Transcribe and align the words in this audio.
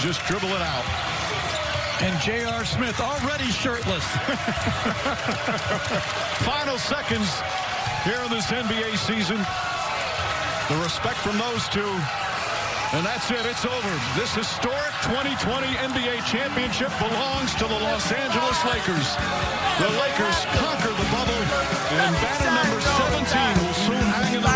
Just 0.00 0.24
dribble 0.30 0.54
it 0.54 0.62
out. 0.62 0.86
And 2.06 2.14
J.R. 2.22 2.64
Smith 2.64 3.00
already 3.00 3.50
shirtless. 3.50 4.06
Final 6.46 6.78
seconds 6.78 7.26
here 8.06 8.22
in 8.22 8.30
this 8.30 8.46
NBA 8.46 8.94
season. 8.94 9.42
The 10.70 10.78
respect 10.86 11.18
from 11.18 11.34
those 11.36 11.66
two. 11.74 11.90
And 12.94 13.02
that's 13.02 13.26
it. 13.34 13.42
It's 13.42 13.66
over. 13.66 13.92
This 14.14 14.30
historic 14.38 14.94
2020 15.10 15.66
NBA 15.66 16.22
championship 16.30 16.94
belongs 17.02 17.58
to 17.58 17.66
the 17.66 17.78
Los 17.82 18.06
Angeles 18.14 18.58
Lakers. 18.70 19.08
The 19.82 19.90
Lakers 19.98 20.38
conquer 20.62 20.94
the 20.94 21.08
bubble, 21.10 21.42
and 21.98 22.14
banner 22.22 22.54
number 22.54 22.78
17 23.26 23.66
will 23.66 23.74
soon 23.82 24.06
hang 24.14 24.38
in 24.38 24.42
the 24.42 24.48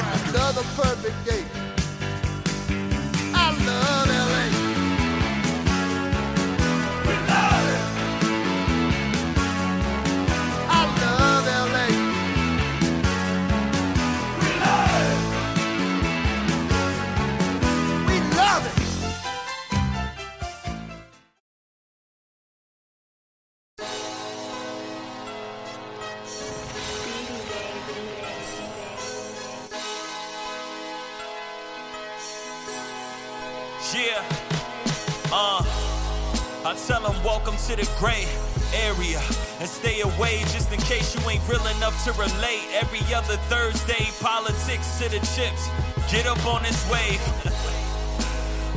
to 42.05 42.13
relate. 42.13 42.67
Every 42.73 43.03
other 43.15 43.37
Thursday, 43.47 44.09
politics 44.21 44.99
to 44.99 45.09
the 45.09 45.21
chips. 45.35 45.71
Get 46.11 46.27
up 46.27 46.45
on 46.47 46.65
this 46.65 46.91
wave. 46.91 47.23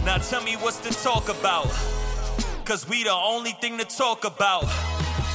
now 0.06 0.18
tell 0.18 0.44
me 0.44 0.56
what's 0.58 0.78
to 0.82 0.92
talk 1.02 1.30
about. 1.30 1.68
Cause 2.66 2.88
we 2.88 3.04
the 3.04 3.12
only 3.12 3.52
thing 3.54 3.80
to 3.80 3.86
talk 3.86 4.26
about. 4.26 4.66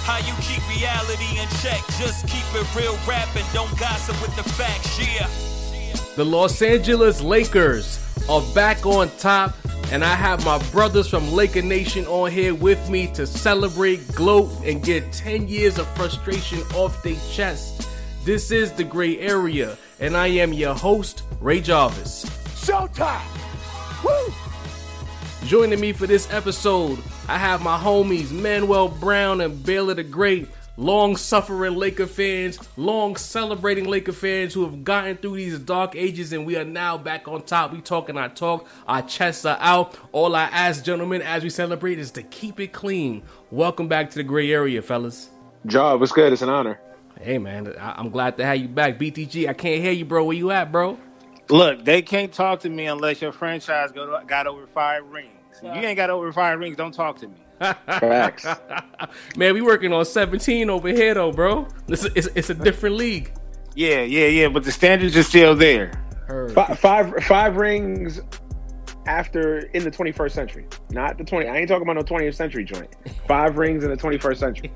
How 0.07 0.19
you 0.19 0.35
keep 0.41 0.63
reality 0.69 1.41
in 1.41 1.49
check. 1.63 1.81
Just 1.99 2.29
keep 2.29 2.45
it 2.55 2.75
real 2.77 2.97
rap 3.09 3.35
and 3.35 3.47
don't 3.53 3.77
gossip 3.79 4.21
with 4.23 4.35
the 4.37 4.45
facts. 4.45 4.99
Yeah. 4.99 5.29
The 6.15 6.25
Los 6.25 6.63
Angeles 6.63 7.21
Lakers 7.21 7.99
are 8.29 8.43
back 8.55 8.87
on 8.87 9.09
top, 9.19 9.55
and 9.91 10.05
I 10.05 10.15
have 10.15 10.45
my 10.45 10.59
brothers 10.71 11.09
from 11.09 11.33
Laker 11.33 11.63
Nation 11.63 12.07
on 12.07 12.31
here 12.31 12.55
with 12.55 12.89
me 12.89 13.09
to 13.09 13.27
celebrate, 13.27 14.07
gloat, 14.15 14.51
and 14.65 14.83
get 14.83 15.13
10 15.13 15.49
years 15.49 15.79
of 15.79 15.89
frustration 15.97 16.61
off 16.75 17.03
their 17.03 17.17
chest. 17.31 17.89
This 18.25 18.53
is 18.53 18.71
the 18.71 18.85
Gray 18.85 19.19
Area, 19.19 19.77
and 19.99 20.17
I 20.17 20.29
am 20.29 20.53
your 20.53 20.75
host, 20.75 21.25
Ray 21.41 21.61
Jarvis. 21.61 22.25
Showtime. 22.65 23.25
Woo! 24.05 24.35
Joining 25.49 25.81
me 25.81 25.93
for 25.93 26.07
this 26.07 26.33
episode, 26.33 27.01
I 27.27 27.37
have 27.37 27.63
my 27.63 27.77
homies 27.77 28.31
Manuel 28.31 28.89
Brown 28.89 29.41
and 29.41 29.65
Baylor 29.65 29.95
the 29.95 30.05
Great, 30.05 30.49
long 30.77 31.17
suffering 31.17 31.75
Laker 31.75 32.07
fans, 32.07 32.59
long 32.77 33.17
celebrating 33.17 33.87
Laker 33.87 34.13
fans 34.13 34.55
who 34.55 34.65
have 34.65 34.85
gotten 34.85 35.17
through 35.17 35.37
these 35.37 35.59
dark 35.59 35.95
ages 35.97 36.33
and 36.33 36.47
we 36.47 36.57
are 36.57 36.65
now 36.65 36.97
back 36.97 37.29
on 37.29 37.43
top. 37.43 37.73
We 37.73 37.81
talking 37.81 38.17
our 38.17 38.29
talk, 38.29 38.67
our 38.87 39.03
chests 39.03 39.45
are 39.45 39.59
out. 39.61 39.97
All 40.13 40.35
I 40.35 40.45
ask, 40.45 40.85
gentlemen, 40.85 41.23
as 41.23 41.43
we 41.43 41.51
celebrate 41.51 41.99
is 41.99 42.11
to 42.13 42.23
keep 42.23 42.61
it 42.61 42.73
clean. 42.73 43.23
Welcome 43.51 43.89
back 43.89 44.11
to 44.11 44.17
the 44.17 44.25
gray 44.25 44.51
area, 44.53 44.83
fellas. 44.83 45.31
Job, 45.67 46.01
what's 46.01 46.13
good? 46.13 46.33
It's 46.33 46.43
an 46.43 46.49
honor. 46.49 46.81
Hey 47.21 47.37
man, 47.39 47.75
I- 47.79 47.95
I'm 47.99 48.09
glad 48.09 48.39
to 48.39 48.45
have 48.47 48.57
you 48.57 48.69
back. 48.69 48.99
BTG, 48.99 49.47
I 49.49 49.53
can't 49.53 49.83
hear 49.83 49.93
you, 49.93 50.07
bro. 50.07 50.25
Where 50.25 50.37
you 50.37 50.51
at, 50.51 50.73
bro? 50.73 50.99
Look, 51.51 51.85
they 51.85 52.01
can't 52.01 52.33
talk 52.33 52.61
to 52.61 52.71
me 52.71 52.87
unless 52.87 53.21
your 53.21 53.33
franchise 53.33 53.91
go, 53.93 54.23
got 54.27 54.47
over 54.47 54.67
five 54.69 55.05
rings. 55.07 55.35
If 55.63 55.65
you 55.65 55.83
ain't 55.83 55.97
got 55.97 56.09
over 56.09 56.33
five 56.33 56.59
rings, 56.59 56.77
don't 56.77 56.95
talk 56.95 57.19
to 57.19 57.29
me. 57.29 57.35
Facts. 57.61 58.47
Man, 59.37 59.55
we 59.55 59.61
working 59.61 59.93
on 59.93 60.05
17 60.05 60.71
over 60.71 60.89
here 60.89 61.15
though, 61.15 61.31
bro. 61.33 61.69
It's 61.89 62.05
a, 62.05 62.19
it's, 62.19 62.29
it's 62.35 62.51
a 62.51 62.55
different 62.55 62.97
league. 62.97 63.33
Yeah, 63.75 64.03
yeah, 64.03 64.27
yeah, 64.27 64.49
but 64.49 64.65
the 64.65 64.73
standards 64.73 65.17
are 65.17 65.23
still 65.23 65.55
there. 65.55 65.93
Heard. 66.27 66.53
Fi- 66.53 66.75
five 66.75 67.15
five 67.25 67.57
rings 67.57 68.21
after 69.07 69.61
in 69.75 69.83
the 69.85 69.91
21st 69.91 70.33
century, 70.33 70.67
not 70.91 71.19
the 71.19 71.25
20. 71.25 71.49
I 71.49 71.57
ain't 71.59 71.69
talking 71.69 71.89
about 71.89 71.97
no 71.97 72.03
20th 72.03 72.35
century 72.35 72.65
joint. 72.65 72.95
Five 73.27 73.57
rings 73.57 73.85
in 73.85 73.91
the 73.91 73.97
21st 73.97 74.37
century. 74.37 74.71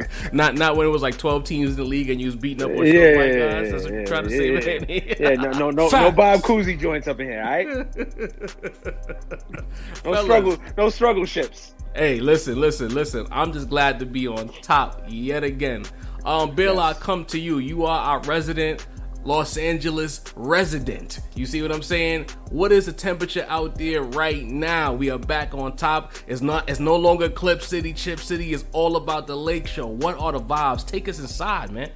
Not 0.32 0.54
not 0.56 0.76
when 0.76 0.86
it 0.86 0.90
was 0.90 1.02
like 1.02 1.16
12 1.16 1.44
teams 1.44 1.70
in 1.70 1.76
the 1.76 1.84
league 1.84 2.10
and 2.10 2.20
you 2.20 2.26
was 2.26 2.36
beating 2.36 2.62
up 2.64 2.70
on 2.70 2.84
Yeah, 2.84 2.92
yeah, 2.92 2.92
yeah, 2.92 3.16
white 3.16 3.32
yeah, 3.34 3.50
guys. 3.50 3.70
That's 3.70 3.82
what 3.84 3.92
yeah, 3.92 3.98
you're 3.98 4.06
trying 4.06 4.28
to 4.28 4.30
yeah, 4.30 4.60
say, 4.60 4.78
man. 4.78 5.16
Yeah, 5.20 5.34
no, 5.34 5.50
no, 5.50 5.70
no, 5.70 5.88
no 5.88 6.12
Bob 6.12 6.40
Cousy 6.40 6.78
joints 6.78 7.06
up 7.06 7.20
in 7.20 7.28
here. 7.28 7.42
All 7.42 7.50
right, 7.50 7.66
no 10.04 10.12
Fellas. 10.12 10.24
struggle, 10.24 10.58
no 10.76 10.90
struggle 10.90 11.24
ships. 11.24 11.74
Hey, 11.94 12.20
listen, 12.20 12.60
listen, 12.60 12.92
listen. 12.94 13.26
I'm 13.30 13.52
just 13.52 13.68
glad 13.68 13.98
to 14.00 14.06
be 14.06 14.26
on 14.26 14.48
top 14.62 15.02
yet 15.08 15.44
again. 15.44 15.84
Um, 16.24 16.54
Bill, 16.54 16.80
I 16.80 16.92
come 16.94 17.24
to 17.26 17.38
you. 17.38 17.58
You 17.58 17.84
are 17.86 18.00
our 18.00 18.20
resident 18.22 18.86
Los 19.26 19.56
Angeles 19.56 20.20
resident. 20.36 21.18
You 21.34 21.46
see 21.46 21.60
what 21.60 21.72
I'm 21.72 21.82
saying? 21.82 22.26
What 22.50 22.70
is 22.70 22.86
the 22.86 22.92
temperature 22.92 23.44
out 23.48 23.74
there 23.74 24.02
right 24.02 24.44
now? 24.44 24.92
We 24.94 25.10
are 25.10 25.18
back 25.18 25.52
on 25.52 25.74
top. 25.76 26.12
It's 26.28 26.40
not. 26.42 26.68
It's 26.70 26.78
no 26.78 26.94
longer 26.94 27.28
Clip 27.28 27.60
City, 27.60 27.92
Chip 27.92 28.20
City. 28.20 28.52
It's 28.54 28.64
all 28.72 28.94
about 28.96 29.26
the 29.26 29.36
Lake 29.36 29.66
Show. 29.66 29.88
What 29.88 30.16
are 30.18 30.30
the 30.32 30.40
vibes? 30.40 30.86
Take 30.86 31.08
us 31.08 31.18
inside, 31.18 31.72
man. 31.72 31.90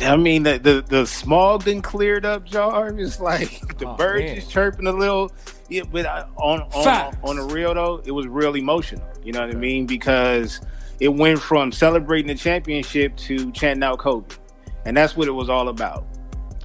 I 0.00 0.16
mean, 0.16 0.42
the 0.44 0.58
the, 0.58 0.82
the 0.88 1.06
smog 1.06 1.66
been 1.66 1.82
cleared 1.82 2.24
up, 2.24 2.44
Jarvis. 2.46 3.20
Like 3.20 3.60
oh, 3.62 3.66
the 3.76 3.86
Oh, 3.88 3.96
birds 3.96 4.24
man. 4.24 4.36
is 4.38 4.48
chirping 4.48 4.86
a 4.86 4.92
little. 4.92 5.30
Yeah, 5.68 5.82
but 5.90 6.06
on 6.36 6.62
on 6.62 7.14
on 7.22 7.36
the 7.36 7.42
real 7.54 7.74
though, 7.74 8.00
it 8.06 8.10
was 8.12 8.26
real 8.26 8.56
emotional. 8.56 9.04
You 9.22 9.32
know 9.32 9.40
what 9.46 9.54
I 9.54 9.58
mean? 9.58 9.84
Because 9.84 10.62
it 10.98 11.08
went 11.08 11.40
from 11.40 11.72
celebrating 11.72 12.28
the 12.28 12.34
championship 12.34 13.16
to 13.18 13.52
chanting 13.52 13.82
out 13.82 13.98
Kobe, 13.98 14.34
and 14.86 14.96
that's 14.96 15.14
what 15.14 15.28
it 15.28 15.32
was 15.32 15.50
all 15.50 15.68
about. 15.68 16.06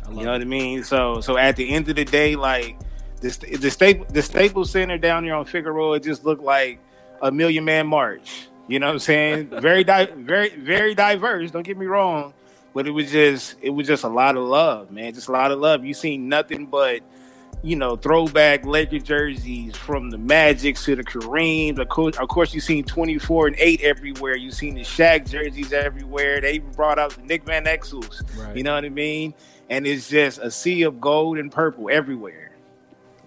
You 0.09 0.15
know 0.15 0.21
it. 0.21 0.25
what 0.33 0.41
I 0.41 0.45
mean? 0.45 0.83
So 0.83 1.21
so 1.21 1.37
at 1.37 1.55
the 1.55 1.69
end 1.69 1.89
of 1.89 1.95
the 1.95 2.05
day, 2.05 2.35
like 2.35 2.77
the 3.21 3.57
the 3.59 3.71
Staples 3.71 4.07
the 4.11 4.21
Staples 4.21 4.71
Center 4.71 4.97
down 4.97 5.23
here 5.23 5.35
on 5.35 5.45
Figueroa 5.45 5.99
just 5.99 6.25
looked 6.25 6.43
like 6.43 6.79
a 7.21 7.31
million 7.31 7.65
man 7.65 7.87
march. 7.87 8.47
You 8.67 8.79
know 8.79 8.87
what 8.87 8.93
I'm 8.93 8.99
saying? 8.99 9.49
very 9.61 9.83
di- 9.83 10.11
very 10.15 10.49
very 10.49 10.95
diverse. 10.95 11.51
Don't 11.51 11.63
get 11.63 11.77
me 11.77 11.85
wrong, 11.85 12.33
but 12.73 12.87
it 12.87 12.91
was 12.91 13.11
just 13.11 13.55
it 13.61 13.69
was 13.69 13.87
just 13.87 14.03
a 14.03 14.09
lot 14.09 14.37
of 14.37 14.43
love, 14.43 14.91
man. 14.91 15.13
Just 15.13 15.27
a 15.27 15.31
lot 15.31 15.51
of 15.51 15.59
love. 15.59 15.85
You 15.85 15.93
seen 15.93 16.29
nothing 16.29 16.65
but 16.67 17.01
you 17.63 17.75
know 17.75 17.95
throwback 17.95 18.65
Laker 18.65 18.99
jerseys 18.99 19.75
from 19.75 20.11
the 20.11 20.17
Magic 20.17 20.75
to 20.77 20.95
the 20.95 21.03
Kareem. 21.03 21.79
Of 21.79 21.89
course, 21.89 22.17
of 22.17 22.27
course, 22.27 22.53
you 22.53 22.61
seen 22.61 22.83
24 22.83 23.47
and 23.47 23.55
eight 23.59 23.81
everywhere. 23.81 24.35
You 24.35 24.51
seen 24.51 24.75
the 24.75 24.81
Shaq 24.81 25.29
jerseys 25.29 25.73
everywhere. 25.73 26.41
They 26.41 26.53
even 26.53 26.71
brought 26.71 26.99
out 26.99 27.11
the 27.11 27.21
Nick 27.23 27.43
Van 27.43 27.65
Exels. 27.65 28.21
Right. 28.37 28.55
You 28.55 28.63
know 28.63 28.75
what 28.75 28.85
I 28.85 28.89
mean? 28.89 29.33
And 29.69 29.87
it's 29.87 30.09
just 30.09 30.39
a 30.39 30.51
sea 30.51 30.83
of 30.83 31.01
gold 31.01 31.37
and 31.37 31.51
purple 31.51 31.89
everywhere. 31.91 32.55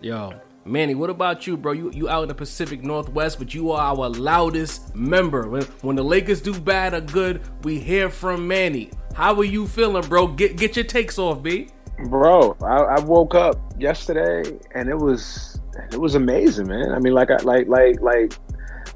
Yo, 0.01 0.33
Manny, 0.65 0.95
what 0.95 1.11
about 1.11 1.47
you, 1.47 1.57
bro? 1.57 1.73
You 1.73 1.91
you 1.93 2.09
out 2.09 2.23
in 2.23 2.29
the 2.29 2.35
Pacific 2.35 2.83
Northwest, 2.83 3.39
but 3.39 3.55
you 3.55 3.73
are 3.73 3.81
our 3.81 4.09
loudest 4.09 4.95
member. 4.95 5.49
When 5.49 5.63
when 5.83 5.97
the 5.97 6.05
Lakers 6.05 6.41
do 6.41 6.59
bad 6.59 6.95
or 6.95 7.01
good, 7.01 7.41
we 7.65 7.81
hear 7.81 8.11
from 8.11 8.47
Manny. 8.47 8.91
How 9.15 9.35
are 9.35 9.45
you 9.45 9.67
feeling, 9.67 10.07
bro? 10.09 10.29
Get 10.29 10.57
get 10.57 10.77
your 10.77 10.85
takes 10.85 11.19
off, 11.19 11.43
B. 11.43 11.69
Bro, 12.05 12.57
I, 12.63 12.77
I 12.77 13.01
woke 13.01 13.35
up 13.35 13.57
yesterday 13.79 14.45
and 14.75 14.89
it 14.89 14.97
was 14.97 15.59
it 15.91 16.01
was 16.01 16.15
amazing, 16.15 16.69
man. 16.69 16.93
I 16.93 16.99
mean, 16.99 17.15
like 17.15 17.31
I 17.31 17.37
like 17.39 17.67
like 17.67 18.01
like 18.01 18.35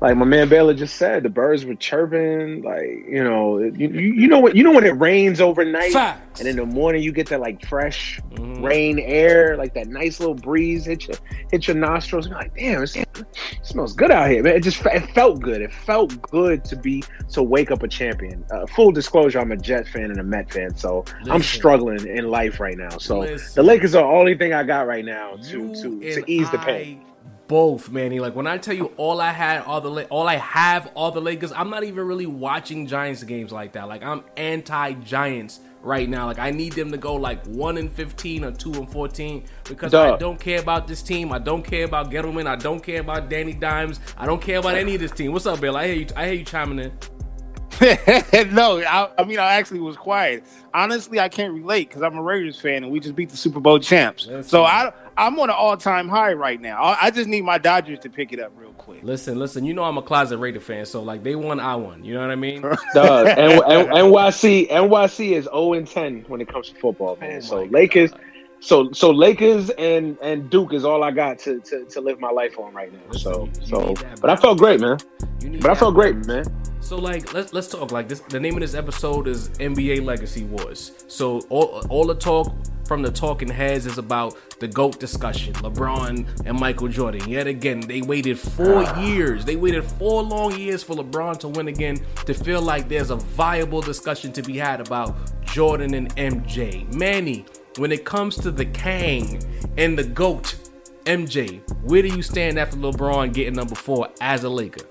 like 0.02 0.16
my 0.16 0.24
man 0.24 0.48
Baylor 0.48 0.74
just 0.74 0.96
said, 0.96 1.22
the 1.22 1.28
birds 1.30 1.64
were 1.64 1.76
chirping. 1.76 2.62
Like 2.62 3.06
you 3.08 3.22
know, 3.22 3.58
you, 3.60 3.88
you 3.88 4.26
know 4.26 4.40
what 4.40 4.56
you 4.56 4.64
know 4.64 4.72
when 4.72 4.84
it 4.84 4.98
rains 4.98 5.40
overnight, 5.40 5.92
Facts. 5.92 6.40
and 6.40 6.48
in 6.48 6.56
the 6.56 6.66
morning 6.66 7.02
you 7.04 7.12
get 7.12 7.28
that 7.28 7.40
like 7.40 7.64
fresh 7.66 8.20
Mhm. 8.32 8.62
rain 8.64 8.98
air, 8.98 9.56
like 9.56 9.74
that 9.74 9.86
nice 9.86 10.18
little 10.18 10.34
breeze 10.34 10.86
hit 10.86 11.06
your 11.06 11.16
hit 11.52 11.68
your 11.68 11.76
nostrils. 11.76 12.26
You're 12.26 12.36
like, 12.36 12.54
damn, 12.56 12.82
it's, 12.82 12.96
it 12.96 13.06
smells 13.62 13.92
good 13.92 14.10
out 14.10 14.28
here, 14.28 14.42
man. 14.42 14.56
It 14.56 14.64
just 14.64 14.84
it 14.86 15.06
felt 15.14 15.40
good. 15.40 15.62
It 15.62 15.72
felt 15.72 16.20
good 16.22 16.64
to 16.64 16.74
be 16.76 17.04
to 17.30 17.42
wake 17.42 17.70
up 17.70 17.84
a 17.84 17.88
champion. 17.88 18.44
Uh, 18.50 18.66
full 18.66 18.90
disclosure, 18.90 19.38
I'm 19.38 19.52
a 19.52 19.56
Jet 19.56 19.86
fan 19.86 20.10
and 20.10 20.18
a 20.18 20.24
Met 20.24 20.52
fan, 20.52 20.76
so 20.76 21.04
I'm 21.30 21.42
struggling 21.42 22.06
in 22.08 22.28
life 22.28 22.58
right 22.58 22.76
now. 22.76 22.98
So 22.98 23.20
Listen. 23.20 23.52
the 23.54 23.62
Lakers 23.62 23.94
are 23.94 24.02
the 24.02 24.08
only 24.08 24.36
thing 24.36 24.52
I 24.52 24.64
got 24.64 24.88
right 24.88 25.04
now 25.04 25.36
to 25.36 25.58
You 25.58 25.74
to, 25.76 26.14
to 26.22 26.30
ease 26.30 26.50
the 26.50 26.58
pain. 26.58 27.02
Both, 27.52 27.90
Manny. 27.90 28.18
Like 28.18 28.34
when 28.34 28.46
I 28.46 28.56
tell 28.56 28.74
you 28.74 28.86
all 28.96 29.20
I 29.20 29.30
had 29.30 29.64
all 29.64 29.82
the 29.82 30.06
all 30.06 30.26
I 30.26 30.36
have 30.36 30.90
all 30.94 31.10
the 31.10 31.20
Lakers. 31.20 31.52
I'm 31.52 31.68
not 31.68 31.84
even 31.84 32.06
really 32.06 32.24
watching 32.24 32.86
Giants 32.86 33.22
games 33.24 33.52
like 33.52 33.72
that. 33.72 33.88
Like 33.88 34.02
I'm 34.02 34.24
anti 34.38 34.94
Giants 34.94 35.60
right 35.82 36.08
now. 36.08 36.24
Like 36.24 36.38
I 36.38 36.50
need 36.50 36.72
them 36.72 36.90
to 36.92 36.96
go 36.96 37.14
like 37.14 37.44
one 37.44 37.76
and 37.76 37.92
fifteen 37.92 38.42
or 38.42 38.52
two 38.52 38.72
and 38.72 38.90
fourteen 38.90 39.44
because 39.68 39.92
I 39.92 40.16
don't 40.16 40.40
care 40.40 40.60
about 40.60 40.88
this 40.88 41.02
team. 41.02 41.30
I 41.30 41.40
don't 41.40 41.62
care 41.62 41.84
about 41.84 42.10
Gettleman. 42.10 42.46
I 42.46 42.56
don't 42.56 42.82
care 42.82 43.00
about 43.00 43.28
Danny 43.28 43.52
Dimes. 43.52 44.00
I 44.16 44.24
don't 44.24 44.40
care 44.40 44.58
about 44.58 44.76
any 44.76 44.94
of 44.94 45.02
this 45.02 45.12
team. 45.12 45.32
What's 45.32 45.44
up, 45.44 45.60
Bill? 45.60 45.76
I 45.76 45.88
hear 45.88 45.96
you. 45.96 46.06
I 46.16 46.24
hear 46.28 46.34
you 46.36 46.44
chiming 46.46 46.78
in. 46.78 46.92
no, 48.52 48.80
I, 48.80 49.10
I 49.18 49.24
mean 49.24 49.38
I 49.38 49.54
actually 49.54 49.80
was 49.80 49.96
quiet. 49.96 50.44
Honestly, 50.72 51.20
I 51.20 51.28
can't 51.28 51.52
relate 51.52 51.88
because 51.88 52.02
I'm 52.02 52.16
a 52.16 52.22
Raiders 52.22 52.60
fan 52.60 52.84
and 52.84 52.92
we 52.92 53.00
just 53.00 53.14
beat 53.14 53.28
the 53.28 53.36
Super 53.36 53.60
Bowl 53.60 53.78
champs. 53.78 54.26
Listen. 54.26 54.42
So 54.44 54.64
I 54.64 54.92
I'm 55.16 55.38
on 55.38 55.50
an 55.50 55.56
all 55.58 55.76
time 55.76 56.08
high 56.08 56.32
right 56.32 56.60
now. 56.60 56.82
I, 56.82 57.06
I 57.06 57.10
just 57.10 57.28
need 57.28 57.42
my 57.44 57.58
Dodgers 57.58 57.98
to 58.00 58.10
pick 58.10 58.32
it 58.32 58.40
up 58.40 58.52
real 58.56 58.72
quick. 58.72 59.00
Listen, 59.02 59.38
listen. 59.38 59.64
You 59.64 59.74
know 59.74 59.84
I'm 59.84 59.98
a 59.98 60.02
closet 60.02 60.38
Raider 60.38 60.60
fan, 60.60 60.86
so 60.86 61.02
like 61.02 61.22
they 61.22 61.34
won, 61.34 61.60
I 61.60 61.76
won. 61.76 62.04
You 62.04 62.14
know 62.14 62.20
what 62.20 62.30
I 62.30 62.36
mean? 62.36 62.62
Dog, 62.62 62.76
and, 62.94 63.38
and, 63.52 63.88
NYC 63.90 64.68
NYC 64.70 65.32
is 65.32 65.44
0 65.44 65.74
and 65.74 65.86
10 65.86 66.24
when 66.28 66.40
it 66.40 66.48
comes 66.48 66.70
to 66.70 66.74
football, 66.76 67.16
man. 67.20 67.38
Oh 67.38 67.40
so 67.40 67.64
my 67.64 67.70
Lakers, 67.70 68.10
God. 68.12 68.20
so 68.60 68.92
so 68.92 69.10
Lakers 69.10 69.70
and 69.70 70.16
and 70.22 70.48
Duke 70.50 70.72
is 70.72 70.84
all 70.84 71.02
I 71.04 71.10
got 71.10 71.38
to 71.40 71.60
to, 71.60 71.84
to 71.84 72.00
live 72.00 72.18
my 72.20 72.30
life 72.30 72.58
on 72.58 72.72
right 72.74 72.92
now. 72.92 72.98
Listen, 73.10 73.20
So 73.22 73.44
you- 73.44 73.88
you 73.88 73.96
so, 73.96 74.16
but 74.20 74.30
I 74.30 74.36
felt 74.36 74.58
great, 74.58 74.80
man. 74.80 74.98
You 75.40 75.50
need 75.50 75.60
But 75.62 75.70
I 75.70 75.74
felt 75.74 75.94
great, 75.94 76.26
man. 76.26 76.44
So 76.80 76.96
like 76.96 77.32
let's 77.32 77.52
let's 77.52 77.68
talk 77.68 77.92
like 77.92 78.08
this. 78.08 78.20
The 78.20 78.40
name 78.40 78.54
of 78.54 78.60
this 78.60 78.74
episode 78.74 79.28
is 79.28 79.50
NBA 79.50 80.04
Legacy 80.04 80.44
Wars. 80.44 81.04
So 81.06 81.40
all 81.48 81.82
all 81.88 82.06
the 82.06 82.14
talk 82.14 82.52
from 82.86 83.02
the 83.02 83.10
talking 83.10 83.48
heads 83.48 83.86
is 83.86 83.98
about 83.98 84.36
the 84.60 84.68
GOAT 84.68 84.98
discussion. 84.98 85.54
LeBron 85.54 86.46
and 86.46 86.58
Michael 86.58 86.88
Jordan. 86.88 87.28
Yet 87.28 87.46
again, 87.46 87.80
they 87.80 88.02
waited 88.02 88.38
four 88.38 88.84
years. 89.00 89.44
They 89.44 89.56
waited 89.56 89.84
four 89.84 90.22
long 90.22 90.56
years 90.58 90.82
for 90.82 90.94
LeBron 90.94 91.38
to 91.40 91.48
win 91.48 91.68
again 91.68 92.04
to 92.26 92.34
feel 92.34 92.62
like 92.62 92.88
there's 92.88 93.10
a 93.10 93.16
viable 93.16 93.80
discussion 93.80 94.32
to 94.32 94.42
be 94.42 94.56
had 94.56 94.80
about 94.80 95.16
Jordan 95.44 95.94
and 95.94 96.14
MJ. 96.16 96.92
Manny, 96.94 97.44
when 97.78 97.92
it 97.92 98.04
comes 98.04 98.36
to 98.36 98.50
the 98.50 98.66
Kang 98.66 99.42
and 99.76 99.98
the 99.98 100.04
GOAT, 100.04 100.56
MJ, 101.04 101.60
where 101.82 102.02
do 102.02 102.08
you 102.08 102.22
stand 102.22 102.58
after 102.58 102.76
LeBron 102.76 103.32
getting 103.32 103.54
number 103.54 103.74
four 103.74 104.08
as 104.20 104.44
a 104.44 104.48
Laker? 104.48 104.86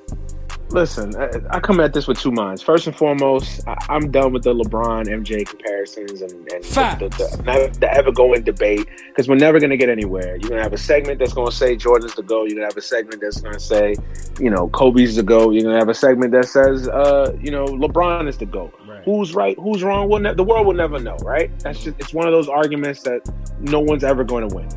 Listen, 0.74 1.14
I, 1.18 1.30
I 1.50 1.60
come 1.60 1.82
at 1.82 1.94
this 1.94 2.08
with 2.08 2.20
two 2.20 2.32
minds. 2.32 2.62
First 2.62 2.88
and 2.88 2.96
foremost, 2.96 3.68
I, 3.68 3.76
I'm 3.90 4.10
done 4.10 4.32
with 4.32 4.44
the 4.44 4.54
LeBron 4.54 5.06
MJ 5.06 5.46
comparisons 5.46 6.22
and, 6.22 6.32
and 6.32 6.64
the, 6.64 7.10
the, 7.10 7.38
the, 7.44 7.80
the 7.80 7.94
ever 7.94 8.12
going 8.12 8.44
debate 8.44 8.88
because 9.08 9.28
we're 9.28 9.36
never 9.36 9.60
going 9.60 9.70
to 9.70 9.78
get 9.78 9.90
anywhere. 9.90 10.38
You're 10.38 10.50
going 10.50 10.58
to 10.58 10.64
have 10.64 10.72
a 10.72 10.78
segment 10.78 11.20
that's 11.20 11.34
going 11.34 11.50
to 11.50 11.56
say 11.56 11.76
Jordan's 11.76 12.16
the 12.16 12.24
go. 12.24 12.44
You're 12.44 12.56
going 12.56 12.62
to 12.62 12.74
have 12.74 12.78
a 12.78 12.82
segment 12.82 13.22
that's 13.22 13.42
going 13.42 13.54
to 13.54 13.60
say, 13.60 13.96
you 14.40 14.50
know, 14.50 14.70
Kobe's 14.70 15.18
the 15.18 15.24
go. 15.24 15.52
You're 15.52 15.64
going 15.64 15.76
to 15.76 15.80
have 15.80 15.90
a 15.90 15.94
segment 15.94 16.32
that 16.32 16.46
says, 16.46 16.88
uh, 16.88 17.36
you 17.42 17.52
know, 17.52 17.66
LeBron 17.66 18.30
is 18.30 18.38
the 18.38 18.46
go. 18.46 18.72
Right. 18.88 19.04
Who's 19.04 19.36
right? 19.36 19.58
Who's 19.60 19.84
wrong? 19.84 20.08
We'll 20.08 20.22
ne- 20.22 20.36
the 20.36 20.44
world 20.44 20.68
will 20.68 20.74
never 20.74 21.00
know, 21.00 21.18
right? 21.18 21.52
That's 21.60 21.84
just 21.84 22.00
it's 22.00 22.14
one 22.14 22.28
of 22.28 22.34
those 22.34 22.48
arguments 22.48 23.02
that 23.04 23.22
no 23.60 23.82
one's 23.82 24.06
ever 24.06 24.24
going 24.24 24.48
to 24.48 24.56
win. 24.56 24.70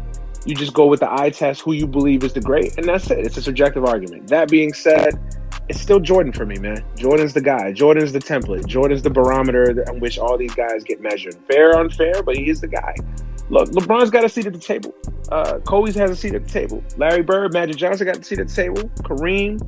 You 0.45 0.55
just 0.55 0.75
go 0.75 0.87
with 0.87 1.01
the 1.01 1.11
eye 1.11 1.31
test, 1.31 1.63
who 1.63 1.73
you 1.73 1.87
believe 1.87 2.23
is 2.23 2.35
the 2.35 2.41
great, 2.41 2.77
and 2.77 2.87
that's 2.87 3.11
it. 3.11 3.21
It's 3.21 3.37
a 3.39 3.43
subjective 3.43 3.85
argument. 3.85 4.29
That 4.29 4.51
being 4.51 4.75
said, 4.75 5.19
it's 5.69 5.81
still 5.81 6.01
Jordan 6.01 6.33
for 6.33 6.45
me, 6.45 6.57
man. 6.59 6.85
Jordan's 6.97 7.33
the 7.33 7.41
guy. 7.41 7.73
Jordan's 7.73 8.13
the 8.13 8.19
template. 8.19 8.67
Jordan's 8.67 9.03
the 9.03 9.11
barometer 9.11 9.85
on 9.89 10.01
which 10.01 10.19
all 10.19 10.37
these 10.37 10.55
guys 10.55 10.85
get 10.85 11.01
measured. 11.01 11.35
Fair, 11.49 11.71
or 11.71 11.81
unfair, 11.81 12.23
but 12.23 12.37
he 12.37 12.49
is 12.49 12.61
the 12.61 12.69
guy. 12.69 12.95
Look, 13.51 13.71
LeBron's 13.71 14.11
got 14.11 14.25
a 14.25 14.29
seat 14.29 14.47
at 14.47 14.53
the 14.53 14.59
table. 14.59 14.95
Uh, 15.31 15.59
Kobe's 15.61 15.95
has 15.95 16.11
a 16.11 16.17
seat 16.17 16.35
at 16.35 16.45
the 16.45 16.51
table. 16.51 16.83
Larry 16.97 17.23
Bird, 17.23 17.53
Magic 17.53 17.77
Johnson 17.77 18.07
got 18.07 18.19
a 18.19 18.25
seat 18.25 18.39
at 18.39 18.49
the 18.49 18.55
table. 18.55 18.89
Kareem, 19.03 19.61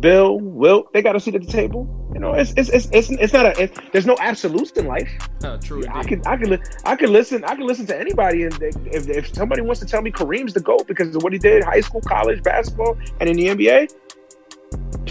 Bill, 0.00 0.38
Wilt, 0.40 0.92
they 0.92 1.02
got 1.02 1.16
a 1.16 1.20
seat 1.20 1.34
at 1.34 1.42
the 1.42 1.50
table. 1.50 1.88
You 2.12 2.20
know, 2.20 2.32
it's 2.32 2.52
it's 2.56 2.70
it's 2.70 2.88
it's, 2.92 3.10
it's 3.10 3.32
not 3.32 3.46
a. 3.46 3.62
It, 3.64 3.78
there's 3.92 4.06
no 4.06 4.16
absolutes 4.20 4.70
in 4.72 4.86
life. 4.86 5.10
Uh, 5.42 5.58
true. 5.58 5.82
I 5.88 6.00
indeed. 6.00 6.22
can 6.22 6.26
I 6.26 6.36
can 6.36 6.50
li- 6.50 6.62
I 6.84 6.96
can 6.96 7.12
listen 7.12 7.44
I 7.44 7.54
can 7.54 7.66
listen 7.66 7.86
to 7.86 7.98
anybody 7.98 8.44
and 8.44 8.52
they, 8.54 8.70
if 8.86 9.08
if 9.08 9.34
somebody 9.34 9.60
wants 9.60 9.80
to 9.80 9.86
tell 9.86 10.02
me 10.02 10.10
Kareem's 10.10 10.54
the 10.54 10.60
goat 10.60 10.86
because 10.86 11.14
of 11.14 11.22
what 11.22 11.32
he 11.32 11.38
did 11.38 11.62
high 11.62 11.80
school, 11.80 12.00
college 12.00 12.42
basketball, 12.42 12.96
and 13.20 13.28
in 13.28 13.36
the 13.36 13.46
NBA, 13.48 13.92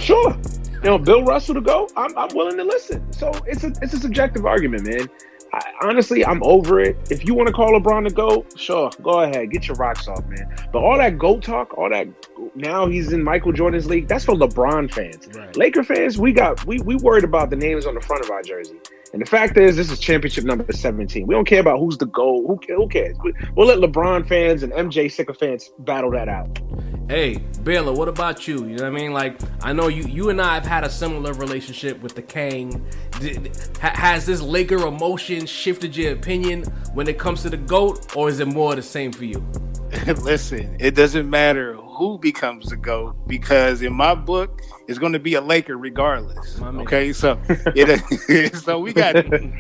sure. 0.06 0.38
You 0.76 0.92
know, 0.92 0.98
Bill 1.00 1.24
Russell 1.24 1.56
to 1.56 1.62
go. 1.62 1.90
I'm, 1.98 2.16
I'm 2.18 2.30
willing 2.36 2.58
to 2.58 2.64
listen. 2.64 3.12
So 3.12 3.32
it's 3.48 3.64
a 3.64 3.74
it's 3.82 3.94
a 3.94 4.00
subjective 4.00 4.46
argument, 4.46 4.88
man. 4.88 5.10
I, 5.52 5.62
honestly, 5.82 6.26
I'm 6.26 6.44
over 6.44 6.80
it. 6.82 6.98
If 7.10 7.26
you 7.26 7.34
want 7.34 7.48
to 7.48 7.54
call 7.54 7.72
LeBron 7.72 8.08
to 8.08 8.14
go, 8.14 8.46
sure, 8.56 8.92
go 9.02 9.22
ahead, 9.22 9.52
get 9.52 9.68
your 9.68 9.78
rocks 9.78 10.08
off, 10.08 10.26
man. 10.28 10.54
But 10.72 10.80
all 10.80 10.98
that 10.98 11.18
GOAT 11.18 11.42
talk, 11.42 11.78
all 11.78 11.90
that 11.90 12.08
now 12.56 12.88
he's 12.88 13.14
in 13.14 13.24
Michael 13.24 13.54
Jordan's 13.54 13.86
league, 13.88 14.08
that's 14.08 14.26
for 14.26 14.36
LeBron 14.36 14.94
fans. 14.94 15.28
Right. 15.34 15.56
Laker 15.56 15.84
fans, 15.84 16.20
we 16.20 16.34
got 16.34 16.64
we 16.66 16.80
we 16.80 16.96
worried 16.98 17.24
about 17.24 17.50
the 17.50 17.56
names 17.56 17.86
on 17.86 17.96
the 17.96 18.02
front 18.02 18.24
of 18.24 18.30
our 18.30 18.44
jersey. 18.44 18.76
And 19.16 19.22
the 19.22 19.30
fact 19.30 19.58
is, 19.58 19.78
this 19.78 19.90
is 19.90 19.98
championship 19.98 20.44
number 20.44 20.70
17. 20.70 21.26
We 21.26 21.34
don't 21.34 21.48
care 21.48 21.62
about 21.62 21.80
who's 21.80 21.98
the 21.98 22.06
goal. 22.06 22.46
Who, 22.46 22.60
who 22.76 22.90
cares? 22.90 23.16
We, 23.24 23.34
we'll 23.56 23.66
let 23.66 23.78
LeBron 23.78 24.28
fans 24.28 24.62
and 24.62 24.74
MJ 24.74 25.10
sycophants 25.10 25.70
battle 25.80 26.12
that 26.12 26.28
out. 26.28 26.60
Hey, 27.08 27.38
Baylor, 27.64 27.94
what 27.94 28.10
about 28.10 28.46
you? 28.46 28.66
You 28.66 28.76
know 28.76 28.84
what 28.84 28.84
I 28.84 28.90
mean? 28.90 29.14
Like, 29.14 29.40
I 29.64 29.72
know 29.72 29.88
you 29.88 30.04
you 30.04 30.32
and 30.32 30.42
I 30.42 30.56
have 30.56 30.66
had 30.66 30.84
a 30.84 30.90
similar 30.90 31.32
relationship 31.32 32.02
with 32.02 32.16
the 32.16 32.24
Kang. 32.24 32.86
Did, 33.22 33.56
has 33.80 34.26
this 34.26 34.42
Laker 34.42 34.86
emotion 34.86 35.46
shifted 35.46 35.96
your 35.96 36.12
opinion 36.12 36.64
when 36.94 37.08
it 37.08 37.18
comes 37.18 37.42
to 37.44 37.50
the 37.50 37.56
GOAT, 37.56 38.18
or 38.18 38.28
is 38.28 38.42
it 38.42 38.50
more 38.50 38.76
the 38.76 38.82
same 38.82 39.14
for 39.14 39.24
you? 39.24 39.42
Listen, 40.24 40.76
it 40.78 40.94
doesn't 40.94 41.30
matter 41.30 41.76
who 41.76 42.18
becomes 42.18 42.66
the 42.66 42.76
GOAT 42.76 43.16
because 43.28 43.82
in 43.82 43.94
my 43.94 44.14
book, 44.14 44.62
it's 44.88 45.00
going 45.00 45.14
to 45.14 45.20
be 45.20 45.36
a 45.36 45.42
Laker 45.42 45.78
regardless. 45.78 46.62
Okay, 46.62 47.14
so 47.14 47.40
it, 47.48 48.56
so 48.64 48.80
we 48.80 48.94
got 48.94 49.16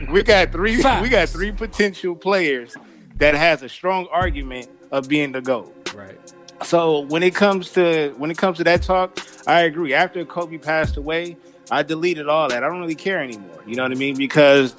we 0.10 0.24
got 0.24 0.51
three 0.51 0.81
Facts. 0.81 1.01
we 1.01 1.10
got 1.10 1.30
three 1.30 1.51
potential 1.51 2.16
players 2.16 2.75
that 3.18 3.36
has 3.36 3.63
a 3.63 3.69
strong 3.69 4.07
argument 4.12 4.69
of 4.92 5.07
being 5.07 5.31
the 5.31 5.42
GOAT. 5.42 5.94
Right. 5.94 6.19
So 6.63 7.01
when 7.01 7.24
it 7.24 7.36
comes 7.36 7.72
to 7.74 8.13
when 8.18 8.31
it 8.31 8.38
comes 8.38 8.57
to 8.57 8.63
that 8.66 8.81
talk, 8.81 9.19
I 9.48 9.62
agree. 9.62 9.94
After 9.94 10.24
Kobe 10.25 10.57
passed 10.57 10.98
away, 10.98 11.38
I 11.72 11.83
deleted 11.83 12.27
all 12.27 12.48
that. 12.50 12.63
I 12.63 12.68
don't 12.68 12.80
really 12.80 12.95
care 12.95 13.22
anymore. 13.22 13.62
You 13.66 13.75
know 13.75 13.83
what 13.83 13.92
I 13.92 13.95
mean? 13.95 14.16
Because 14.18 14.75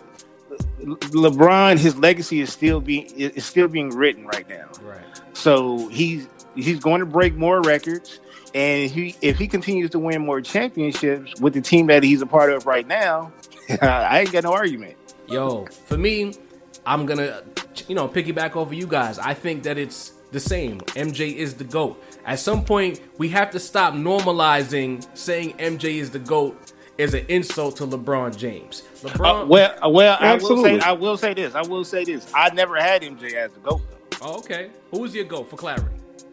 Le- 0.81 0.97
LeBron, 0.97 1.79
his 1.79 1.97
legacy 1.97 2.41
is 2.41 2.53
still 2.53 2.81
being 2.81 3.07
is 3.17 3.45
still 3.45 3.69
being 3.69 3.91
written 3.91 4.27
right 4.27 4.49
now. 4.49 4.69
Right. 4.83 5.01
So 5.33 5.89
he's 5.89 6.29
he's 6.55 6.81
going 6.81 7.01
to 7.01 7.07
break 7.07 7.35
more 7.35 7.61
records, 7.63 8.21
and 8.57 8.91
he 8.91 9.15
if 9.21 9.37
he 9.39 9.47
continues 9.47 9.91
to 9.91 9.99
win 9.99 10.25
more 10.25 10.41
championships 10.41 11.39
with 11.41 11.53
the 11.53 11.61
team 11.61 11.87
that 11.89 12.03
he's 12.03 12.23
a 12.23 12.27
part 12.27 12.51
of 12.51 12.67
right 12.67 12.87
now, 12.87 13.31
I 13.83 14.21
ain't 14.21 14.33
got 14.33 14.45
no 14.45 14.53
argument. 14.55 14.97
Yo, 15.29 15.67
for 15.87 15.99
me, 15.99 16.35
I'm 16.87 17.05
gonna, 17.05 17.43
you 17.87 17.95
know, 17.95 18.09
piggyback 18.09 18.57
over 18.57 18.75
you 18.75 18.87
guys. 18.87 19.19
I 19.19 19.35
think 19.35 19.63
that 19.65 19.77
it's 19.77 20.13
the 20.33 20.41
same. 20.41 20.81
MJ 20.81 21.35
is 21.35 21.55
the 21.55 21.65
GOAT. 21.65 22.03
At 22.25 22.39
some 22.39 22.65
point, 22.65 23.01
we 23.19 23.29
have 23.29 23.51
to 23.51 23.61
stop 23.61 23.93
normalizing 23.95 25.07
saying 25.17 25.55
MJ 25.59 25.97
is 25.97 26.11
the 26.11 26.19
GOAT 26.19 26.73
as 26.99 27.13
an 27.13 27.27
insult 27.29 27.77
to 27.77 27.87
LeBron 27.87 28.37
James. 28.39 28.83
LeBron, 29.03 29.43
Uh, 29.43 29.47
well, 29.47 29.75
uh, 29.85 29.89
well, 29.91 30.17
I 30.19 30.29
will 30.29 30.35
Absolutely. 30.35 30.81
say 30.81 30.87
I 30.87 30.93
will 30.93 31.17
say 31.19 31.35
this. 31.35 31.55
I 31.55 31.63
will 31.63 31.85
say 31.85 32.05
this. 32.05 32.31
I 32.35 32.49
never 32.55 32.77
had 32.77 33.03
MJ 33.03 33.35
as 33.35 33.53
the 33.53 33.61
GOAT. 33.61 33.83
Though. 34.13 34.19
oh, 34.23 34.39
okay. 34.39 34.71
Who's 34.93 35.15
your 35.15 35.25
GOAT 35.27 35.51
for 35.51 35.57
clarity? 35.57 35.85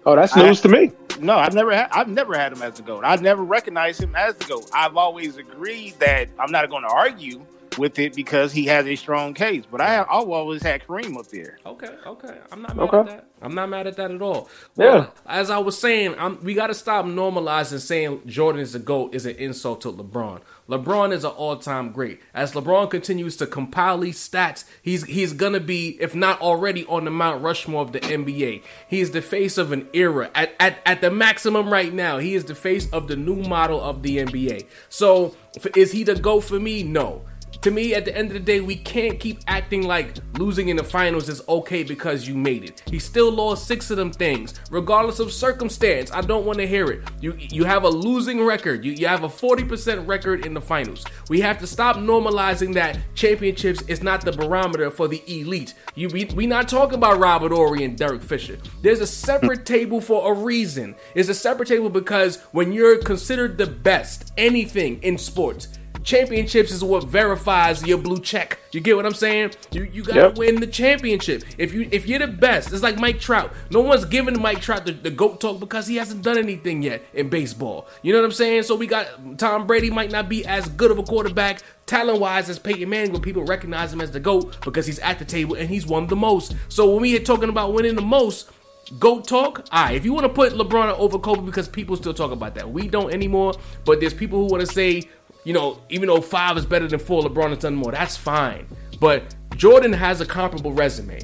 Oh, 0.06 0.16
that's 0.16 0.36
I- 0.38 0.44
news 0.44 0.62
to 0.62 0.70
me. 0.70 0.92
No, 1.20 1.38
I've 1.38 1.54
never 1.54 1.72
had. 1.74 1.90
I've 1.92 2.08
never 2.08 2.38
had 2.38 2.52
him 2.52 2.62
as 2.62 2.76
the 2.76 2.84
goat. 2.84 3.04
I've 3.06 3.22
never 3.22 3.44
recognized 3.44 4.02
him 4.02 4.16
as 4.16 4.36
the 4.36 4.46
goat. 4.46 4.70
I've 4.74 4.98
always 4.98 5.38
agreed 5.38 5.94
that 6.00 6.28
I'm 6.40 6.52
not 6.52 6.70
going 6.70 6.84
to 6.84 6.90
argue 6.90 7.46
with 7.78 8.00
it 8.00 8.16
because 8.16 8.52
he 8.54 8.66
has 8.66 8.86
a 8.86 8.96
strong 8.96 9.34
case. 9.34 9.64
But 9.70 9.82
I, 9.82 10.02
I've 10.02 10.08
always 10.30 10.62
had 10.62 10.86
Kareem 10.86 11.18
up 11.18 11.28
there. 11.28 11.58
Okay, 11.66 11.90
okay. 12.06 12.38
I'm 12.52 12.62
not 12.62 12.76
mad 12.76 12.84
Okay. 12.90 12.98
at 13.00 13.06
that. 13.08 13.28
I'm 13.42 13.56
not 13.56 13.68
mad 13.70 13.88
at 13.88 13.98
that 13.98 14.10
at 14.12 14.22
all. 14.22 14.48
Yeah. 14.78 15.08
As 15.26 15.50
I 15.50 15.58
was 15.58 15.78
saying, 15.78 16.16
I'm, 16.18 16.42
we 16.44 16.54
got 16.54 16.68
to 16.68 16.74
stop 16.74 17.06
normalizing 17.06 17.80
saying 17.80 18.22
Jordan 18.26 18.62
is 18.62 18.72
the 18.72 18.80
GOAT 18.80 19.14
is 19.14 19.26
an 19.26 19.36
insult 19.36 19.82
to 19.82 19.92
LeBron. 19.92 20.42
LeBron 20.70 21.12
is 21.12 21.26
an 21.26 21.32
all-time 21.32 21.92
great. 21.92 22.22
As 22.34 22.54
LeBron 22.54 22.90
continues 22.90 23.36
to 23.38 23.46
compile 23.46 23.98
these 23.98 24.18
stats, 24.18 24.64
he's 24.82 25.04
he's 25.04 25.34
gonna 25.34 25.60
be, 25.60 25.98
if 26.00 26.16
not 26.16 26.40
already, 26.40 26.86
on 26.86 27.04
the 27.04 27.12
Mount 27.12 27.44
Rushmore 27.44 27.82
of 27.82 27.92
the 27.92 28.00
NBA. 28.00 28.64
He 28.88 29.02
is 29.02 29.12
the 29.12 29.22
face 29.22 29.58
of 29.58 29.74
an 29.74 29.90
era. 29.92 30.32
At, 30.34 30.54
at, 30.62 30.80
at 30.86 31.02
the 31.02 31.12
maximum 31.12 31.70
right 31.70 31.94
now, 31.94 32.20
he 32.20 32.36
is 32.36 32.46
the 32.46 32.56
face 32.56 32.90
of 32.92 33.10
the 33.10 33.18
new 33.18 33.36
model 33.36 33.82
of 33.82 34.04
the 34.04 34.20
NBA. 34.20 34.66
So, 34.88 35.36
f- 35.58 35.76
is 35.76 35.92
he 35.92 36.04
the 36.06 36.16
GOAT 36.16 36.42
for 36.46 36.62
me? 36.62 36.82
No 36.82 37.24
to 37.64 37.72
me, 37.72 37.96
at 37.96 38.04
the 38.04 38.16
end 38.16 38.28
of 38.28 38.34
the 38.34 38.40
day, 38.42 38.60
we 38.60 38.76
can't 38.76 39.20
keep 39.20 39.40
acting 39.48 39.84
like 39.88 40.18
losing 40.38 40.68
in 40.68 40.76
the 40.76 40.84
finals 40.84 41.30
is 41.30 41.42
okay 41.48 41.84
because 41.84 42.28
you 42.28 42.36
made 42.36 42.64
it. 42.66 42.84
He 42.90 43.00
still 43.00 43.32
lost 43.32 43.68
six 43.68 43.90
of 43.90 43.96
them 43.96 44.12
things, 44.12 44.54
regardless 44.70 45.20
of 45.20 45.32
circumstance. 45.32 46.12
I 46.12 46.22
don't 46.22 46.46
want 46.46 46.60
to 46.60 46.68
hear 46.68 46.88
it. 46.88 47.04
You 47.22 47.36
you 47.38 47.64
have 47.64 47.86
a 47.86 47.90
losing 47.90 48.44
record. 48.44 48.84
You, 48.84 48.92
you 48.92 49.08
have 49.08 49.24
a 49.24 49.30
40% 49.30 50.06
record 50.06 50.46
in 50.46 50.54
the 50.54 50.60
finals. 50.60 51.06
We 51.30 51.40
have 51.40 51.58
to 51.60 51.68
stop 51.68 51.96
normalizing 51.96 52.74
that 52.74 53.00
championships 53.16 53.82
is 53.84 54.04
not 54.04 54.26
the 54.26 54.34
barometer 54.34 54.92
for 54.92 55.08
the 55.08 55.24
elite. 55.28 55.74
You 55.96 56.10
we, 56.10 56.26
we 56.36 56.46
not 56.46 56.68
talking 56.68 56.96
about 56.96 57.20
Robert 57.20 57.54
Horry 57.54 57.86
and 57.86 57.98
Derek 57.98 58.24
Fisher. 58.24 58.58
There's 58.82 59.00
a 59.00 59.08
separate 59.08 59.60
hmm. 59.60 59.74
table 59.76 60.02
for 60.02 60.32
a 60.32 60.36
reason. 60.36 60.96
It's 61.16 61.30
a 61.30 61.34
separate 61.34 61.70
table 61.70 61.90
because 61.90 62.42
when 62.52 62.74
you're 62.74 62.98
considered 62.98 63.58
the 63.58 63.68
best, 63.68 64.34
anything 64.38 65.02
in 65.02 65.18
sports, 65.18 65.70
championships 66.04 66.72
is 66.72 66.84
what 66.84 67.06
verifies 67.06 67.86
your 67.86 67.98
blue 67.98 68.20
check. 68.20 68.60
You 68.72 68.82
get 68.82 68.96
what 68.96 69.06
I'm 69.06 69.14
saying? 69.14 69.52
You 69.72 69.84
you 69.92 70.04
gotta 70.04 70.20
Yep. 70.22 70.38
win 70.38 70.60
the 70.60 70.68
championship. 70.68 71.44
If 71.58 71.74
you 71.74 71.88
if 71.92 72.08
you're 72.08 72.20
the 72.20 72.28
best, 72.28 72.72
it's 72.74 72.84
like 72.84 72.98
Mike 73.00 73.20
Trout. 73.20 73.52
No 73.70 73.82
one's 73.82 74.06
giving 74.06 74.40
Mike 74.42 74.62
Trout 74.62 74.86
the, 74.86 74.92
the 74.94 75.12
goat 75.12 75.40
talk 75.42 75.60
because 75.60 75.88
he 75.88 75.96
hasn't 75.98 76.22
done 76.24 76.38
anything 76.38 76.82
yet 76.84 77.02
in 77.14 77.30
baseball. 77.30 77.88
You 78.02 78.14
know 78.14 78.20
what 78.20 78.26
I'm 78.26 78.32
saying? 78.32 78.64
So 78.64 78.76
we 78.76 78.88
got 78.88 79.08
Tom 79.38 79.68
Brady 79.68 79.90
might 79.90 80.12
not 80.12 80.30
be 80.30 80.46
as 80.46 80.68
good 80.70 80.92
of 80.92 80.98
a 81.00 81.04
quarterback 81.04 81.62
talent 81.86 82.20
wise 82.20 82.50
as 82.50 82.60
Peyton 82.60 82.90
Manning, 82.90 83.12
but 83.12 83.22
people 83.22 83.44
recognize 83.44 83.92
him 83.94 84.02
as 84.02 84.12
the 84.12 84.20
GOAT 84.20 84.58
because 84.64 84.86
he's 84.86 85.00
at 85.00 85.20
the 85.20 85.26
table 85.26 85.56
and 85.56 85.70
he's 85.70 85.86
won 85.86 86.08
the 86.08 86.16
most. 86.16 86.56
So 86.70 86.92
when 86.92 87.02
we 87.02 87.16
are 87.16 87.20
talking 87.24 87.50
about 87.50 87.74
winning 87.74 87.96
the 87.96 88.02
most, 88.02 88.50
GOAT 89.00 89.28
talk, 89.28 89.66
alright, 89.74 89.96
if 89.96 90.04
you 90.06 90.14
want 90.14 90.26
to 90.26 90.30
put 90.30 90.54
LeBron 90.54 90.98
over 90.98 91.18
Kobe 91.20 91.42
because 91.46 91.68
people 91.68 91.96
still 91.96 92.14
talk 92.14 92.32
about 92.32 92.56
that. 92.56 92.70
We 92.70 92.88
don't 92.88 93.12
anymore, 93.14 93.54
but 93.86 94.00
there's 94.00 94.14
people 94.14 94.40
who 94.40 94.52
want 94.52 94.62
to 94.62 94.68
say, 94.72 95.04
you 95.44 95.54
know, 95.54 95.80
even 95.90 96.08
though 96.08 96.22
five 96.22 96.58
is 96.58 96.66
better 96.66 96.88
than 96.88 97.00
four, 97.00 97.24
LeBron 97.24 97.50
has 97.50 97.60
done 97.60 97.76
more. 97.76 97.92
That's 97.92 98.18
fine. 98.18 98.68
But 99.00 99.36
Jordan 99.56 99.94
has 99.94 100.22
a 100.22 100.26
comparable 100.26 100.72
resume. 100.72 101.20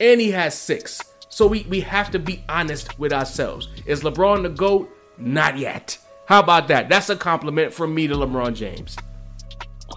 And 0.00 0.20
he 0.20 0.30
has 0.32 0.56
six. 0.56 1.02
So 1.28 1.46
we, 1.46 1.62
we 1.64 1.80
have 1.80 2.10
to 2.10 2.18
be 2.18 2.42
honest 2.48 2.98
with 2.98 3.12
ourselves. 3.12 3.68
Is 3.86 4.02
LeBron 4.02 4.42
the 4.42 4.50
GOAT? 4.50 4.90
Not 5.18 5.58
yet. 5.58 5.98
How 6.26 6.40
about 6.40 6.68
that? 6.68 6.88
That's 6.88 7.08
a 7.08 7.16
compliment 7.16 7.72
from 7.72 7.94
me 7.94 8.06
to 8.08 8.14
LeBron 8.14 8.54
James. 8.54 8.96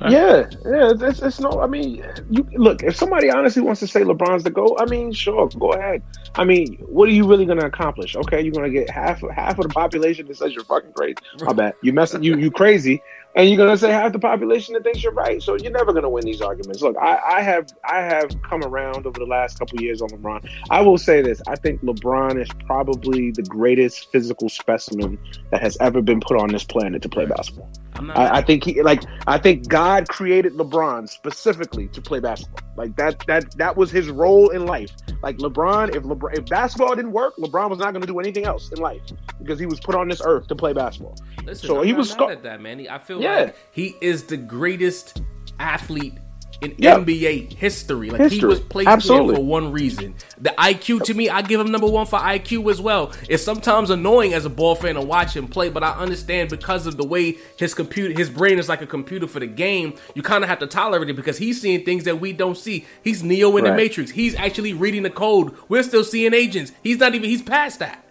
Yeah, 0.01 0.49
yeah. 0.65 0.93
It's, 1.01 1.21
it's, 1.21 1.39
no. 1.39 1.61
I 1.61 1.67
mean, 1.67 2.05
you 2.29 2.47
look. 2.53 2.83
If 2.83 2.95
somebody 2.95 3.29
honestly 3.29 3.61
wants 3.61 3.79
to 3.81 3.87
say 3.87 4.01
LeBron's 4.01 4.43
the 4.43 4.49
goat, 4.49 4.77
I 4.79 4.85
mean, 4.85 5.11
sure, 5.11 5.49
go 5.49 5.73
ahead. 5.73 6.01
I 6.35 6.45
mean, 6.45 6.77
what 6.87 7.09
are 7.09 7.11
you 7.11 7.27
really 7.27 7.45
going 7.45 7.59
to 7.59 7.65
accomplish? 7.65 8.15
Okay, 8.15 8.41
you're 8.41 8.53
going 8.53 8.71
to 8.71 8.79
get 8.79 8.89
half 8.89 9.21
half 9.31 9.57
of 9.57 9.63
the 9.63 9.69
population 9.69 10.27
that 10.27 10.37
says 10.37 10.53
you're 10.53 10.63
fucking 10.63 10.93
crazy. 10.93 11.15
I 11.45 11.53
bet 11.53 11.75
you 11.81 11.91
messing 11.91 12.23
you 12.23 12.37
you 12.37 12.49
crazy, 12.51 13.01
and 13.35 13.47
you're 13.47 13.57
to 13.69 13.77
say 13.77 13.91
half 13.91 14.11
the 14.11 14.19
population 14.19 14.73
that 14.73 14.83
thinks 14.83 15.03
you're 15.03 15.13
right. 15.13 15.41
So 15.41 15.55
you're 15.55 15.71
never 15.71 15.93
to 16.03 16.09
win 16.09 16.25
these 16.25 16.41
arguments. 16.41 16.81
Look, 16.81 16.97
I, 16.97 17.19
I 17.37 17.41
have 17.41 17.67
I 17.87 18.01
have 18.01 18.29
come 18.41 18.63
around 18.63 19.05
over 19.05 19.19
the 19.19 19.25
last 19.25 19.59
couple 19.59 19.79
years 19.81 20.01
on 20.01 20.09
LeBron. 20.09 20.49
I 20.69 20.81
will 20.81 20.97
say 20.97 21.21
this: 21.21 21.41
I 21.47 21.55
think 21.55 21.81
LeBron 21.83 22.41
is 22.41 22.49
probably 22.65 23.31
the 23.31 23.43
greatest 23.43 24.11
physical 24.11 24.49
specimen 24.49 25.19
that 25.51 25.61
has 25.61 25.77
ever 25.79 26.01
been 26.01 26.19
put 26.19 26.37
on 26.37 26.49
this 26.49 26.63
planet 26.63 27.01
to 27.03 27.09
play 27.09 27.25
basketball. 27.25 27.71
I, 28.15 28.37
I 28.37 28.41
think 28.41 28.63
he 28.63 28.81
like 28.81 29.03
I 29.27 29.37
think 29.37 29.67
God 29.67 30.07
created 30.07 30.53
LeBron 30.53 31.09
specifically 31.09 31.87
to 31.89 32.01
play 32.01 32.19
basketball. 32.19 32.59
Like 32.77 32.95
that 32.95 33.23
that 33.27 33.55
that 33.57 33.75
was 33.75 33.91
his 33.91 34.09
role 34.09 34.49
in 34.49 34.65
life. 34.65 34.91
Like 35.21 35.37
LeBron, 35.37 35.95
if 35.95 36.03
LeBron 36.03 36.37
if 36.37 36.45
basketball 36.45 36.95
didn't 36.95 37.11
work, 37.11 37.35
LeBron 37.37 37.69
was 37.69 37.79
not 37.79 37.91
going 37.91 38.01
to 38.01 38.07
do 38.07 38.19
anything 38.19 38.45
else 38.45 38.71
in 38.71 38.77
life 38.79 39.01
because 39.39 39.59
he 39.59 39.65
was 39.65 39.79
put 39.79 39.95
on 39.95 40.07
this 40.07 40.21
earth 40.23 40.47
to 40.47 40.55
play 40.55 40.71
basketball. 40.73 41.15
Listen, 41.43 41.67
So 41.67 41.79
I'm 41.81 41.85
he 41.87 41.93
was 41.93 42.11
sco- 42.11 42.29
at 42.29 42.43
that, 42.43 42.61
man. 42.61 42.87
I 42.89 42.97
feel 42.99 43.21
Yeah. 43.21 43.35
like 43.43 43.55
he 43.71 43.95
is 44.01 44.23
the 44.23 44.37
greatest 44.37 45.21
athlete 45.59 46.13
in 46.61 46.75
Yeah. 46.77 46.95
NBA 46.97 47.53
history. 47.53 48.09
Like 48.09 48.31
he 48.31 48.43
was 48.43 48.59
placed 48.59 48.89
Absolutely. 48.89 49.27
here 49.27 49.35
for 49.37 49.45
one 49.45 49.71
reason. 49.71 50.15
The 50.39 50.53
IQ 50.57 51.03
to 51.05 51.13
me, 51.13 51.29
I 51.29 51.41
give 51.41 51.59
him 51.59 51.71
number 51.71 51.87
one 51.87 52.05
for 52.05 52.19
IQ 52.19 52.69
as 52.71 52.81
well. 52.81 53.11
It's 53.29 53.43
sometimes 53.43 53.89
annoying 53.89 54.33
as 54.33 54.45
a 54.45 54.49
ball 54.49 54.75
fan 54.75 54.95
to 54.95 55.01
watch 55.01 55.35
him 55.35 55.47
play, 55.47 55.69
but 55.69 55.83
I 55.83 55.91
understand 55.91 56.49
because 56.49 56.85
of 56.87 56.97
the 56.97 57.05
way 57.05 57.37
his 57.57 57.73
computer, 57.73 58.13
his 58.13 58.29
brain 58.29 58.59
is 58.59 58.67
like 58.67 58.81
a 58.81 58.87
computer 58.87 59.27
for 59.27 59.39
the 59.39 59.47
game. 59.47 59.93
You 60.15 60.21
kind 60.21 60.43
of 60.43 60.49
have 60.49 60.59
to 60.59 60.67
tolerate 60.67 61.09
it 61.09 61.15
because 61.15 61.37
he's 61.37 61.61
seeing 61.61 61.85
things 61.85 62.03
that 62.03 62.19
we 62.19 62.33
don't 62.33 62.57
see. 62.57 62.85
He's 63.03 63.23
Neo 63.23 63.55
in 63.57 63.63
the 63.63 63.73
Matrix. 63.73 64.11
He's 64.11 64.35
actually 64.35 64.73
reading 64.73 65.03
the 65.03 65.09
code. 65.09 65.55
We're 65.69 65.83
still 65.83 66.03
seeing 66.03 66.33
agents. 66.33 66.71
He's 66.83 66.97
not 66.99 67.15
even. 67.15 67.29
He's 67.29 67.41
past 67.41 67.79
that. 67.79 68.03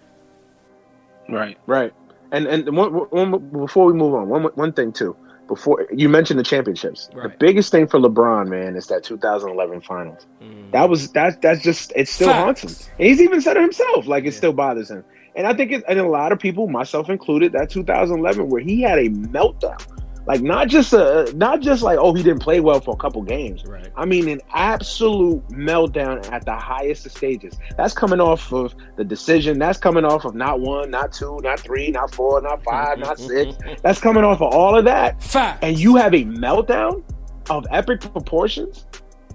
Right, 1.28 1.59
right. 1.67 1.93
And 2.33 2.47
and 2.47 2.76
one, 2.76 2.93
one 2.93 3.38
before 3.50 3.87
we 3.87 3.93
move 3.93 4.14
on, 4.14 4.28
one 4.28 4.43
one 4.55 4.73
thing 4.73 4.93
too. 4.93 5.17
Before 5.49 5.87
you 5.93 6.09
mentioned 6.09 6.38
the 6.38 6.45
championships, 6.45 7.09
the 7.14 7.33
biggest 7.40 7.73
thing 7.73 7.88
for 7.88 7.99
LeBron, 7.99 8.49
man, 8.49 8.76
is 8.76 8.87
that 8.87 9.02
2011 9.02 9.81
Finals. 9.81 10.26
Mm. 10.40 10.71
That 10.73 10.88
was 10.88 11.11
that 11.12 11.43
that's 11.43 11.62
just 11.62 11.93
it 11.97 12.07
still 12.07 12.33
haunts 12.33 12.62
him. 12.62 12.90
And 12.99 13.09
he's 13.09 13.21
even 13.21 13.40
said 13.40 13.57
it 13.57 13.62
himself, 13.62 14.07
like 14.07 14.25
it 14.25 14.35
still 14.35 14.52
bothers 14.52 14.90
him. 14.90 15.05
And 15.35 15.47
I 15.47 15.55
think 15.55 15.73
it, 15.73 15.85
and 15.88 15.99
a 15.99 16.09
lot 16.09 16.33
of 16.33 16.38
people, 16.38 16.69
myself 16.69 17.09
included, 17.09 17.52
that 17.52 17.71
2011 17.71 18.49
where 18.49 18.61
he 18.61 18.83
had 18.83 18.99
a 18.99 19.09
meltdown, 19.09 19.81
like 20.28 20.42
not 20.42 20.68
just 20.68 20.92
a 20.92 21.32
not 21.35 21.62
just 21.62 21.82
like 21.82 21.99
oh 21.99 22.12
he 22.12 22.23
didn't 22.23 22.40
play 22.40 22.61
well 22.61 22.80
for 22.80 22.94
a 22.94 22.97
couple 22.99 23.23
games. 23.23 23.64
Right. 23.64 23.88
I 23.97 24.04
mean 24.04 24.28
an 24.28 24.42
absolute 24.52 25.42
meltdown 25.49 26.30
at 26.30 26.44
the 26.44 26.54
highest 26.54 27.06
of 27.06 27.12
stages. 27.12 27.58
That's 27.78 27.94
coming 27.94 28.20
off 28.20 28.52
of 28.52 28.75
the 28.97 29.04
decision. 29.04 29.58
That's 29.58 29.78
coming 29.78 30.04
off 30.04 30.26
of 30.26 30.35
not 30.35 30.61
one, 30.61 30.90
not 30.90 31.14
two, 31.14 31.40
not 31.42 31.61
three, 31.61 31.90
not 31.90 32.14
four, 32.14 32.42
not 32.42 32.62
five, 32.62 32.99
not 32.99 33.18
six. 33.18 33.56
That's 33.82 34.00
coming 34.00 34.23
off 34.23 34.42
of 34.42 34.52
all 34.52 34.76
of 34.76 34.85
that. 34.85 35.23
Fact. 35.23 35.64
And 35.64 35.78
you 35.78 35.97
have 35.97 36.12
a 36.12 36.25
meltdown 36.25 37.02
of 37.49 37.66
epic 37.70 38.02
proportions. 38.02 38.85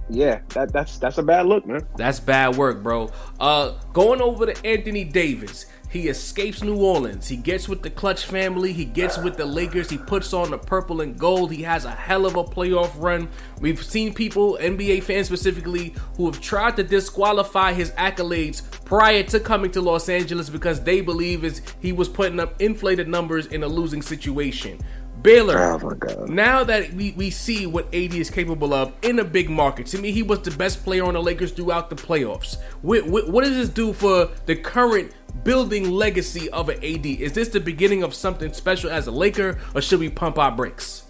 Yeah, 0.09 0.41
that 0.49 0.71
that's 0.71 0.99
that's 0.99 1.17
a 1.17 1.23
bad 1.23 1.47
look, 1.47 1.65
man. 1.65 1.87
That's 1.95 2.19
bad 2.19 2.55
work, 2.55 2.83
bro. 2.83 3.09
Uh, 3.39 3.71
going 3.93 4.21
over 4.21 4.45
to 4.45 4.67
Anthony 4.67 5.05
Davis. 5.05 5.65
He 5.93 6.07
escapes 6.07 6.63
New 6.63 6.77
Orleans. 6.77 7.27
He 7.27 7.35
gets 7.35 7.69
with 7.69 7.83
the 7.83 7.89
Klutch 7.91 8.25
family. 8.25 8.73
He 8.73 8.83
gets 8.83 9.19
with 9.19 9.37
the 9.37 9.45
Lakers. 9.45 9.91
He 9.91 9.99
puts 9.99 10.33
on 10.33 10.49
the 10.49 10.57
purple 10.57 11.01
and 11.01 11.19
gold. 11.19 11.51
He 11.51 11.61
has 11.61 11.85
a 11.85 11.91
hell 11.91 12.25
of 12.25 12.35
a 12.35 12.43
playoff 12.43 12.91
run. 12.97 13.29
We've 13.61 13.81
seen 13.81 14.11
people, 14.11 14.57
NBA 14.59 15.03
fans 15.03 15.27
specifically, 15.27 15.93
who 16.17 16.25
have 16.25 16.41
tried 16.41 16.77
to 16.77 16.83
disqualify 16.83 17.73
his 17.73 17.91
accolades 17.91 18.63
prior 18.85 19.21
to 19.21 19.39
coming 19.39 19.69
to 19.69 19.81
Los 19.81 20.09
Angeles 20.09 20.49
because 20.49 20.81
they 20.81 20.99
believe 20.99 21.43
is 21.43 21.61
he 21.79 21.91
was 21.91 22.09
putting 22.09 22.39
up 22.39 22.59
inflated 22.59 23.07
numbers 23.07 23.45
in 23.45 23.61
a 23.61 23.67
losing 23.67 24.01
situation. 24.01 24.79
Baylor, 25.21 25.57
Oh, 25.57 26.25
now 26.25 26.65
that 26.65 26.91
we, 26.93 27.11
we 27.11 27.29
see 27.29 27.65
what 27.65 27.85
AD 27.95 28.13
is 28.13 28.29
capable 28.29 28.73
of 28.73 28.91
in 29.03 29.19
a 29.19 29.23
big 29.23 29.49
market, 29.49 29.87
to 29.87 29.97
me, 29.97 30.11
he 30.11 30.21
was 30.21 30.41
the 30.41 30.51
best 30.51 30.83
player 30.83 31.05
on 31.05 31.13
the 31.13 31.21
Lakers 31.21 31.53
throughout 31.53 31.89
the 31.89 31.95
playoffs. 31.95 32.57
What, 32.81 33.07
what, 33.07 33.29
what 33.29 33.45
does 33.45 33.55
this 33.55 33.69
do 33.69 33.93
for 33.93 34.29
the 34.47 34.55
current 34.57 35.13
building 35.43 35.91
legacy 35.91 36.49
of 36.49 36.69
an 36.69 36.77
AD? 36.83 37.05
Is 37.05 37.33
this 37.33 37.49
the 37.49 37.59
beginning 37.59 38.03
of 38.03 38.13
something 38.13 38.53
special 38.53 38.89
as 38.89 39.07
a 39.07 39.11
Laker, 39.11 39.59
or 39.75 39.81
should 39.81 39.99
we 39.99 40.09
pump 40.09 40.37
our 40.37 40.51
brakes? 40.51 41.03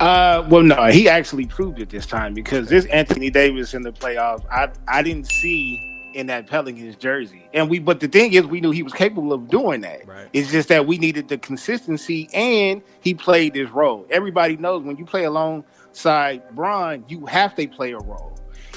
Uh, 0.00 0.46
well, 0.50 0.62
no, 0.62 0.84
he 0.86 1.08
actually 1.08 1.46
proved 1.46 1.80
it 1.80 1.88
this 1.88 2.04
time 2.04 2.34
because 2.34 2.68
this 2.68 2.84
Anthony 2.86 3.30
Davis 3.30 3.74
in 3.74 3.82
the 3.82 3.92
playoffs, 3.92 4.44
I 4.50 4.68
I 4.88 5.02
didn't 5.02 5.30
see 5.30 5.80
in 6.14 6.26
that 6.28 6.46
Pelicans 6.46 6.96
jersey, 6.96 7.44
and 7.52 7.68
we. 7.68 7.78
But 7.78 8.00
the 8.00 8.08
thing 8.08 8.32
is, 8.32 8.44
we 8.44 8.60
knew 8.60 8.70
he 8.70 8.82
was 8.82 8.92
capable 8.92 9.32
of 9.32 9.48
doing 9.48 9.82
that. 9.82 10.06
Right. 10.06 10.28
It's 10.32 10.50
just 10.50 10.68
that 10.68 10.86
we 10.86 10.98
needed 10.98 11.28
the 11.28 11.38
consistency, 11.38 12.28
and 12.32 12.82
he 13.00 13.14
played 13.14 13.54
this 13.54 13.70
role. 13.70 14.06
Everybody 14.10 14.56
knows 14.56 14.82
when 14.82 14.96
you 14.96 15.04
play 15.04 15.24
alongside 15.24 16.42
Bron, 16.54 17.04
you 17.08 17.26
have 17.26 17.54
to 17.56 17.66
play 17.68 17.92
a 17.92 17.98
role. 17.98 18.33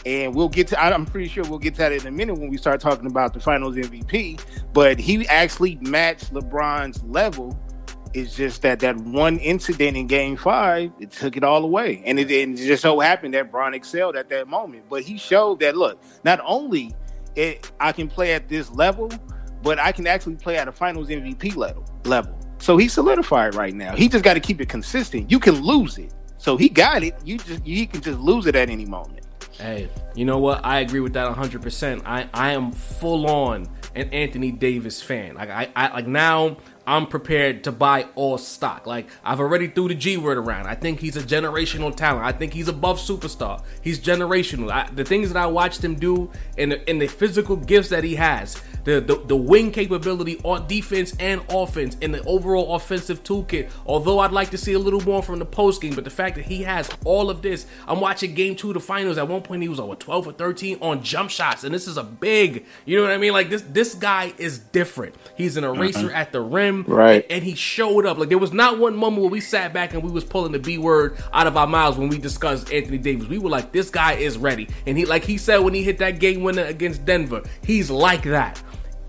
And 0.07 0.33
we'll 0.33 0.47
get 0.47 0.67
to. 0.69 0.81
I'm 0.81 1.05
pretty 1.05 1.27
sure 1.27 1.43
we'll 1.43 1.59
get 1.59 1.73
to 1.75 1.79
that 1.79 1.91
in 1.91 2.07
a 2.07 2.11
minute 2.11 2.37
when 2.39 2.49
we 2.49 2.55
start 2.55 2.79
talking 2.79 3.07
about 3.07 3.33
the 3.33 3.41
Finals 3.41 3.75
MVP. 3.75 4.39
But 4.71 4.99
he 4.99 5.27
actually 5.27 5.77
matched 5.81 6.33
LeBron's 6.33 7.03
level 7.03 7.59
it's 8.13 8.35
just 8.35 8.61
that 8.61 8.79
that 8.79 8.97
one 8.97 9.37
incident 9.37 9.97
in 9.97 10.07
Game 10.07 10.37
Five 10.37 10.91
it 10.99 11.11
took 11.11 11.37
it 11.37 11.43
all 11.43 11.63
away, 11.63 12.01
and 12.05 12.19
it, 12.19 12.31
and 12.31 12.57
it 12.57 12.65
just 12.65 12.81
so 12.81 12.99
happened 12.99 13.33
that 13.33 13.51
Bron 13.51 13.73
excelled 13.73 14.15
at 14.15 14.29
that 14.29 14.47
moment. 14.47 14.85
But 14.89 15.03
he 15.03 15.17
showed 15.17 15.59
that 15.59 15.75
look, 15.75 16.01
not 16.23 16.39
only 16.43 16.95
it, 17.35 17.71
I 17.79 17.91
can 17.91 18.07
play 18.07 18.33
at 18.33 18.47
this 18.49 18.71
level, 18.71 19.11
but 19.61 19.79
I 19.79 19.91
can 19.91 20.07
actually 20.07 20.35
play 20.35 20.57
at 20.57 20.67
a 20.67 20.71
Finals 20.71 21.09
MVP 21.09 21.55
level. 21.55 21.85
Level. 22.05 22.37
So 22.59 22.77
he's 22.77 22.93
solidified 22.93 23.55
right 23.55 23.73
now. 23.73 23.95
He 23.95 24.09
just 24.09 24.23
got 24.23 24.33
to 24.33 24.39
keep 24.39 24.61
it 24.61 24.69
consistent. 24.69 25.29
You 25.29 25.39
can 25.39 25.61
lose 25.61 25.97
it, 25.97 26.13
so 26.37 26.57
he 26.57 26.69
got 26.69 27.03
it. 27.03 27.15
You 27.23 27.37
just 27.37 27.63
he 27.63 27.85
can 27.85 28.01
just 28.01 28.19
lose 28.19 28.47
it 28.47 28.55
at 28.55 28.69
any 28.69 28.85
moment. 28.85 29.26
Hey, 29.59 29.89
you 30.13 30.25
know 30.25 30.37
what? 30.37 30.63
I 30.63 30.81
agree 30.81 30.99
with 30.99 31.13
that 31.13 31.35
100%. 31.35 32.03
I, 32.05 32.29
I 32.33 32.51
am 32.51 32.71
full 32.71 33.27
on 33.27 33.67
an 33.95 34.09
Anthony 34.11 34.51
Davis 34.51 35.01
fan. 35.01 35.35
Like 35.35 35.49
I, 35.49 35.69
I 35.75 35.93
like 35.93 36.07
now 36.07 36.57
I'm 36.87 37.05
prepared 37.05 37.65
to 37.65 37.71
buy 37.73 38.07
all 38.15 38.37
stock. 38.37 38.87
Like 38.87 39.09
I've 39.23 39.41
already 39.41 39.67
threw 39.67 39.89
the 39.89 39.95
G 39.95 40.15
word 40.15 40.37
around. 40.37 40.67
I 40.67 40.75
think 40.75 41.01
he's 41.01 41.17
a 41.17 41.21
generational 41.21 41.93
talent. 41.93 42.25
I 42.25 42.31
think 42.31 42.53
he's 42.53 42.69
above 42.69 42.97
superstar. 42.97 43.61
He's 43.81 43.99
generational. 43.99 44.71
I, 44.71 44.89
the 44.89 45.03
things 45.03 45.31
that 45.33 45.37
I 45.37 45.47
watched 45.47 45.83
him 45.83 45.95
do 45.95 46.31
and 46.57 46.71
the, 46.71 46.89
and 46.89 47.01
the 47.01 47.07
physical 47.07 47.57
gifts 47.57 47.89
that 47.89 48.05
he 48.05 48.15
has, 48.15 48.61
the, 48.85 49.01
the 49.01 49.21
the 49.25 49.35
wing 49.35 49.71
capability 49.71 50.39
on 50.43 50.65
defense 50.67 51.13
and 51.19 51.41
offense, 51.49 51.97
and 52.01 52.13
the 52.13 52.23
overall 52.23 52.75
offensive 52.75 53.21
toolkit. 53.21 53.69
Although 53.85 54.19
I'd 54.19 54.31
like 54.31 54.49
to 54.51 54.57
see 54.57 54.71
a 54.71 54.79
little 54.79 55.01
more 55.01 55.21
from 55.21 55.39
the 55.39 55.45
post 55.45 55.81
game, 55.81 55.93
but 55.93 56.05
the 56.05 56.09
fact 56.09 56.37
that 56.37 56.45
he 56.45 56.63
has 56.63 56.89
all 57.03 57.29
of 57.29 57.41
this, 57.41 57.65
I'm 57.85 57.99
watching 57.99 58.33
Game 58.33 58.55
Two 58.55 58.69
of 58.69 58.75
the 58.75 58.79
Finals. 58.79 59.17
At 59.17 59.27
one 59.27 59.41
point, 59.41 59.61
he 59.61 59.67
was 59.67 59.81
over 59.81 59.95
12 59.95 60.27
or 60.27 60.31
13 60.31 60.77
on 60.81 61.03
jump 61.03 61.31
shots, 61.31 61.65
and 61.65 61.75
this 61.75 61.85
is 61.85 61.97
a 61.97 62.03
big. 62.03 62.65
You 62.85 62.95
know 62.95 63.03
what 63.03 63.11
I 63.11 63.17
mean? 63.17 63.33
Like 63.33 63.49
this 63.49 63.63
this 63.63 63.93
guy 63.93 64.33
is 64.37 64.57
different. 64.57 65.15
He's 65.35 65.57
an 65.57 65.65
eraser 65.65 66.07
mm-hmm. 66.07 66.15
at 66.15 66.31
the 66.31 66.39
rim, 66.39 66.76
Right. 66.87 67.23
And, 67.23 67.31
and 67.31 67.43
he 67.43 67.55
showed 67.55 68.05
up. 68.05 68.17
Like 68.17 68.29
there 68.29 68.37
was 68.37 68.53
not 68.53 68.79
one 68.79 68.95
moment 68.95 69.21
where 69.21 69.31
we 69.31 69.39
sat 69.39 69.73
back 69.73 69.93
and 69.93 70.03
we 70.03 70.11
was 70.11 70.23
pulling 70.23 70.51
the 70.51 70.59
B 70.59 70.77
word 70.77 71.17
out 71.33 71.47
of 71.47 71.57
our 71.57 71.67
mouths 71.67 71.97
when 71.97 72.09
we 72.09 72.17
discussed 72.17 72.71
Anthony 72.71 72.97
Davis. 72.97 73.27
We 73.27 73.37
were 73.37 73.49
like, 73.49 73.71
this 73.71 73.89
guy 73.89 74.13
is 74.13 74.37
ready, 74.37 74.67
and 74.85 74.97
he 74.97 75.05
like 75.05 75.23
he 75.23 75.37
said 75.37 75.59
when 75.59 75.73
he 75.73 75.83
hit 75.83 75.97
that 75.99 76.19
game 76.19 76.43
winner 76.43 76.63
against 76.63 77.05
Denver, 77.05 77.41
he's 77.63 77.89
like 77.89 78.23
that. 78.23 78.61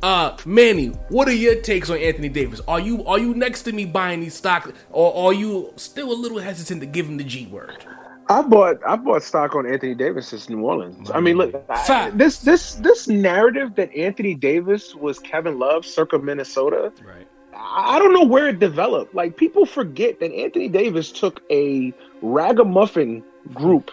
Uh, 0.02 0.36
Manny, 0.44 0.88
what 1.08 1.26
are 1.26 1.32
your 1.32 1.60
takes 1.60 1.90
on 1.90 1.98
Anthony 1.98 2.28
Davis? 2.28 2.60
Are 2.68 2.78
you 2.78 3.04
are 3.06 3.18
you 3.18 3.34
next 3.34 3.62
to 3.62 3.72
me 3.72 3.84
buying 3.84 4.20
these 4.20 4.34
stocks, 4.34 4.70
or 4.90 5.26
are 5.26 5.32
you 5.32 5.72
still 5.76 6.12
a 6.12 6.14
little 6.14 6.38
hesitant 6.38 6.80
to 6.82 6.86
give 6.86 7.06
him 7.08 7.16
the 7.16 7.24
G 7.24 7.46
word? 7.46 7.84
I 8.28 8.42
bought 8.42 8.76
I 8.86 8.94
bought 8.96 9.22
stock 9.22 9.56
on 9.56 9.66
Anthony 9.66 9.94
Davis 9.94 10.28
since 10.28 10.48
New 10.48 10.60
Orleans. 10.60 11.10
I 11.12 11.20
mean, 11.20 11.36
look, 11.36 11.64
I, 11.68 12.10
this 12.10 12.38
this 12.38 12.74
this 12.74 13.08
narrative 13.08 13.74
that 13.76 13.94
Anthony 13.94 14.34
Davis 14.34 14.94
was 14.94 15.18
Kevin 15.18 15.58
Love 15.58 15.84
circa 15.84 16.18
Minnesota. 16.18 16.92
Right. 17.02 17.26
I 17.54 17.98
don't 17.98 18.12
know 18.12 18.24
where 18.24 18.48
it 18.48 18.58
developed. 18.58 19.14
Like 19.14 19.36
people 19.36 19.66
forget 19.66 20.20
that 20.20 20.32
Anthony 20.32 20.68
Davis 20.68 21.10
took 21.10 21.42
a 21.50 21.92
ragamuffin 22.22 23.24
group 23.54 23.90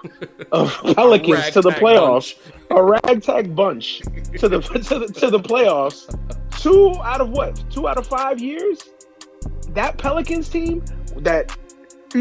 of 0.52 0.74
Pelicans 0.96 1.52
to 1.52 1.62
the 1.62 1.72
playoffs, 1.72 2.36
a 2.70 2.84
ragtag 2.84 3.56
bunch 3.56 4.00
to 4.40 4.50
the 4.50 4.62
to 4.90 5.00
the 5.00 5.08
to 5.08 5.30
the 5.30 5.40
playoffs. 5.40 6.08
Two 6.60 6.94
out 7.04 7.22
of 7.22 7.30
what? 7.30 7.64
Two 7.70 7.88
out 7.88 7.98
of 7.98 8.08
five 8.08 8.42
years. 8.42 8.90
That 9.70 9.98
Pelicans 9.98 10.50
team 10.50 10.84
that 11.18 11.56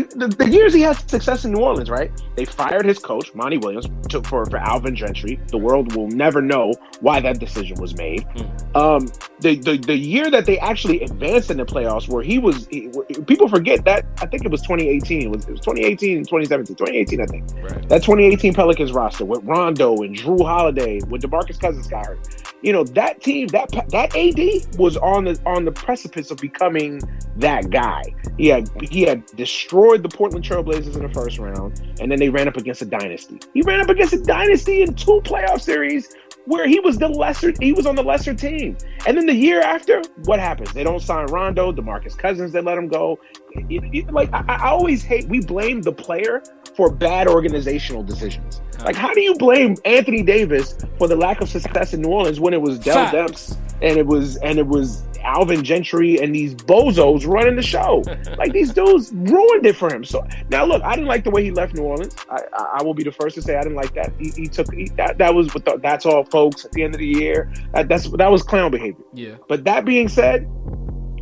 the, 0.02 0.28
the 0.28 0.48
years 0.48 0.74
he 0.74 0.80
had 0.82 0.92
success 1.08 1.44
in 1.44 1.52
New 1.52 1.60
Orleans, 1.60 1.88
right? 1.88 2.10
They 2.36 2.44
fired 2.44 2.84
his 2.84 2.98
coach, 2.98 3.34
Monty 3.34 3.58
Williams, 3.58 3.88
took 4.08 4.26
for, 4.26 4.44
for 4.46 4.56
Alvin 4.58 4.94
Gentry. 4.96 5.40
The 5.48 5.58
world 5.58 5.94
will 5.94 6.08
never 6.08 6.42
know 6.42 6.72
why 7.00 7.20
that 7.20 7.38
decision 7.38 7.80
was 7.80 7.94
made. 7.96 8.26
Um, 8.74 9.06
the, 9.40 9.56
the 9.56 9.76
the 9.78 9.96
year 9.96 10.30
that 10.30 10.46
they 10.46 10.58
actually 10.58 11.02
advanced 11.02 11.50
in 11.50 11.56
the 11.58 11.64
playoffs, 11.64 12.08
where 12.08 12.22
he 12.22 12.38
was, 12.38 12.66
he- 12.66 12.90
people 13.26 13.48
forget 13.48 13.84
that. 13.84 14.04
I 14.20 14.26
think 14.26 14.44
it 14.44 14.50
was 14.50 14.62
2018. 14.62 15.22
It 15.22 15.30
was, 15.30 15.44
it 15.46 15.50
was 15.52 15.60
2018 15.60 16.16
and 16.18 16.26
2017. 16.28 16.76
2018, 16.76 17.20
I 17.20 17.26
think. 17.26 17.44
Right. 17.62 17.88
That 17.88 18.02
2018 18.02 18.54
Pelicans 18.54 18.92
roster 18.92 19.24
with 19.24 19.42
Rondo 19.44 19.96
and 20.02 20.14
Jrue 20.16 20.44
Holiday, 20.44 21.00
with 21.08 21.22
DeMarcus 21.22 21.60
Cousins 21.60 21.86
got 21.86 22.06
hurt. 22.06 22.53
You 22.64 22.72
know 22.72 22.82
that 22.82 23.22
team, 23.22 23.48
that 23.48 23.70
that 23.90 24.16
AD 24.16 24.78
was 24.78 24.96
on 24.96 25.24
the 25.24 25.38
on 25.44 25.66
the 25.66 25.72
precipice 25.72 26.30
of 26.30 26.38
becoming 26.38 26.98
that 27.36 27.68
guy. 27.68 28.02
He 28.38 28.48
had 28.48 28.70
he 28.90 29.02
had 29.02 29.26
destroyed 29.36 30.02
the 30.02 30.08
Portland 30.08 30.46
Trailblazers 30.46 30.96
in 30.96 31.02
the 31.02 31.12
first 31.12 31.38
round, 31.38 31.82
and 32.00 32.10
then 32.10 32.18
they 32.18 32.30
ran 32.30 32.48
up 32.48 32.56
against 32.56 32.80
a 32.80 32.86
dynasty. 32.86 33.38
He 33.52 33.60
ran 33.60 33.82
up 33.82 33.90
against 33.90 34.14
a 34.14 34.22
dynasty 34.22 34.80
in 34.80 34.94
two 34.94 35.20
playoff 35.26 35.60
series 35.60 36.08
where 36.46 36.66
he 36.66 36.80
was 36.80 36.96
the 36.96 37.08
lesser 37.08 37.52
he 37.60 37.74
was 37.74 37.84
on 37.84 37.96
the 37.96 38.02
lesser 38.02 38.32
team. 38.32 38.78
And 39.06 39.16
then 39.16 39.26
the 39.26 39.34
year 39.34 39.60
after, 39.60 40.00
what 40.24 40.40
happens? 40.40 40.72
They 40.72 40.84
don't 40.84 41.00
sign 41.00 41.26
Rondo, 41.26 41.70
DeMarcus 41.70 42.16
Cousins, 42.16 42.52
they 42.52 42.62
let 42.62 42.78
him 42.78 42.88
go. 42.88 43.18
It- 43.54 43.84
it- 43.94 44.12
like 44.12 44.32
I, 44.32 44.44
I 44.48 44.70
always 44.70 45.02
hate 45.02 45.26
we 45.28 45.40
blame 45.40 45.82
the 45.82 45.92
player 45.92 46.42
for 46.76 46.90
bad 46.90 47.28
organizational 47.28 48.02
decisions. 48.02 48.60
Like 48.84 48.96
how 48.96 49.14
do 49.14 49.20
you 49.20 49.34
blame 49.36 49.76
Anthony 49.84 50.22
Davis 50.22 50.76
for 50.98 51.08
the 51.08 51.16
lack 51.16 51.40
of 51.40 51.48
success 51.48 51.94
in 51.94 52.02
New 52.02 52.08
Orleans 52.10 52.40
when 52.40 52.52
it 52.52 52.60
was 52.60 52.78
Dell 52.78 53.06
Demps 53.06 53.56
and 53.80 53.96
it 53.96 54.06
was 54.06 54.36
and 54.38 54.58
it 54.58 54.66
was 54.66 55.02
Alvin 55.22 55.64
Gentry 55.64 56.18
and 56.20 56.34
these 56.34 56.54
bozos 56.54 57.26
running 57.26 57.56
the 57.56 57.62
show. 57.62 58.02
like 58.38 58.52
these 58.52 58.72
dudes 58.72 59.10
ruined 59.12 59.64
it 59.64 59.76
for 59.76 59.92
him. 59.92 60.04
So 60.04 60.26
now 60.50 60.64
look, 60.64 60.82
I 60.82 60.94
didn't 60.94 61.08
like 61.08 61.24
the 61.24 61.30
way 61.30 61.42
he 61.44 61.50
left 61.50 61.74
New 61.74 61.82
Orleans. 61.84 62.14
I, 62.30 62.40
I, 62.52 62.64
I 62.78 62.82
will 62.82 62.94
be 62.94 63.04
the 63.04 63.12
first 63.12 63.34
to 63.36 63.42
say 63.42 63.56
I 63.56 63.62
didn't 63.62 63.76
like 63.76 63.94
that. 63.94 64.12
He, 64.18 64.30
he 64.30 64.46
took 64.48 64.72
he, 64.74 64.88
that. 64.96 65.18
That 65.18 65.34
was 65.34 65.48
the, 65.48 65.78
that's 65.82 66.04
all, 66.04 66.24
folks. 66.24 66.64
At 66.64 66.72
the 66.72 66.82
end 66.82 66.94
of 66.94 66.98
the 66.98 67.06
year, 67.06 67.52
that, 67.72 67.88
that's 67.88 68.10
that 68.10 68.30
was 68.30 68.42
clown 68.42 68.70
behavior. 68.70 69.04
Yeah. 69.14 69.36
But 69.48 69.64
that 69.64 69.84
being 69.84 70.08
said, 70.08 70.46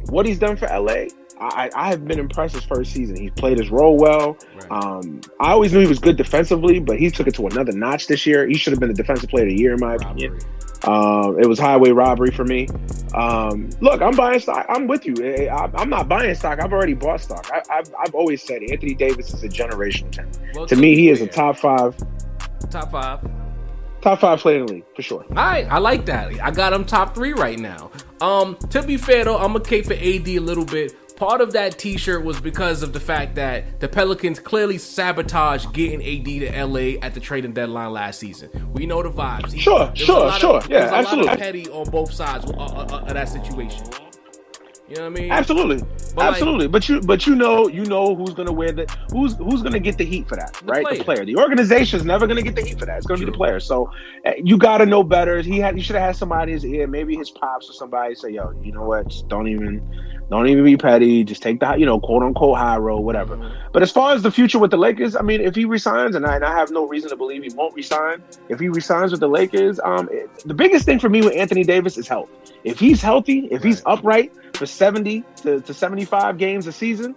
what 0.08 0.26
he's 0.26 0.38
done 0.38 0.56
for 0.56 0.66
LA, 0.66 1.04
I, 1.50 1.70
I 1.74 1.88
have 1.88 2.04
been 2.06 2.18
impressed 2.18 2.54
his 2.54 2.64
first 2.64 2.92
season. 2.92 3.16
He's 3.16 3.30
played 3.32 3.58
his 3.58 3.70
role 3.70 3.96
well. 3.96 4.36
Right. 4.54 4.70
Um, 4.70 5.20
I 5.40 5.52
always 5.52 5.72
knew 5.72 5.80
he 5.80 5.86
was 5.86 5.98
good 5.98 6.16
defensively, 6.16 6.78
but 6.78 6.98
he 6.98 7.10
took 7.10 7.26
it 7.26 7.34
to 7.36 7.46
another 7.46 7.72
notch 7.72 8.06
this 8.06 8.26
year. 8.26 8.46
He 8.46 8.54
should 8.54 8.72
have 8.72 8.80
been 8.80 8.88
the 8.90 8.94
defensive 8.94 9.30
player 9.30 9.44
of 9.44 9.50
the 9.50 9.56
year, 9.58 9.74
in 9.74 9.80
my 9.80 9.94
opinion. 9.94 10.32
Robbery. 10.32 10.48
Um, 10.84 11.38
it 11.38 11.46
was 11.46 11.60
highway 11.60 11.90
robbery 11.90 12.32
for 12.32 12.44
me. 12.44 12.66
Um, 13.14 13.70
look, 13.80 14.02
I'm 14.02 14.16
buying 14.16 14.40
stock. 14.40 14.66
I'm 14.68 14.88
with 14.88 15.06
you. 15.06 15.14
Eh, 15.22 15.46
I, 15.46 15.70
I'm 15.74 15.88
not 15.88 16.08
buying 16.08 16.34
stock. 16.34 16.60
I've 16.60 16.72
already 16.72 16.94
bought 16.94 17.20
stock. 17.20 17.48
I, 17.52 17.62
I've, 17.70 17.92
I've 18.00 18.14
always 18.14 18.42
said 18.42 18.62
Anthony 18.68 18.94
Davis 18.94 19.32
is 19.32 19.44
a 19.44 19.48
generational 19.48 20.10
talent. 20.10 20.38
Well, 20.54 20.66
To 20.66 20.74
me, 20.76 20.96
he 20.96 21.08
is 21.10 21.20
a 21.20 21.28
top 21.28 21.58
five, 21.58 21.94
top 22.70 22.90
five. 22.90 23.20
top 24.00 24.20
five 24.20 24.40
player 24.40 24.58
in 24.60 24.66
the 24.66 24.72
league 24.74 24.84
for 24.96 25.02
sure. 25.02 25.24
All 25.28 25.34
right, 25.36 25.66
I 25.70 25.78
like 25.78 26.04
that. 26.06 26.32
I 26.42 26.50
got 26.50 26.72
him 26.72 26.84
top 26.84 27.14
three 27.14 27.32
right 27.32 27.60
now. 27.60 27.92
Um, 28.20 28.56
to 28.70 28.82
be 28.82 28.96
fair 28.96 29.24
though, 29.24 29.36
I'm 29.38 29.52
gonna 29.52 29.64
cape 29.64 29.86
for 29.86 29.94
AD 29.94 30.28
a 30.28 30.38
little 30.40 30.64
bit. 30.64 30.96
Part 31.22 31.40
of 31.40 31.52
that 31.52 31.78
T-shirt 31.78 32.24
was 32.24 32.40
because 32.40 32.82
of 32.82 32.92
the 32.92 32.98
fact 32.98 33.36
that 33.36 33.78
the 33.78 33.86
Pelicans 33.88 34.40
clearly 34.40 34.76
sabotaged 34.76 35.72
getting 35.72 36.00
AD 36.02 36.24
to 36.24 36.64
LA 36.66 36.98
at 37.00 37.14
the 37.14 37.20
trading 37.20 37.52
deadline 37.52 37.92
last 37.92 38.18
season. 38.18 38.50
We 38.72 38.86
know 38.86 39.04
the 39.04 39.10
vibes. 39.12 39.56
Sure, 39.56 39.92
sure, 39.94 40.24
of- 40.24 40.38
sure. 40.40 40.60
there 40.62 40.80
Yeah, 40.80 40.86
a 40.86 40.90
lot 40.90 40.98
of 40.98 41.06
absolutely. 41.06 41.36
petty 41.36 41.68
on 41.68 41.88
both 41.90 42.12
sides 42.12 42.46
of, 42.46 42.56
of- 42.58 42.72
of- 42.76 42.92
of 42.92 43.14
that 43.14 43.28
situation. 43.28 43.84
You 44.92 44.98
know 44.98 45.04
what 45.08 45.18
I 45.18 45.22
mean? 45.22 45.32
Absolutely, 45.32 45.76
But, 45.78 46.16
like- 46.16 46.28
absolutely. 46.32 46.68
but 46.68 46.86
you, 46.86 47.00
but 47.00 47.26
you 47.26 47.34
know, 47.34 47.66
you 47.66 47.82
know 47.86 48.14
who's 48.14 48.34
gonna 48.34 48.52
wear 48.52 48.72
the 48.72 48.84
who's 49.10 49.34
who's 49.36 49.62
gonna 49.62 49.80
get 49.80 49.96
the 49.96 50.04
heat 50.04 50.28
for 50.28 50.36
that, 50.36 50.60
right? 50.66 50.84
player. 50.84 50.98
The 50.98 51.04
player. 51.04 51.24
The 51.24 51.36
organization 51.38 51.98
is 51.98 52.04
never 52.04 52.26
gonna 52.26 52.42
get 52.42 52.54
the 52.56 52.60
heat 52.60 52.78
for 52.78 52.84
that. 52.84 52.98
It's 52.98 53.06
gonna 53.06 53.20
be 53.20 53.24
the 53.24 53.32
player. 53.32 53.58
So 53.58 53.90
uh, 54.26 54.32
you 54.44 54.58
got 54.58 54.78
to 54.78 54.86
know 54.86 55.02
better. 55.02 55.40
He 55.40 55.58
had, 55.58 55.76
he 55.76 55.80
should 55.80 55.96
have 55.96 56.04
had 56.04 56.16
somebody 56.16 56.52
in 56.52 56.56
his 56.56 56.66
ear, 56.66 56.86
maybe 56.86 57.16
his 57.16 57.30
pops 57.30 57.70
or 57.70 57.72
somebody 57.72 58.14
say, 58.14 58.32
"Yo, 58.32 58.52
you 58.62 58.70
know 58.72 58.82
what? 58.82 59.08
Just 59.08 59.28
don't 59.28 59.48
even, 59.48 59.80
don't 60.28 60.46
even 60.46 60.62
be 60.62 60.76
petty. 60.76 61.24
Just 61.24 61.40
take 61.42 61.60
the, 61.60 61.74
you 61.76 61.86
know, 61.86 61.98
quote 61.98 62.22
unquote 62.22 62.58
high 62.58 62.76
road, 62.76 63.00
whatever." 63.00 63.38
But 63.72 63.80
as 63.82 63.90
far 63.90 64.12
as 64.12 64.20
the 64.22 64.30
future 64.30 64.58
with 64.58 64.72
the 64.72 64.76
Lakers, 64.76 65.16
I 65.16 65.22
mean, 65.22 65.40
if 65.40 65.54
he 65.54 65.64
resigns, 65.64 66.16
and 66.16 66.26
I, 66.26 66.34
and 66.36 66.44
I 66.44 66.54
have 66.54 66.70
no 66.70 66.86
reason 66.86 67.08
to 67.08 67.16
believe 67.16 67.42
he 67.44 67.50
won't 67.54 67.74
resign, 67.74 68.22
if 68.50 68.60
he 68.60 68.68
resigns 68.68 69.10
with 69.10 69.20
the 69.20 69.28
Lakers, 69.28 69.80
um, 69.84 70.10
it- 70.12 70.28
the 70.44 70.52
biggest 70.52 70.84
thing 70.84 70.98
for 70.98 71.08
me 71.08 71.22
with 71.22 71.34
Anthony 71.34 71.64
Davis 71.64 71.96
is 71.96 72.06
health. 72.06 72.28
If 72.62 72.78
he's 72.78 73.00
healthy, 73.00 73.48
if 73.50 73.62
he's 73.62 73.80
upright 73.86 74.30
for 74.62 74.66
70 74.66 75.24
to, 75.42 75.60
to 75.60 75.74
75 75.74 76.38
games 76.38 76.68
a 76.68 76.72
season, 76.72 77.16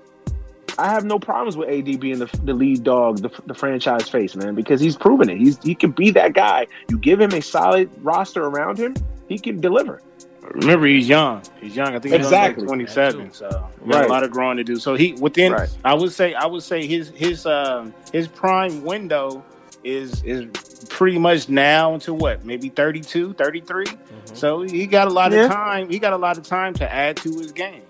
I 0.80 0.90
have 0.92 1.06
no 1.06 1.20
problems 1.20 1.56
with 1.56 1.70
AD 1.70 2.00
being 2.00 2.18
the, 2.18 2.26
the 2.44 2.56
lead 2.56 2.84
dog, 2.84 3.20
the, 3.20 3.30
the 3.46 3.54
franchise 3.54 4.10
face, 4.10 4.36
man, 4.36 4.56
because 4.56 4.82
he's 4.82 4.96
proven 4.96 5.30
it. 5.30 5.38
He's 5.38 5.62
he 5.62 5.76
can 5.76 5.92
be 5.92 6.10
that 6.10 6.34
guy. 6.34 6.66
You 6.90 6.98
give 6.98 7.22
him 7.22 7.34
a 7.34 7.42
solid 7.44 7.92
roster 8.02 8.44
around 8.44 8.80
him, 8.80 8.96
he 9.28 9.38
can 9.38 9.62
deliver. 9.62 10.02
Remember, 10.42 10.88
he's 10.88 11.08
young. 11.08 11.44
He's 11.62 11.76
young. 11.76 11.90
I 11.90 12.00
think 12.00 12.16
he's 12.16 12.26
Exactly. 12.26 12.64
like 12.64 12.68
27. 12.68 13.32
So 13.32 13.70
Right. 13.82 14.06
a 14.06 14.08
lot 14.08 14.24
of 14.24 14.32
growing 14.32 14.58
to 14.58 14.64
do. 14.64 14.78
So 14.78 14.96
he 14.96 15.14
within. 15.14 15.52
Right. 15.54 15.70
I 15.84 15.94
would 15.94 16.14
say. 16.14 16.34
I 16.34 16.48
would 16.48 16.64
say 16.64 16.88
his 16.88 17.10
his 17.10 17.46
um 17.46 17.94
his 18.12 18.28
prime 18.28 18.84
window 18.84 19.46
is 19.84 20.24
is 20.24 20.48
pretty 20.90 21.18
much 21.20 21.50
now 21.50 21.94
until 21.94 22.16
what 22.18 22.46
maybe 22.46 22.70
32 22.70 23.34
33 23.34 23.86
mm-hmm. 23.86 24.36
so 24.36 24.62
he 24.62 24.86
got 24.88 25.08
a 25.08 25.12
lot 25.12 25.32
Yeah. 25.32 25.46
of 25.46 25.52
time 25.52 25.90
he 25.90 26.00
got 26.00 26.14
a 26.14 26.18
lot 26.18 26.38
of 26.38 26.44
time 26.44 26.74
to 26.76 26.92
add 26.92 27.18
to 27.18 27.38
his 27.38 27.52
game 27.52 27.82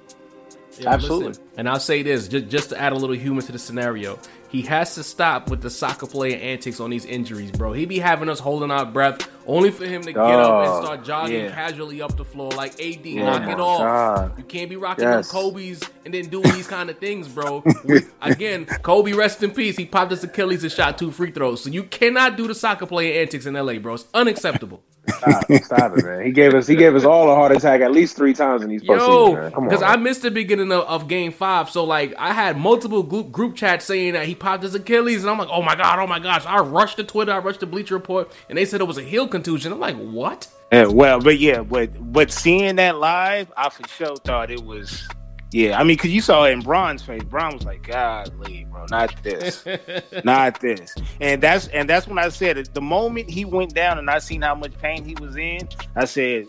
Yeah, 0.79 0.93
Absolutely. 0.93 1.27
listen, 1.29 1.43
And 1.57 1.69
I'll 1.69 1.79
say 1.79 2.01
this, 2.03 2.27
just, 2.27 2.47
just 2.49 2.69
to 2.69 2.79
add 2.79 2.91
a 2.91 2.95
little 2.95 3.15
humor 3.15 3.41
to 3.41 3.51
the 3.51 3.59
scenario, 3.59 4.19
he 4.55 4.61
has 4.63 4.95
to 4.95 5.03
stop 5.03 5.49
with 5.49 5.61
the 5.61 5.69
soccer 5.69 6.07
player 6.07 6.37
antics 6.37 6.79
on 6.79 6.89
these 6.89 7.03
injuries, 7.05 7.51
bro. 7.51 7.73
He 7.73 7.85
be 7.85 7.99
having 7.99 8.29
us 8.29 8.39
holding 8.39 8.71
our 8.71 8.85
breath 8.85 9.29
only 9.45 9.69
for 9.69 9.85
him 9.85 10.01
to 10.03 10.13
get 10.13 10.17
up 10.21 10.63
and 10.63 10.71
Oh, 10.71 10.81
start 10.83 11.03
jogging 11.03 11.43
yeah. 11.45 11.51
casually 11.51 12.01
up 12.01 12.15
the 12.15 12.23
floor 12.23 12.51
like 12.51 12.73
AD. 12.81 13.05
Oh 13.05 13.15
knock 13.25 13.49
it 13.49 13.59
off. 13.59 13.79
God. 13.81 14.37
You 14.37 14.43
can't 14.45 14.69
be 14.69 14.75
rocking 14.77 15.03
Yes. 15.03 15.27
them 15.29 15.39
Kobe's 15.41 15.81
and 16.05 16.13
then 16.13 16.27
doing 16.29 16.49
these 16.53 16.67
kind 16.67 16.89
of 16.89 16.97
things, 16.99 17.27
bro. 17.27 17.63
Again, 18.21 18.65
Kobe, 18.65 19.11
rest 19.11 19.43
in 19.43 19.51
peace. 19.51 19.75
He 19.75 19.85
popped 19.85 20.11
his 20.11 20.23
Achilles 20.23 20.63
and 20.63 20.71
shot 20.71 20.97
two 20.97 21.11
free 21.11 21.31
throws. 21.31 21.61
So 21.63 21.69
you 21.69 21.83
cannot 21.83 22.37
do 22.37 22.47
the 22.47 22.55
soccer 22.55 22.85
player 22.85 23.21
antics 23.21 23.45
in 23.45 23.55
LA, 23.55 23.79
bro. 23.79 23.95
It's 23.95 24.05
unacceptable. 24.13 24.81
Stop, 25.09 25.51
stop 25.63 25.97
it, 25.97 26.05
man. 26.05 26.25
He 26.25 26.31
gave 26.31 26.53
us 26.53 26.67
he 26.67 26.75
gave 26.75 26.95
us 26.95 27.03
all 27.03 27.29
a 27.29 27.35
heart 27.35 27.51
attack 27.51 27.81
at 27.81 27.91
least 27.91 28.15
three 28.15 28.33
times 28.33 28.63
in 28.63 28.69
these 28.69 28.83
postseason. 28.83 29.33
Yo. 29.33 29.51
Come 29.51 29.63
on, 29.63 29.69
because 29.69 29.83
I 29.83 29.95
missed 29.97 30.21
the 30.21 30.31
beginning 30.31 30.71
of, 30.71 30.83
of 30.83 31.07
Game 31.07 31.31
Five, 31.31 31.69
so 31.69 31.83
like 31.83 32.13
I 32.17 32.33
had 32.33 32.57
multiple 32.57 33.03
group 33.03 33.31
group 33.31 33.55
chats 33.55 33.85
saying 33.85 34.13
that 34.13 34.25
he 34.25 34.35
popped 34.35 34.63
his 34.63 34.75
Achilles, 34.75 35.23
and 35.23 35.29
I'm 35.29 35.37
like, 35.37 35.49
oh 35.51 35.61
my 35.61 35.75
god, 35.75 35.99
oh 35.99 36.07
my 36.07 36.19
gosh! 36.19 36.45
I 36.45 36.59
rushed 36.59 36.97
to 36.97 37.03
Twitter, 37.03 37.31
I 37.31 37.39
rushed 37.39 37.59
to 37.61 37.67
Bleacher 37.67 37.95
Report, 37.95 38.31
and 38.49 38.57
they 38.57 38.65
said 38.65 38.81
it 38.81 38.85
was 38.85 38.97
a 38.97 39.03
heel 39.03 39.27
contusion. 39.27 39.71
I'm 39.71 39.79
like, 39.79 39.97
what? 39.97 40.47
Yeah, 40.71 40.87
well, 40.87 41.19
but 41.19 41.39
yeah, 41.39 41.61
but 41.61 41.89
but 42.11 42.31
seeing 42.31 42.77
that 42.77 42.97
live, 42.97 43.51
I 43.55 43.69
for 43.69 43.87
sure 43.87 44.15
thought 44.17 44.49
it 44.51 44.63
was. 44.63 45.07
Yeah, 45.55 45.79
I 45.79 45.85
mean, 45.85 45.95
because 45.95 46.11
you 46.11 46.19
saw 46.19 46.43
it 46.43 46.51
in 46.51 46.59
Bron's 46.59 47.01
face. 47.01 47.23
Braun 47.23 47.53
was 47.53 47.63
like, 47.63 47.83
"Golly, 47.83 48.67
bro, 48.69 48.87
not 48.91 49.15
this, 49.23 49.65
not 50.25 50.59
this." 50.59 50.93
And 51.21 51.41
that's 51.41 51.69
and 51.69 51.89
that's 51.89 52.07
when 52.07 52.17
I 52.17 52.27
said 52.27 52.57
it. 52.57 52.73
The 52.73 52.81
moment 52.81 53.29
he 53.29 53.45
went 53.45 53.73
down 53.73 53.97
and 53.97 54.09
I 54.09 54.19
seen 54.19 54.41
how 54.41 54.53
much 54.53 54.77
pain 54.79 55.05
he 55.05 55.15
was 55.17 55.37
in, 55.37 55.61
I 55.95 56.03
said, 56.03 56.47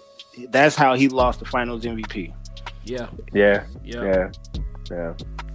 "That's 0.48 0.74
how 0.74 0.96
he 0.96 1.08
lost 1.08 1.38
the 1.38 1.44
Finals 1.44 1.84
MVP." 1.84 2.34
Yeah, 2.82 3.06
Yeah, 3.32 3.64
yeah, 3.84 4.02
yeah, 4.02 4.30
yeah. 4.90 5.12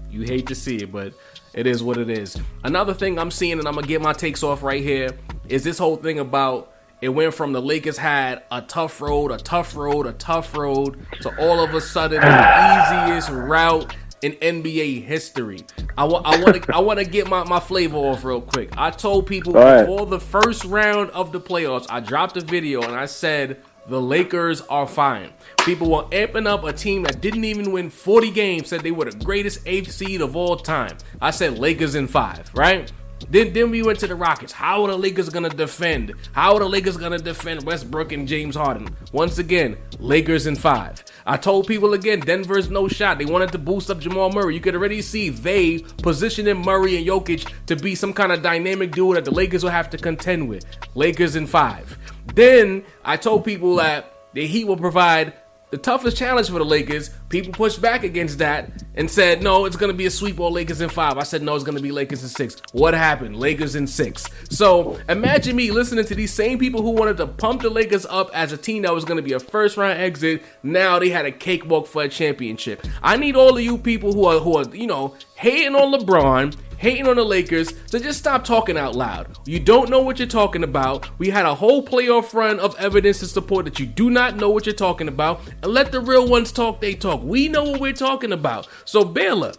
You 0.10 0.22
hate 0.22 0.48
to 0.48 0.56
see 0.56 0.78
it, 0.78 0.90
but 0.90 1.14
it 1.54 1.68
is 1.68 1.84
what 1.84 1.98
it 1.98 2.10
is. 2.10 2.38
Another 2.64 2.94
thing 2.94 3.20
I'm 3.20 3.32
seeing, 3.32 3.60
and 3.60 3.68
I'm 3.68 3.76
gonna 3.76 3.86
get 3.86 4.02
my 4.02 4.14
takes 4.14 4.44
off 4.44 4.64
right 4.64 4.82
here, 4.82 5.10
is 5.50 5.62
this 5.66 5.78
whole 5.78 5.98
thing 5.98 6.20
about 6.20 6.71
it 7.02 7.10
went 7.10 7.34
from 7.34 7.52
the 7.52 7.62
Lakers 7.62 7.98
had 7.98 8.44
a 8.52 8.62
tough 8.62 9.02
road, 9.02 9.32
a 9.32 9.38
tough 9.38 9.76
road, 9.76 10.06
a 10.06 10.14
tough 10.14 10.56
road, 10.56 11.04
to 11.22 11.36
all 11.40 11.60
of 11.60 11.74
a 11.74 11.82
sudden 11.82 12.22
the 12.22 13.08
easiest 13.08 13.30
route 13.30 13.96
in 14.22 14.34
NBA 14.34 15.04
history. 15.04 15.66
I 15.98 16.04
want, 16.04 16.26
I 16.28 16.42
want 16.42 16.64
to, 16.64 16.76
I 16.76 16.80
want 16.80 17.00
to 17.00 17.06
get 17.06 17.28
my, 17.28 17.44
my 17.44 17.60
flavor 17.60 17.98
off 17.98 18.24
real 18.24 18.42
quick. 18.42 18.70
I 18.78 18.92
told 18.92 19.26
people 19.26 19.54
Go 19.54 19.82
before 19.82 20.06
the 20.06 20.20
first 20.20 20.64
round 20.64 21.10
of 21.12 21.32
the 21.32 21.40
playoffs, 21.40 21.88
I 21.90 22.00
dropped 22.02 22.38
a 22.38 22.42
video 22.42 22.82
and 22.84 22.96
I 22.96 23.08
said 23.08 23.62
The 23.88 24.00
Lakers 24.00 24.62
are 24.62 24.88
fine. 24.88 25.32
People 25.66 25.90
were 25.90 26.04
amping 26.06 26.48
up 26.48 26.64
a 26.64 26.74
team 26.74 27.04
that 27.04 27.20
didn't 27.20 27.46
even 27.46 27.72
win 27.72 27.90
40 27.90 28.30
games, 28.32 28.70
said 28.70 28.82
they 28.82 28.92
were 28.92 29.06
the 29.06 29.26
greatest 29.26 29.62
eighth 29.66 29.92
seed 29.92 30.22
of 30.22 30.36
all 30.36 30.56
time. 30.56 30.98
I 31.20 31.32
said 31.32 31.58
Lakers 31.58 31.96
in 31.96 32.08
five, 32.08 32.52
right? 32.54 32.92
Then, 33.32 33.54
then 33.54 33.72
we 33.72 33.82
went 33.82 33.98
to 34.00 34.08
the 34.08 34.16
Rockets. 34.16 34.52
How 34.52 34.84
are 34.84 34.90
the 34.90 34.98
Lakers 34.98 35.30
gonna 35.30 35.48
defend? 35.48 36.14
How 36.34 36.54
are 36.54 36.60
the 36.60 36.68
Lakers 36.68 36.98
gonna 36.98 37.18
defend 37.18 37.64
Westbrook 37.64 38.12
and 38.12 38.28
James 38.28 38.56
Harden? 38.56 38.94
Once 39.14 39.38
again, 39.38 39.78
Lakers 40.00 40.48
in 40.48 40.58
five. 40.58 41.02
I 41.26 41.38
told 41.38 41.66
people 41.66 41.94
again, 41.94 42.20
Denver's 42.20 42.70
no 42.70 42.90
shot. 42.90 43.20
They 43.20 43.26
wanted 43.26 43.54
to 43.54 43.58
boost 43.58 43.90
up 43.90 44.00
Jamal 44.00 44.34
Murray. 44.34 44.56
You 44.56 44.60
could 44.60 44.76
already 44.76 45.02
see 45.02 45.30
they 45.30 45.80
positioning 46.04 46.62
Murray 46.62 46.98
and 46.98 47.08
Jokic 47.08 47.50
to 47.68 47.78
be 47.78 47.96
some 47.96 48.12
kind 48.12 48.34
of 48.34 48.42
dynamic 48.42 48.92
duo 48.92 49.14
that 49.14 49.24
the 49.24 49.32
Lakers 49.32 49.64
will 49.64 49.72
have 49.72 49.90
to 49.92 49.98
contend 49.98 50.50
with. 50.50 50.66
Lakers 50.94 51.38
in 51.38 51.48
five. 51.48 51.98
Then 52.36 52.84
I 53.06 53.16
told 53.16 53.46
people 53.46 53.78
that 53.78 54.14
the 54.34 54.46
Heat 54.46 54.66
will 54.66 54.76
provide 54.76 55.34
the 55.72 55.78
toughest 55.78 56.18
challenge 56.18 56.50
for 56.50 56.60
the 56.60 56.66
Lakers. 56.66 57.10
People 57.30 57.54
pushed 57.54 57.82
back 57.82 58.04
against 58.04 58.38
that 58.40 58.70
and 58.96 59.10
said, 59.10 59.42
no, 59.42 59.66
it's 59.66 59.78
going 59.78 59.92
to 59.92 59.98
be 59.98 60.06
a 60.06 60.12
sweep 60.12 60.40
or 60.40 60.52
Lakers 60.52 60.82
in 60.82 60.90
five. 60.90 61.18
I 61.18 61.24
said, 61.24 61.42
no, 61.42 61.56
it's 61.56 61.64
going 61.64 61.78
to 61.78 61.82
be 61.82 61.92
Lakers 61.92 62.22
in 62.24 62.30
six. 62.30 62.62
What 62.74 62.94
happened? 62.94 63.38
Lakers 63.38 63.76
in 63.76 63.88
six. 63.88 64.26
So 64.50 65.00
imagine 65.08 65.56
me 65.56 65.72
listening 65.72 66.06
to 66.06 66.16
these 66.16 66.34
same 66.34 66.60
people 66.60 66.82
who 66.82 66.92
wanted 66.92 67.18
to 67.18 67.28
pump 67.28 67.62
the 67.62 67.70
Lakers 67.70 68.06
up 68.06 68.30
as 68.34 68.52
a 68.52 68.58
team 68.58 68.84
that 68.84 68.94
was 68.94 69.06
going 69.06 69.18
to 69.18 69.24
be 69.24 69.34
a 69.34 69.40
first 69.40 69.78
round 69.78 69.98
exit. 70.00 70.44
Now 70.62 71.00
they 71.00 71.10
had 71.10 71.26
a 71.26 71.32
cakewalk 71.32 71.88
for 71.88 72.04
a 72.04 72.10
championship. 72.10 72.86
I 73.02 73.16
need 73.16 73.38
all 73.38 73.56
of 73.58 73.64
you 73.64 73.78
people 73.78 74.12
who 74.12 74.26
are, 74.26 74.40
who 74.40 74.58
are, 74.58 74.76
you 74.76 74.88
know, 74.88 75.16
hating 75.36 75.76
on 75.76 75.94
LeBron, 75.94 76.56
hating 76.82 77.08
on 77.08 77.16
the 77.16 77.24
Lakers, 77.24 77.76
so 77.86 78.00
just 78.00 78.18
stop 78.18 78.44
talking 78.44 78.76
out 78.76 78.96
loud. 78.96 79.38
You 79.46 79.60
don't 79.60 79.88
know 79.88 80.02
what 80.02 80.18
you're 80.18 80.28
talking 80.28 80.64
about. 80.64 81.08
We 81.20 81.30
had 81.30 81.46
a 81.46 81.54
whole 81.54 81.86
playoff 81.86 82.34
run 82.34 82.60
of 82.60 82.76
evidence 82.80 83.20
to 83.20 83.28
support 83.28 83.66
that 83.66 83.80
you 83.80 83.86
do 83.86 84.10
not 84.10 84.36
know 84.36 84.50
what 84.50 84.66
you're 84.66 84.74
talking 84.74 85.08
about, 85.08 85.42
and 85.62 85.72
let 85.72 85.92
the 85.92 86.02
real 86.02 86.28
ones 86.28 86.52
talk 86.52 86.82
they 86.82 86.96
talk. 86.96 87.22
We 87.22 87.48
know 87.50 87.66
what 87.66 87.82
we're 87.82 87.94
talking 87.94 88.32
about. 88.34 88.68
So, 88.86 89.06
Baylor, 89.06 89.54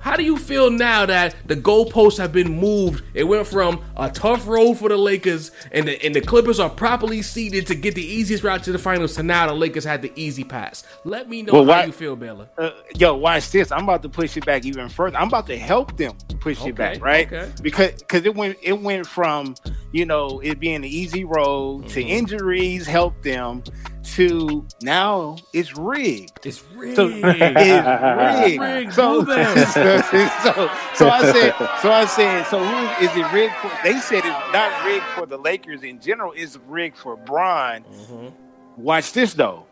how 0.00 0.16
do 0.16 0.24
you 0.24 0.36
feel 0.36 0.70
now 0.70 1.06
that 1.06 1.34
the 1.46 1.56
goalposts 1.56 2.18
have 2.18 2.32
been 2.32 2.50
moved? 2.58 3.04
It 3.14 3.24
went 3.24 3.46
from 3.46 3.82
a 3.96 4.10
tough 4.10 4.46
road 4.48 4.74
for 4.74 4.88
the 4.88 4.96
Lakers, 4.96 5.50
and 5.72 5.86
the, 5.88 6.02
and 6.04 6.14
the 6.14 6.20
Clippers 6.20 6.58
are 6.58 6.70
properly 6.70 7.22
seeded 7.22 7.66
to 7.68 7.74
get 7.74 7.94
the 7.94 8.04
easiest 8.04 8.42
route 8.42 8.62
to 8.64 8.72
the 8.72 8.78
finals. 8.78 9.14
To 9.16 9.22
now 9.22 9.46
the 9.46 9.54
Lakers 9.54 9.84
had 9.84 10.02
the 10.02 10.12
easy 10.16 10.44
pass. 10.44 10.84
Let 11.04 11.28
me 11.28 11.42
know 11.42 11.52
Well, 11.62 11.64
how 11.64 11.84
you 11.84 11.92
feel, 11.92 12.16
Baylor. 12.16 12.48
Uh, 12.56 12.70
yo, 12.96 13.14
watch 13.16 13.50
this. 13.50 13.70
I'm 13.70 13.84
about 13.84 14.02
to 14.02 14.08
push 14.08 14.36
it 14.36 14.46
back 14.46 14.64
even 14.64 14.88
further. 14.88 15.16
I'm 15.18 15.28
about 15.28 15.46
to 15.48 15.58
help 15.58 15.96
them 15.96 16.16
push 16.40 16.60
Okay, 16.60 16.70
it 16.70 16.76
back, 16.76 17.02
right? 17.02 17.26
okay. 17.26 17.50
Because 17.62 17.92
because 18.00 18.24
it 18.24 18.34
went 18.34 18.56
it 18.62 18.80
went 18.80 19.06
from 19.06 19.54
you 19.92 20.06
know 20.06 20.40
it 20.40 20.58
being 20.60 20.76
an 20.76 20.84
easy 20.84 21.24
road 21.24 21.88
to 21.88 22.00
Mm-hmm. 22.00 22.08
injuries 22.08 22.86
help 22.86 23.22
them 23.22 23.62
to 24.02 24.66
now 24.82 25.36
it's 25.52 25.76
rigged. 25.76 26.44
It's 26.44 26.62
rigged. 26.74 26.96
So 26.96 27.08
it's 27.12 27.22
rigged. 27.22 28.60
rigged. 28.60 28.92
So, 28.94 29.22
Who 29.22 29.32
so, 29.34 30.70
so 30.94 31.08
I 31.08 31.32
said, 31.32 31.54
so 31.80 31.90
I 31.92 32.04
said, 32.06 32.42
so 32.44 32.58
who 32.64 33.04
is 33.04 33.10
it 33.16 33.32
rigged 33.32 33.54
for? 33.56 33.70
They 33.84 33.98
said 34.00 34.18
it's 34.24 34.52
not 34.52 34.84
rigged 34.84 35.04
for 35.14 35.26
the 35.26 35.36
Lakers 35.38 35.82
in 35.82 36.00
general. 36.00 36.32
It's 36.34 36.58
rigged 36.68 36.96
for 36.98 37.16
Bron. 37.16 37.82
Mm-hmm. 37.84 38.82
Watch 38.82 39.12
this 39.12 39.34
though, 39.34 39.66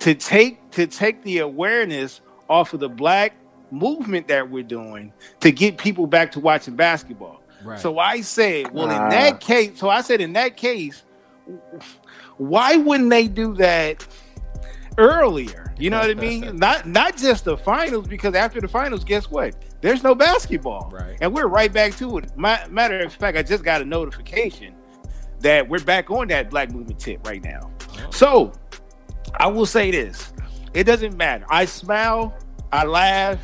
to 0.00 0.14
take 0.14 0.70
to 0.72 0.86
take 0.86 1.22
the 1.22 1.38
awareness 1.38 2.20
off 2.48 2.72
of 2.74 2.80
the 2.80 2.88
black 2.88 3.34
movement 3.70 4.28
that 4.28 4.50
we're 4.50 4.62
doing 4.62 5.12
to 5.40 5.52
get 5.52 5.76
people 5.78 6.06
back 6.06 6.32
to 6.32 6.40
watching 6.40 6.74
basketball. 6.74 7.40
Right. 7.62 7.78
So 7.78 7.98
I 7.98 8.20
said, 8.22 8.72
well, 8.72 8.88
Ah. 8.90 9.04
in 9.04 9.10
that 9.10 9.40
case, 9.40 9.78
so 9.78 9.90
I 9.90 10.00
said, 10.00 10.20
in 10.20 10.32
that 10.34 10.56
case, 10.56 11.02
why 12.38 12.76
wouldn't 12.76 13.10
they 13.10 13.28
do 13.28 13.54
that 13.54 14.06
earlier? 14.96 15.72
You 15.78 15.90
know 15.90 15.98
what 16.00 16.10
I 16.10 16.14
mean? 16.14 16.56
not 16.56 16.86
not 16.88 17.16
just 17.16 17.44
the 17.44 17.56
finals, 17.56 18.08
because 18.08 18.34
after 18.34 18.60
the 18.60 18.68
finals, 18.68 19.04
guess 19.04 19.30
what? 19.30 19.54
There's 19.80 20.02
no 20.02 20.14
basketball, 20.14 20.90
Right. 20.92 21.16
and 21.20 21.32
we're 21.32 21.46
right 21.46 21.72
back 21.72 21.94
to 21.98 22.18
it. 22.18 22.36
Ma- 22.36 22.66
matter 22.68 22.98
of 23.00 23.12
fact, 23.12 23.38
I 23.38 23.42
just 23.42 23.62
got 23.62 23.80
a 23.80 23.84
notification 23.84 24.74
that 25.40 25.68
we're 25.68 25.84
back 25.84 26.10
on 26.10 26.26
that 26.28 26.50
black 26.50 26.72
movement 26.72 26.98
tip 26.98 27.24
right 27.26 27.42
now. 27.42 27.70
Oh. 27.98 28.10
So 28.10 28.52
I 29.38 29.46
will 29.46 29.66
say 29.66 29.90
this: 29.92 30.32
it 30.74 30.84
doesn't 30.84 31.16
matter. 31.16 31.44
I 31.48 31.64
smile, 31.64 32.36
I 32.72 32.84
laugh. 32.84 33.38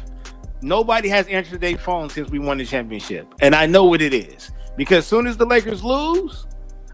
Nobody 0.60 1.08
has 1.10 1.26
answered 1.28 1.60
their 1.60 1.76
phone 1.76 2.08
since 2.08 2.30
we 2.30 2.38
won 2.38 2.58
the 2.58 2.64
championship, 2.64 3.32
and 3.40 3.54
I 3.54 3.66
know 3.66 3.84
what 3.84 4.00
it 4.02 4.14
is 4.14 4.50
because 4.76 5.06
soon 5.06 5.26
as 5.28 5.36
the 5.36 5.44
Lakers 5.46 5.84
lose, 5.84 6.46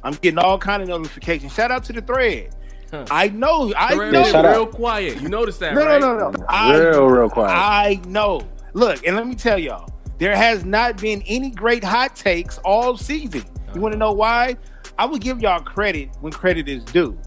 I'm 0.02 0.14
getting 0.14 0.38
all 0.38 0.58
kind 0.58 0.82
of 0.82 0.88
notifications. 0.88 1.52
Shout 1.54 1.70
out 1.70 1.84
to 1.84 1.92
the 1.92 2.00
thread. 2.02 2.54
Huh. 2.90 3.04
I 3.10 3.28
know. 3.28 3.72
I 3.76 3.94
Real, 3.94 4.12
know. 4.12 4.24
shout 4.24 4.44
real 4.44 4.62
out. 4.62 4.72
quiet. 4.72 5.20
You 5.20 5.28
noticed 5.28 5.60
that, 5.60 5.74
No, 5.74 5.84
right? 5.86 6.00
no, 6.00 6.16
no, 6.18 6.30
no. 6.30 6.44
I, 6.48 6.76
Real, 6.76 7.06
real 7.06 7.30
quiet. 7.30 7.52
I 7.52 8.00
know. 8.08 8.40
Look, 8.72 9.06
and 9.06 9.14
let 9.16 9.26
me 9.26 9.34
tell 9.34 9.58
y'all, 9.58 9.88
there 10.18 10.34
has 10.36 10.64
not 10.64 11.00
been 11.00 11.22
any 11.26 11.50
great 11.50 11.84
hot 11.84 12.16
takes 12.16 12.58
all 12.58 12.96
season. 12.96 13.44
You 13.74 13.80
want 13.80 13.92
to 13.92 13.98
know 13.98 14.12
why? 14.12 14.56
I 14.98 15.06
would 15.06 15.20
give 15.22 15.40
y'all 15.40 15.60
credit 15.60 16.10
when 16.20 16.32
credit 16.32 16.68
is 16.68 16.82
due. 16.84 17.18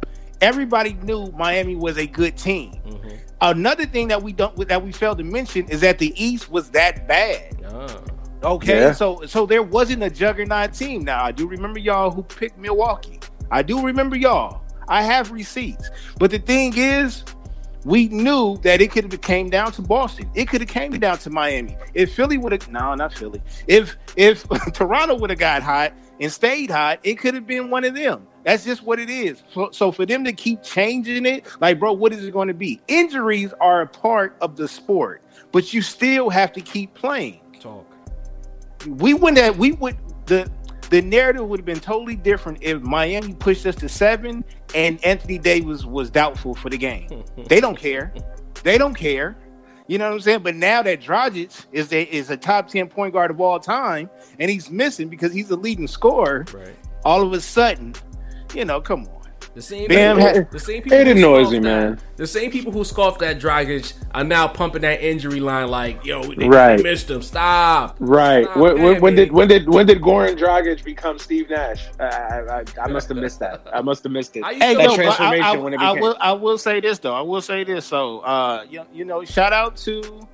Everybody 0.41 0.93
knew 1.03 1.27
Miami 1.37 1.75
was 1.75 1.97
a 1.97 2.05
good 2.05 2.35
team. 2.37 2.73
Mm-hmm. 2.85 3.15
Another 3.41 3.85
thing 3.85 4.09
that 4.09 4.21
we 4.21 4.33
don't 4.33 4.67
that 4.67 4.83
we 4.83 4.91
failed 4.91 5.17
to 5.19 5.23
mention 5.23 5.67
is 5.69 5.81
that 5.81 5.97
the 5.99 6.13
East 6.21 6.49
was 6.51 6.69
that 6.71 7.07
bad. 7.07 7.55
Okay, 8.43 8.79
Yeah. 8.79 8.91
so 8.93 9.21
so 9.25 9.45
there 9.45 9.63
wasn't 9.63 10.03
a 10.03 10.09
juggernaut 10.09 10.73
team. 10.73 11.03
Now 11.03 11.23
I 11.23 11.31
do 11.31 11.47
remember 11.47 11.79
y'all 11.79 12.11
who 12.11 12.23
picked 12.23 12.57
Milwaukee. 12.57 13.19
I 13.51 13.61
do 13.63 13.81
remember 13.81 14.15
y'all. 14.15 14.61
I 14.87 15.03
have 15.03 15.31
receipts. 15.31 15.89
But 16.19 16.31
the 16.31 16.39
thing 16.39 16.73
is, 16.75 17.23
we 17.85 18.07
knew 18.09 18.57
that 18.63 18.81
it 18.81 18.91
could 18.91 19.11
have 19.11 19.21
came 19.21 19.49
down 19.49 19.71
to 19.73 19.81
Boston. 19.81 20.29
It 20.35 20.47
could 20.49 20.61
have 20.61 20.69
came 20.69 20.91
down 20.99 21.17
to 21.19 21.29
Miami. 21.29 21.77
If 21.93 22.13
Philly 22.15 22.37
would 22.37 22.51
have 22.51 22.69
no, 22.69 22.93
not 22.95 23.13
Philly. 23.13 23.41
If 23.67 23.95
if 24.17 24.47
Toronto 24.73 25.15
would 25.15 25.29
have 25.29 25.39
got 25.39 25.63
hot 25.63 25.93
and 26.19 26.31
stayed 26.31 26.69
hot, 26.69 26.99
it 27.03 27.15
could 27.15 27.33
have 27.35 27.47
been 27.47 27.69
one 27.69 27.83
of 27.83 27.95
them. 27.95 28.27
That's 28.43 28.65
just 28.65 28.83
what 28.83 28.99
it 28.99 29.09
is. 29.09 29.41
So, 29.53 29.69
so 29.71 29.91
for 29.93 30.05
them 30.05 30.25
to 30.25 30.33
keep 30.33 30.63
changing 30.63 31.25
it, 31.25 31.45
like 31.61 31.79
bro, 31.79 31.93
what 31.93 32.11
is 32.11 32.25
it 32.25 32.31
going 32.31 32.49
to 32.49 32.53
be? 32.53 32.81
Injuries 32.89 33.53
are 33.61 33.81
a 33.81 33.87
part 33.87 34.35
of 34.41 34.57
the 34.57 34.67
sport, 34.67 35.21
but 35.53 35.73
you 35.73 35.81
still 35.81 36.29
have 36.29 36.51
to 36.53 36.61
keep 36.61 36.93
playing. 36.93 37.39
We 38.87 39.13
wouldn't 39.13 39.37
have 39.37 39.57
we 39.57 39.71
would 39.73 39.97
the 40.25 40.49
the 40.89 41.01
narrative 41.01 41.47
would 41.47 41.59
have 41.59 41.65
been 41.65 41.79
totally 41.79 42.15
different 42.15 42.59
if 42.61 42.81
Miami 42.81 43.33
pushed 43.33 43.65
us 43.65 43.75
to 43.75 43.89
seven 43.89 44.43
and 44.75 45.03
Anthony 45.03 45.37
Davis 45.39 45.85
was 45.85 46.09
doubtful 46.11 46.53
for 46.53 46.69
the 46.69 46.77
game. 46.77 47.23
they 47.47 47.59
don't 47.59 47.77
care. 47.77 48.13
They 48.63 48.77
don't 48.77 48.93
care. 48.93 49.35
You 49.87 49.97
know 49.97 50.07
what 50.09 50.13
I'm 50.15 50.21
saying? 50.21 50.43
But 50.43 50.55
now 50.55 50.81
that 50.83 51.01
Dragic 51.01 51.65
is 51.71 51.91
a 51.91 52.03
is 52.03 52.29
a 52.29 52.37
top 52.37 52.67
10 52.67 52.87
point 52.89 53.13
guard 53.13 53.31
of 53.31 53.41
all 53.41 53.59
time 53.59 54.09
and 54.39 54.49
he's 54.51 54.69
missing 54.69 55.09
because 55.09 55.33
he's 55.33 55.49
a 55.51 55.55
leading 55.55 55.87
scorer, 55.87 56.45
Right. 56.53 56.75
all 57.03 57.21
of 57.21 57.33
a 57.33 57.41
sudden, 57.41 57.93
you 58.53 58.65
know, 58.65 58.79
come 58.79 59.05
on. 59.05 59.22
The 59.55 59.61
same, 59.61 59.87
Bam 59.87 60.17
people, 60.17 60.33
had- 60.33 60.51
the 60.51 60.59
same 60.59 60.81
people 60.81 60.97
It 60.97 61.05
who 61.05 61.11
annoys 61.11 61.47
scoffed 61.47 61.51
me, 61.51 61.57
at- 61.57 61.63
man. 61.63 61.99
The 62.15 62.25
same 62.25 62.49
people 62.49 62.71
who 62.71 62.83
scoffed 62.83 63.21
at 63.21 63.39
Dragic 63.39 63.93
are 64.15 64.23
now 64.23 64.47
pumping 64.47 64.81
that 64.81 65.03
injury 65.03 65.39
line 65.39 65.67
like, 65.67 66.03
yo, 66.03 66.23
they, 66.23 66.47
Right. 66.47 66.77
they 66.77 66.81
missed 66.83 67.07
him. 67.09 67.21
Stop. 67.21 67.95
Right. 67.99 68.45
Stop 68.45 68.57
When, 68.57 68.81
when, 68.81 69.01
when 69.01 69.15
did 69.15 69.31
when 69.31 69.47
did 69.47 69.69
when 69.69 69.85
did 69.85 70.01
Goran 70.01 70.37
Dragic 70.39 70.83
become 70.83 71.19
Steve 71.19 71.51
Nash? 71.51 71.85
I 71.99 72.03
I, 72.05 72.59
I, 72.59 72.63
I 72.83 72.87
must 72.87 73.07
have 73.09 73.17
missed 73.17 73.39
that. 73.41 73.61
I 73.71 73.81
must 73.81 74.01
have 74.03 74.11
missed 74.11 74.35
it. 74.35 74.43
Hey, 74.43 74.57
that 74.57 74.71
yo, 74.73 74.77
but 74.77 74.89
I, 74.91 74.95
transformation 74.95 75.43
I, 75.45 75.57
when 75.57 75.73
it 75.73 75.79
I 75.79 75.91
will 75.91 76.17
I 76.19 76.31
will 76.31 76.57
say 76.57 76.79
this 76.79 76.97
though. 76.97 77.13
I 77.13 77.21
will 77.21 77.41
say 77.41 77.63
this. 77.63 77.85
So 77.85 78.19
uh 78.21 78.65
you, 78.69 78.81
you 78.91 79.05
know, 79.05 79.23
shout 79.23 79.53
out 79.53 79.75
to 79.77 80.27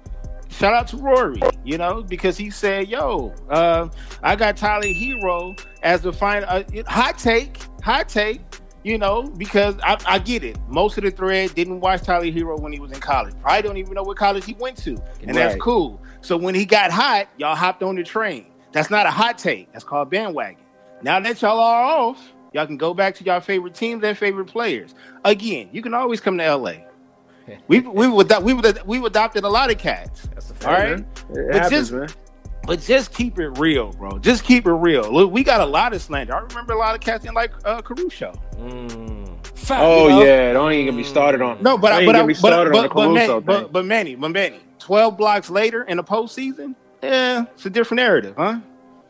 shout 0.50 0.74
out 0.74 0.88
to 0.88 0.98
Rory, 0.98 1.42
you 1.66 1.78
know, 1.78 2.02
because 2.04 2.36
he 2.38 2.50
said, 2.50 2.88
yo, 2.88 3.34
uh, 3.52 3.88
I 4.24 4.36
got 4.36 4.58
Tyler 4.58 4.84
Herro 4.88 5.60
as 5.84 6.02
the 6.02 6.12
final 6.12 6.50
uh, 6.50 6.64
hot 6.88 7.20
take, 7.20 7.58
hot 7.84 8.10
take, 8.10 8.42
you 8.84 8.98
know, 8.98 9.24
because 9.24 9.76
I, 9.84 9.98
I 10.06 10.20
get 10.20 10.44
it. 10.44 10.58
Most 10.68 10.98
of 10.98 11.04
the 11.04 11.12
thread 11.12 11.54
didn't 11.56 11.80
watch 11.82 12.02
Tyler 12.04 12.26
Herro 12.26 12.60
when 12.60 12.72
he 12.72 12.80
was 12.80 12.92
in 12.92 13.00
college. 13.00 13.34
I 13.44 13.62
don't 13.62 13.78
even 13.78 13.94
know 13.94 14.04
what 14.04 14.18
college 14.18 14.46
he 14.46 14.54
went 14.54 14.78
to. 14.80 14.98
And 15.24 15.36
that's 15.36 15.56
cool. 15.62 16.02
So 16.22 16.38
when 16.38 16.56
he 16.56 16.66
got 16.66 16.92
hot, 16.92 17.28
y'all 17.38 17.56
hopped 17.56 17.84
on 17.84 17.96
the 17.96 18.04
train. 18.04 18.48
That's 18.72 18.90
not 18.90 19.06
a 19.06 19.12
hot 19.12 19.38
take. 19.38 19.72
That's 19.74 19.84
called 19.84 20.10
bandwagon. 20.10 20.64
Now 21.02 21.20
that 21.20 21.42
y'all 21.42 21.60
are 21.60 21.84
off, 21.84 22.34
y'all 22.54 22.66
can 22.68 22.78
go 22.78 22.94
back 22.94 23.16
to 23.16 23.24
y'all 23.24 23.40
favorite 23.40 23.74
teams 23.74 24.04
and 24.04 24.18
favorite 24.18 24.46
players. 24.48 24.94
Again, 25.26 25.70
you 25.72 25.82
can 25.82 25.94
always 25.94 26.20
come 26.22 26.38
to 26.38 26.56
LA. 26.56 26.74
We 27.68 27.80
we 27.80 28.08
would 28.08 28.32
we 28.44 28.54
would 28.54 28.86
we've 28.86 29.04
adopted 29.04 29.44
a 29.44 29.50
lot 29.50 29.72
of 29.72 29.78
cats. 29.80 30.28
That's 30.34 30.52
a 30.52 30.54
All 30.54 30.60
fact. 30.60 30.70
right, 30.70 31.00
It 31.00 31.48
But 31.52 31.56
happens, 31.56 31.72
just- 31.72 31.92
man. 31.94 32.10
But 32.70 32.82
just 32.82 33.16
keep 33.16 33.40
it 33.40 33.50
real, 33.58 33.92
bro. 33.94 34.20
Just 34.20 34.44
keep 34.44 34.68
it 34.68 34.72
real. 34.72 35.12
Look, 35.12 35.32
we 35.32 35.44
got 35.44 35.60
a 35.60 35.66
lot 35.66 35.92
of 35.92 36.04
slander. 36.04 36.36
I 36.36 36.42
remember 36.42 36.74
a 36.74 36.78
lot 36.78 36.94
of 36.94 37.02
cats 37.02 37.26
in 37.26 37.34
like 37.34 37.52
uh, 37.66 37.82
Caruso. 37.82 38.32
Mm. 38.58 39.28
Oh 39.72 40.04
you 40.04 40.10
know? 40.10 40.24
yeah, 40.24 40.54
don't 40.54 40.72
even 40.74 40.86
get 40.86 40.94
me 40.94 41.04
started 41.04 41.42
on. 41.42 41.64
No, 41.64 41.80
but 41.80 41.90
don't 41.90 41.98
I, 41.98 42.02
even 42.04 42.06
but 42.06 42.12
get 42.14 42.24
I, 42.24 42.28
me 42.28 42.34
but, 42.34 42.38
started 42.38 42.76
on 42.76 42.84
the 42.84 42.90
but, 42.90 42.94
but, 42.94 43.10
Manny, 43.10 43.26
Caruso 43.26 43.42
but, 43.42 43.60
thing. 43.64 43.70
but 43.72 43.86
Manny, 43.86 44.14
but 44.14 44.30
Manny, 44.30 44.60
twelve 44.78 45.18
blocks 45.18 45.50
later 45.50 45.82
in 45.82 45.98
the 45.98 46.04
postseason, 46.04 46.76
yeah, 47.02 47.46
it's 47.56 47.66
a 47.66 47.72
different 47.72 48.04
narrative, 48.04 48.36
huh? 48.38 48.60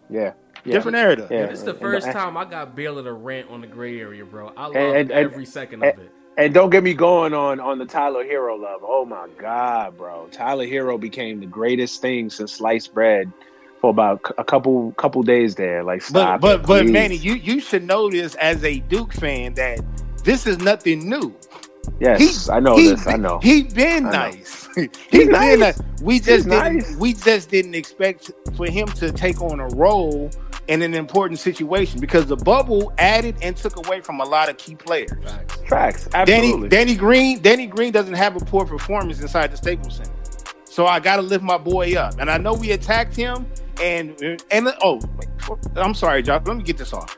Yeah, 0.09 0.31
yeah. 0.63 0.73
Different 0.73 0.95
narrative. 0.95 1.27
Yeah. 1.29 1.47
This 1.47 1.59
is 1.59 1.65
the 1.65 1.73
first 1.73 2.07
and- 2.07 2.15
time 2.15 2.37
I 2.37 2.45
got 2.45 2.77
Baylor 2.77 3.03
to 3.03 3.11
rant 3.11 3.49
on 3.49 3.59
the 3.59 3.67
gray 3.67 3.99
area, 3.99 4.23
bro. 4.23 4.53
I 4.55 4.67
love 4.67 4.75
And- 4.77 4.95
and- 4.95 5.11
every 5.11 5.45
second 5.45 5.83
of 5.83 5.99
it. 5.99 6.11
And 6.37 6.53
don't 6.53 6.69
get 6.69 6.83
me 6.83 6.93
going 6.93 7.33
on 7.33 7.59
on 7.59 7.77
the 7.77 7.85
Tyler 7.85 8.23
Herro 8.23 8.57
love. 8.57 8.79
Oh 8.83 9.03
my 9.03 9.27
god, 9.37 9.97
bro! 9.97 10.29
Tyler 10.31 10.65
Herro 10.65 10.97
became 10.97 11.41
the 11.41 11.45
greatest 11.45 12.01
thing 12.01 12.29
since 12.29 12.53
sliced 12.53 12.93
bread 12.93 13.29
for 13.79 13.89
about 13.89 14.21
a 14.37 14.43
couple 14.43 14.91
couple 14.93 15.23
days 15.23 15.55
there. 15.55 15.83
Like 15.83 16.01
stop, 16.01 16.41
but 16.41 16.61
it, 16.61 16.65
but 16.67 16.83
please. 16.83 16.91
Manny, 16.91 17.15
you 17.15 17.33
you 17.35 17.59
should 17.59 17.83
know 17.83 18.09
this 18.09 18.35
as 18.35 18.63
a 18.63 18.79
Duke 18.79 19.13
fan 19.13 19.53
that 19.55 19.79
this 20.23 20.45
is 20.45 20.59
nothing 20.59 21.09
new. 21.09 21.33
yes, 21.99 22.49
I 22.49 22.59
know 22.59 22.75
he, 22.77 22.89
this. 22.89 23.07
I 23.07 23.15
know. 23.15 23.39
He 23.39 23.63
been 23.63 24.05
I 24.07 24.09
know. 24.09 24.09
nice. 24.09 24.67
he 24.75 24.89
He's 25.11 25.27
been 25.27 25.59
nice. 25.59 25.59
nice. 25.59 25.81
We 26.01 26.19
He's 26.19 26.25
just 26.25 26.49
didn't 26.49 26.77
nice. 26.77 26.95
we 26.97 27.13
just 27.13 27.49
didn't 27.49 27.75
expect 27.75 28.31
for 28.55 28.69
him 28.69 28.87
to 28.89 29.11
take 29.11 29.41
on 29.41 29.59
a 29.59 29.67
role 29.69 30.29
in 30.67 30.81
an 30.83 30.93
important 30.93 31.39
situation 31.39 31.99
because 31.99 32.27
the 32.27 32.35
bubble 32.37 32.93
added 32.99 33.35
and 33.41 33.57
took 33.57 33.75
away 33.77 34.01
from 34.01 34.19
a 34.19 34.25
lot 34.25 34.49
of 34.49 34.57
key 34.57 34.75
players. 34.75 35.11
Facts, 35.67 36.05
Danny 36.25 36.33
absolutely. 36.33 36.69
Danny 36.69 36.95
Green 36.95 37.39
Danny 37.41 37.65
Green 37.67 37.91
doesn't 37.91 38.13
have 38.13 38.35
a 38.35 38.39
poor 38.45 38.65
performance 38.65 39.19
inside 39.21 39.51
the 39.51 39.57
Staples 39.57 39.97
Center. 39.97 40.11
So 40.65 40.85
I 40.85 40.99
got 40.99 41.15
to 41.17 41.21
lift 41.23 41.43
my 41.43 41.57
boy 41.57 41.95
up. 41.95 42.19
And 42.19 42.29
I 42.29 42.37
know 42.37 42.53
we 42.53 42.71
attacked 42.71 43.15
him 43.15 43.47
and 43.81 44.41
and 44.51 44.73
oh, 44.81 44.99
I'm 45.75 45.93
sorry, 45.93 46.21
Josh. 46.23 46.41
Let 46.45 46.57
me 46.57 46.63
get 46.63 46.77
this 46.77 46.93
off. 46.93 47.17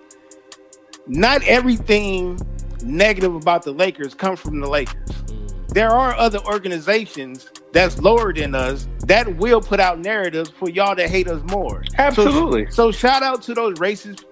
Not 1.07 1.43
everything 1.43 2.39
negative 2.83 3.35
about 3.35 3.63
the 3.63 3.71
Lakers 3.71 4.13
comes 4.13 4.39
from 4.39 4.59
the 4.59 4.67
Lakers. 4.67 4.95
Mm. 5.09 5.69
There 5.69 5.89
are 5.89 6.13
other 6.15 6.39
organizations 6.45 7.49
that's 7.71 7.99
lower 7.99 8.33
than 8.33 8.55
us 8.55 8.87
that 9.07 9.35
will 9.37 9.61
put 9.61 9.79
out 9.79 9.99
narratives 9.99 10.49
for 10.49 10.69
y'all 10.69 10.95
to 10.95 11.07
hate 11.07 11.27
us 11.27 11.41
more. 11.49 11.83
Absolutely. 11.97 12.69
So, 12.71 12.91
shout 12.91 13.23
out 13.23 13.41
to 13.43 13.53
those 13.53 13.75
racist. 13.75 14.25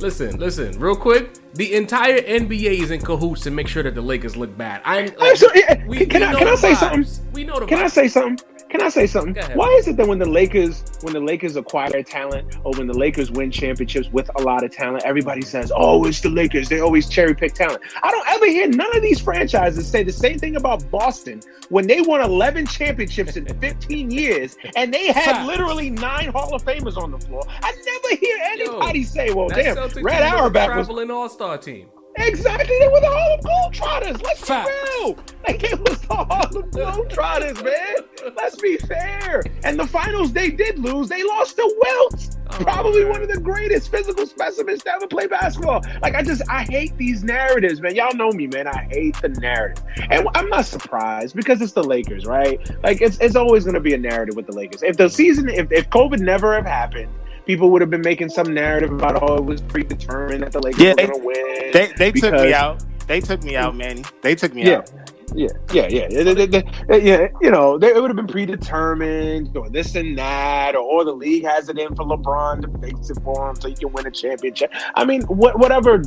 Listen, 0.00 0.38
listen, 0.38 0.78
real 0.78 0.96
quick. 0.96 1.34
The 1.54 1.74
entire 1.74 2.20
NBA 2.20 2.80
is 2.80 2.90
in 2.90 3.00
cahoots 3.00 3.42
to 3.42 3.50
make 3.50 3.68
sure 3.68 3.82
that 3.82 3.94
the 3.94 4.00
Lakers 4.00 4.36
look 4.36 4.56
bad. 4.56 4.80
I'm 4.84 5.06
like, 5.06 5.32
Absolutely. 5.32 5.60
Yeah. 5.68 5.86
we, 5.86 6.06
Can 6.06 6.20
we 6.20 6.26
I- 6.26 6.34
can 6.34 6.48
I 6.48 6.54
say 6.54 6.74
something? 6.74 7.06
We 7.32 7.44
know 7.44 7.60
the 7.60 7.66
Can 7.66 7.78
I 7.80 7.88
say 7.88 8.08
something? 8.08 8.46
Can 8.70 8.82
I 8.82 8.88
say 8.88 9.06
something? 9.06 9.36
Ahead. 9.36 9.56
Why 9.56 9.66
is 9.78 9.88
it 9.88 9.96
that 9.96 10.06
when 10.06 10.20
the 10.20 10.28
Lakers 10.28 10.84
when 11.02 11.12
the 11.12 11.20
Lakers 11.20 11.56
acquire 11.56 12.02
talent 12.04 12.56
or 12.62 12.72
when 12.78 12.86
the 12.86 12.96
Lakers 12.96 13.30
win 13.30 13.50
championships 13.50 14.08
with 14.10 14.30
a 14.36 14.42
lot 14.42 14.62
of 14.62 14.70
talent, 14.70 15.02
everybody 15.04 15.42
says, 15.42 15.72
"Oh, 15.74 16.04
it's 16.06 16.20
the 16.20 16.28
Lakers. 16.28 16.68
They 16.68 16.80
always 16.80 17.08
cherry 17.08 17.34
pick 17.34 17.54
talent." 17.54 17.82
I 18.02 18.10
don't 18.12 18.28
ever 18.28 18.46
hear 18.46 18.68
none 18.68 18.96
of 18.96 19.02
these 19.02 19.20
franchises 19.20 19.88
say 19.88 20.04
the 20.04 20.12
same 20.12 20.38
thing 20.38 20.54
about 20.54 20.88
Boston 20.90 21.40
when 21.68 21.88
they 21.88 22.00
won 22.00 22.20
11 22.20 22.66
championships 22.66 23.36
in 23.36 23.46
15 23.60 24.10
years 24.10 24.56
and 24.76 24.94
they 24.94 25.12
had 25.12 25.46
literally 25.46 25.90
nine 25.90 26.28
Hall 26.28 26.54
of 26.54 26.62
Famers 26.64 26.96
on 26.96 27.10
the 27.10 27.18
floor. 27.18 27.42
I 27.48 27.72
never 27.72 28.20
hear 28.20 28.38
anybody 28.44 29.00
Yo, 29.00 29.04
say, 29.06 29.32
"Well, 29.32 29.48
damn, 29.48 29.74
Celtic 29.74 30.04
Red 30.04 30.22
Auerbach 30.22 30.68
was 30.68 30.86
traveling 30.86 31.10
all-star 31.10 31.58
team. 31.58 31.88
Exactly, 32.16 32.76
they 32.80 32.88
were 32.88 33.00
the 33.00 33.08
Harlem 33.08 33.40
Globetrotters. 33.40 34.22
Let's 34.22 34.40
Facts. 34.44 34.68
be 34.68 35.00
real. 35.04 35.18
Like 35.46 35.62
it 35.62 35.78
was 35.80 36.00
the 36.02 36.14
Harlem 36.16 36.70
Globetrotters, 36.70 37.64
man. 37.64 38.34
Let's 38.36 38.56
be 38.56 38.76
fair. 38.76 39.42
And 39.64 39.78
the 39.78 39.86
finals 39.86 40.32
they 40.32 40.50
did 40.50 40.78
lose. 40.78 41.08
They 41.08 41.22
lost 41.22 41.56
to 41.56 41.62
Wilt. 41.82 42.36
Oh, 42.52 42.56
Probably 42.64 43.02
man. 43.04 43.12
one 43.12 43.22
of 43.22 43.28
the 43.28 43.40
greatest 43.40 43.90
physical 43.90 44.26
specimens 44.26 44.82
to 44.82 44.92
ever 44.92 45.06
play 45.06 45.26
basketball. 45.28 45.82
Like 46.02 46.14
I 46.14 46.22
just 46.22 46.42
I 46.50 46.64
hate 46.64 46.96
these 46.98 47.22
narratives, 47.24 47.80
man. 47.80 47.94
Y'all 47.94 48.14
know 48.14 48.30
me, 48.32 48.48
man. 48.48 48.66
I 48.66 48.88
hate 48.90 49.16
the 49.22 49.28
narrative. 49.28 49.82
And 50.10 50.28
I'm 50.34 50.48
not 50.48 50.66
surprised 50.66 51.36
because 51.36 51.62
it's 51.62 51.72
the 51.72 51.84
Lakers, 51.84 52.26
right? 52.26 52.58
Like 52.82 53.00
it's 53.00 53.18
it's 53.20 53.36
always 53.36 53.64
gonna 53.64 53.80
be 53.80 53.94
a 53.94 53.98
narrative 53.98 54.36
with 54.36 54.46
the 54.46 54.52
Lakers. 54.52 54.82
If 54.82 54.96
the 54.96 55.08
season 55.08 55.48
if, 55.48 55.70
if 55.72 55.88
COVID 55.90 56.18
never 56.20 56.54
have 56.54 56.66
happened, 56.66 57.08
people 57.46 57.70
would 57.70 57.80
have 57.80 57.90
been 57.90 58.02
making 58.02 58.28
some 58.28 58.52
narrative 58.54 58.92
about 58.92 59.22
oh 59.22 59.36
it 59.36 59.44
was 59.44 59.60
predetermined 59.62 60.42
that 60.42 60.52
the 60.52 60.60
Lakers 60.60 60.80
Yeah, 60.80 60.90
were 60.90 60.94
they- 60.96 61.06
gonna 61.06 61.24
win. 61.24 61.70
They 61.72 61.92
they 61.96 62.12
took 62.12 62.32
me 62.34 62.52
out. 62.52 62.84
They 63.06 63.20
took 63.20 63.42
me 63.42 63.56
out, 63.56 63.74
Manny. 63.76 64.04
They 64.22 64.34
took 64.34 64.54
me 64.54 64.64
Yeah. 64.66 64.78
out. 64.78 64.90
Yeah, 65.32 65.46
yeah, 65.72 65.86
yeah, 65.88 66.06
yeah. 66.10 66.22
They- 66.24 66.34
they- 66.34 66.46
they- 66.46 67.02
yeah, 67.02 67.28
you 67.40 67.50
know, 67.52 67.78
they, 67.78 67.88
it 67.94 68.00
would 68.00 68.10
have 68.10 68.16
been 68.16 68.26
predetermined, 68.26 69.56
or 69.56 69.68
this 69.70 69.94
and 69.94 70.18
that, 70.18 70.74
or, 70.74 70.80
or 70.80 71.04
the 71.04 71.12
league 71.12 71.44
has 71.44 71.68
it 71.68 71.78
in 71.78 71.94
for 71.94 72.04
LeBron 72.04 72.62
to 72.62 72.78
fix 72.80 73.10
it 73.10 73.18
for 73.22 73.48
him 73.48 73.54
so 73.54 73.68
he 73.68 73.74
can 73.74 73.92
win 73.92 74.06
a 74.06 74.10
championship. 74.10 74.72
I 74.96 75.04
mean, 75.04 75.22
what, 75.22 75.56
whatever 75.60 76.02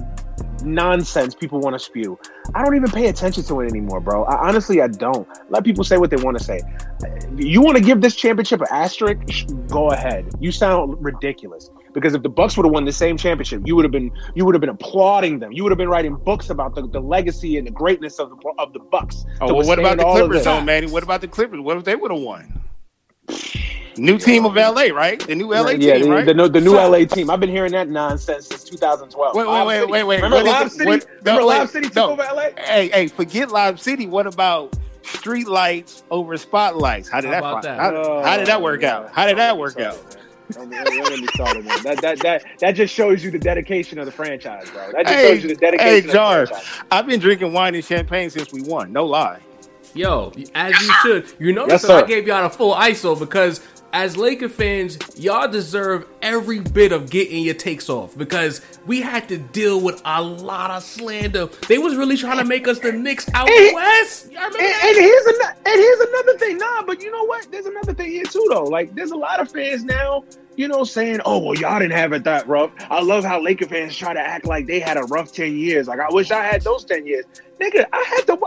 nonsense 0.63 1.35
people 1.35 1.59
want 1.59 1.73
to 1.73 1.79
spew, 1.79 2.17
I 2.53 2.63
don't 2.63 2.75
even 2.75 2.89
pay 2.91 3.07
attention 3.07 3.43
to 3.45 3.61
it 3.61 3.69
anymore, 3.69 3.99
bro. 4.01 4.23
I, 4.25 4.47
honestly, 4.47 4.81
I 4.81 4.87
don't. 4.87 5.27
Let 5.49 5.63
people 5.63 5.83
say 5.85 5.97
what 5.97 6.09
they 6.09 6.17
want 6.17 6.37
to 6.37 6.43
say. 6.43 6.59
You 7.37 7.61
want 7.61 7.77
to 7.77 7.83
give 7.83 8.01
this 8.01 8.15
championship 8.15 8.61
an 8.61 8.67
asterisk? 8.69 9.47
Go 9.67 9.89
ahead. 9.89 10.31
You 10.39 10.51
sound 10.51 11.03
ridiculous. 11.03 11.69
Because 11.93 12.13
if 12.13 12.23
the 12.23 12.29
Bucks 12.29 12.57
would 12.57 12.65
have 12.65 12.73
won 12.73 12.85
the 12.85 12.91
same 12.91 13.17
championship, 13.17 13.61
you 13.65 13.75
would 13.75 13.85
have 13.85 13.91
been 13.91 14.11
you 14.35 14.45
would 14.45 14.55
have 14.55 14.61
been 14.61 14.69
applauding 14.69 15.39
them. 15.39 15.51
You 15.51 15.63
would 15.63 15.71
have 15.71 15.77
been 15.77 15.89
writing 15.89 16.15
books 16.15 16.49
about 16.49 16.75
the, 16.75 16.87
the 16.87 16.99
legacy 16.99 17.57
and 17.57 17.65
the 17.67 17.71
greatness 17.71 18.19
of 18.19 18.29
the 18.29 18.53
of 18.57 18.73
the 18.73 18.79
Bucks. 18.79 19.25
Oh, 19.41 19.53
well, 19.53 19.67
what 19.67 19.79
about 19.79 19.97
the 19.97 20.03
Clippers, 20.03 20.43
though, 20.43 20.61
Manny? 20.61 20.87
What 20.87 21.03
about 21.03 21.21
the 21.21 21.27
Clippers? 21.27 21.59
What 21.59 21.77
if 21.77 21.83
they 21.83 21.95
would 21.95 22.11
have 22.11 22.19
won? 22.19 22.61
New 23.97 24.17
team 24.17 24.45
of 24.45 24.55
LA, 24.55 24.85
right? 24.93 25.19
The 25.19 25.35
new 25.35 25.49
LA 25.53 25.71
yeah, 25.71 25.95
team, 25.95 26.05
the, 26.05 26.09
right? 26.09 26.25
the, 26.25 26.33
new- 26.33 26.49
the 26.49 26.61
new 26.61 26.75
Fact. 26.75 26.89
LA 26.91 27.05
team. 27.05 27.29
I've 27.29 27.39
been 27.39 27.49
hearing 27.49 27.73
that 27.73 27.89
nonsense 27.89 28.47
since 28.47 28.63
2012. 28.63 29.35
Wait, 29.35 29.47
wait, 29.47 29.65
wait, 29.67 29.89
wait, 29.89 30.03
wait. 30.03 30.15
Remember 30.15 30.37
What 30.37 30.45
Live? 30.45 30.71
City? 30.71 30.85
What- 30.85 31.05
Remember 31.19 31.41
no, 31.41 31.47
Live 31.47 31.59
wait, 31.59 31.69
City 31.69 31.87
took 31.87 31.95
no. 31.95 32.11
over 32.13 32.23
LA? 32.23 32.49
Hey, 32.57 32.89
hey, 32.89 33.07
forget 33.07 33.51
Lob 33.51 33.79
City. 33.79 34.07
What 34.07 34.25
about 34.25 34.75
street 35.03 35.47
lights 35.47 36.03
over 36.09 36.37
spotlights? 36.37 37.09
How 37.09 37.21
did 37.21 37.27
How 37.27 37.31
that, 37.31 37.39
about 37.39 37.63
that? 37.63 37.79
How, 37.79 37.91
how 37.91 38.33
oh, 38.33 38.37
did 38.37 38.47
that 38.47 38.61
work 38.61 38.83
out? 38.83 39.11
How 39.11 39.25
did 39.27 39.37
that 39.37 39.57
work 39.57 39.79
out? 39.79 40.17
Don't 40.51 40.69
get 40.69 40.85
don't 40.85 41.19
get 41.21 41.29
started. 41.31 41.65
That, 41.65 42.01
that, 42.01 42.19
that, 42.19 42.43
that 42.59 42.71
just 42.73 42.93
shows 42.93 43.23
you 43.23 43.31
the 43.31 43.39
dedication 43.39 43.97
of 43.97 44.05
the 44.05 44.11
franchise, 44.11 44.69
bro. 44.69 44.91
That 44.91 45.05
just 45.05 45.15
Hey, 45.15 45.33
shows 45.33 45.43
you 45.43 45.49
the 45.49 45.55
dedication. 45.55 45.87
hey, 45.87 46.01
dedication 46.01 46.13
Jar, 46.13 46.41
of 46.43 46.49
the 46.49 46.55
franchise. 46.55 46.83
I've 46.91 47.07
been 47.07 47.19
drinking 47.19 47.53
wine 47.53 47.75
and 47.75 47.83
champagne 47.83 48.29
since 48.29 48.51
we 48.51 48.61
won. 48.61 48.91
No 48.91 49.05
lie. 49.05 49.39
Yo, 49.95 50.31
as 50.55 50.73
you 50.81 50.93
should. 51.01 51.33
You 51.39 51.53
notice 51.53 51.83
Yes, 51.83 51.87
that 51.87 52.03
I 52.03 52.07
gave 52.07 52.27
y'all 52.27 52.45
a 52.45 52.49
full 52.49 52.73
ISO 52.73 53.17
because 53.17 53.61
as 53.93 54.17
Laker 54.17 54.49
fans, 54.49 54.97
y'all 55.15 55.47
deserve 55.47 56.05
every 56.23 56.59
bit 56.59 56.91
of 56.91 57.09
getting 57.11 57.43
your 57.43 57.53
takes 57.53 57.89
off 57.89 58.17
because 58.17 58.59
we 58.87 59.01
had 59.01 59.29
to 59.29 59.37
deal 59.37 59.79
with 59.79 60.01
a 60.03 60.21
lot 60.21 60.71
of 60.71 60.81
slander. 60.83 61.45
They 61.67 61.77
was 61.77 61.95
really 61.95 62.17
trying 62.17 62.39
to 62.39 62.43
make 62.43 62.67
us 62.67 62.79
the 62.79 62.91
Knicks 62.91 63.29
out 63.35 63.47
Hey, 63.47 63.71
west. 63.73 64.31
Y'all 64.31 64.41
remember 64.41 64.57
And, 64.59 64.67
that? 64.67 64.83
and 64.85 64.97
here's 64.97 65.25
another, 65.27 65.55
and 65.65 65.79
here's 65.79 65.99
another 65.99 66.37
thing. 66.39 66.57
Nah, 66.57 66.81
but 66.83 67.01
you 67.01 67.11
know 67.11 67.23
what? 67.25 67.47
There's 67.51 67.67
another 67.67 67.93
thing 67.93 68.09
here 68.11 68.23
too, 68.25 68.45
though. 68.49 68.63
Like, 68.63 68.95
there's 68.95 69.11
a 69.11 69.15
lot 69.17 69.39
of 69.39 69.51
fans 69.51 69.83
now, 69.83 70.23
you 70.55 70.67
know, 70.67 70.83
saying, 70.83 71.21
"Oh, 71.25 71.37
well, 71.37 71.55
y'all 71.55 71.79
didn't 71.79 71.93
have 71.93 72.13
it 72.13 72.23
that 72.23 72.47
rough." 72.47 72.71
I 72.89 73.01
love 73.01 73.23
how 73.23 73.39
Laker 73.41 73.67
fans 73.67 73.95
try 73.95 74.13
to 74.13 74.19
act 74.19 74.45
like 74.45 74.65
they 74.65 74.79
had 74.79 74.97
a 74.97 75.03
rough 75.03 75.31
ten 75.31 75.55
years. 75.55 75.87
Like, 75.87 75.99
I 75.99 76.07
wish 76.09 76.31
I 76.31 76.43
had 76.43 76.61
those 76.63 76.83
ten 76.83 77.05
years, 77.05 77.25
nigga. 77.61 77.85
I 77.93 78.03
had 78.15 78.25
to. 78.27 78.39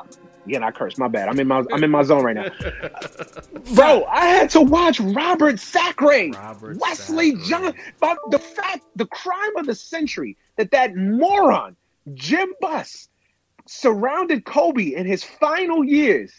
Again, 0.46 0.62
I 0.64 0.70
curse. 0.70 0.96
My 0.96 1.08
bad. 1.08 1.28
I'm 1.28 1.38
in 1.40 1.48
my 1.48 1.62
I'm 1.72 1.82
in 1.84 1.90
my 1.90 2.02
zone 2.02 2.24
right 2.24 2.34
now, 2.36 2.48
bro. 3.74 4.04
I 4.04 4.26
had 4.26 4.50
to 4.50 4.60
watch 4.60 5.00
Robert 5.00 5.58
Sacre, 5.58 6.30
Robert 6.32 6.78
Wesley 6.78 7.32
Sacre. 7.36 7.44
John. 7.48 7.74
But 8.00 8.18
the 8.30 8.38
fact, 8.38 8.84
the 8.96 9.06
crime 9.06 9.56
of 9.56 9.66
the 9.66 9.74
century 9.74 10.36
that 10.56 10.70
that 10.70 10.94
moron 10.94 11.76
Jim 12.14 12.52
Buss 12.60 13.08
surrounded 13.66 14.44
Kobe 14.44 14.94
in 14.94 15.06
his 15.06 15.24
final 15.24 15.82
years 15.84 16.32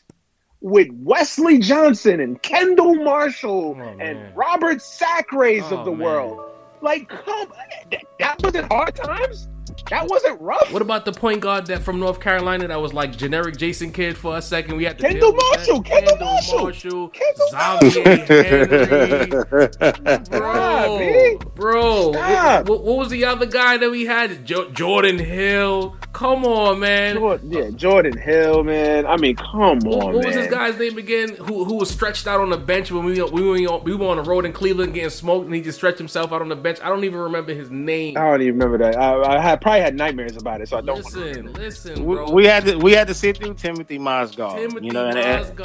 with 0.62 0.88
Wesley 0.92 1.60
Johnson 1.60 2.20
and 2.22 2.42
Kendall 2.42 2.96
Marshall 2.96 3.76
Oh, 3.78 3.82
and 4.00 4.00
man. 4.20 4.32
Robert 4.34 4.82
Sacres 4.82 5.64
Oh, 5.70 5.78
of 5.80 5.86
the 5.86 5.92
man. 5.92 6.00
world. 6.00 6.44
Like, 6.82 7.10
come, 7.10 7.52
that, 7.92 8.04
that 8.20 8.42
wasn't 8.44 8.72
hard 8.72 8.96
times. 8.96 9.48
That 9.90 10.08
wasn't 10.08 10.40
rough. 10.42 10.72
What 10.72 10.82
about 10.82 11.06
the 11.06 11.12
point 11.12 11.42
guard 11.42 11.66
that 11.68 11.82
from 11.84 12.00
North 12.00 12.20
Carolina 12.20 12.68
that 12.68 12.82
was 12.82 12.94
like 12.94 13.16
generic 13.16 13.58
Jason 13.58 13.92
Kidd 13.92 14.18
for 14.18 14.38
a 14.38 14.42
second? 14.42 14.78
We 14.78 14.84
had 14.86 14.98
to 15.00 15.04
Kendall 15.08 15.32
deal 15.32 15.34
with 15.34 15.42
that. 15.42 15.58
Marshall, 15.58 15.82
Kendall 15.84 16.18
Marshall. 16.20 17.10
Kendall 17.10 17.90
Xavier 17.92 18.44
Henry, 18.44 19.28
bro, 20.30 21.38
Stop, 21.42 21.56
bro. 21.56 22.12
Stop. 22.14 22.70
What, 22.70 22.84
what 22.84 22.98
was 22.98 23.10
the 23.10 23.26
other 23.26 23.46
guy 23.46 23.78
that 23.78 23.90
we 23.90 24.06
had? 24.06 24.46
Jo- 24.46 24.70
Jordan 24.72 25.18
Hill. 25.20 25.96
Come 26.14 26.46
on, 26.46 26.80
man. 26.80 27.16
Jordan, 27.18 27.52
yeah, 27.52 27.70
Jordan 27.70 28.18
Hill, 28.18 28.64
man. 28.64 29.06
I 29.06 29.18
mean, 29.18 29.36
come 29.36 29.80
What, 29.80 30.04
on, 30.04 30.14
what 30.16 30.26
was 30.26 30.36
this 30.36 30.50
guy's 30.52 30.78
name 30.80 30.98
again? 30.98 31.36
Who 31.36 31.64
who 31.64 31.76
was 31.76 31.90
stretched 31.92 32.26
out 32.26 32.40
on 32.42 32.50
the 32.50 32.58
bench 32.58 32.92
when 32.92 33.06
we 33.06 33.22
we 33.22 33.42
were 33.44 33.72
on, 33.72 33.84
we 33.84 33.94
were 33.96 34.08
on 34.08 34.18
the 34.18 34.24
road 34.24 34.46
in 34.46 34.52
Cleveland 34.54 34.94
getting 34.96 35.10
smoked, 35.12 35.46
and 35.46 35.54
he 35.54 35.62
just 35.62 35.78
stretched 35.78 36.00
himself 36.00 36.32
out 36.34 36.42
on 36.42 36.50
the 36.50 36.56
bench. 36.56 36.80
I 36.82 36.90
don't 36.90 37.04
even 37.04 37.20
remember 37.20 37.54
his 37.54 37.70
name. 37.70 38.18
I 38.18 38.22
don't 38.32 38.42
even 38.42 38.58
remember 38.58 38.78
that. 38.80 38.98
I, 38.98 39.38
I 39.38 39.42
had 39.42 39.57
probably 39.58 39.82
had 39.82 39.96
nightmares 39.96 40.38
about 40.38 40.62
it, 40.62 40.70
so 40.70 40.78
I 40.78 40.82
don't. 40.82 41.04
wanna 41.04 41.06
Listen, 41.18 41.22
remember. 41.22 41.60
listen, 41.60 42.06
We, 42.06 42.16
bro. 42.16 42.32
we 42.32 42.46
had 42.46 42.66
to 42.66 42.78
we 42.78 42.94
had 42.94 43.08
to 43.08 43.14
sit 43.14 43.38
through 43.38 43.56
Timothy 43.56 44.00
Mozgov. 44.00 44.56
Timothy 44.56 44.88
you 44.88 44.94
know, 44.94 45.08
and, 45.08 45.18
and, 45.18 45.60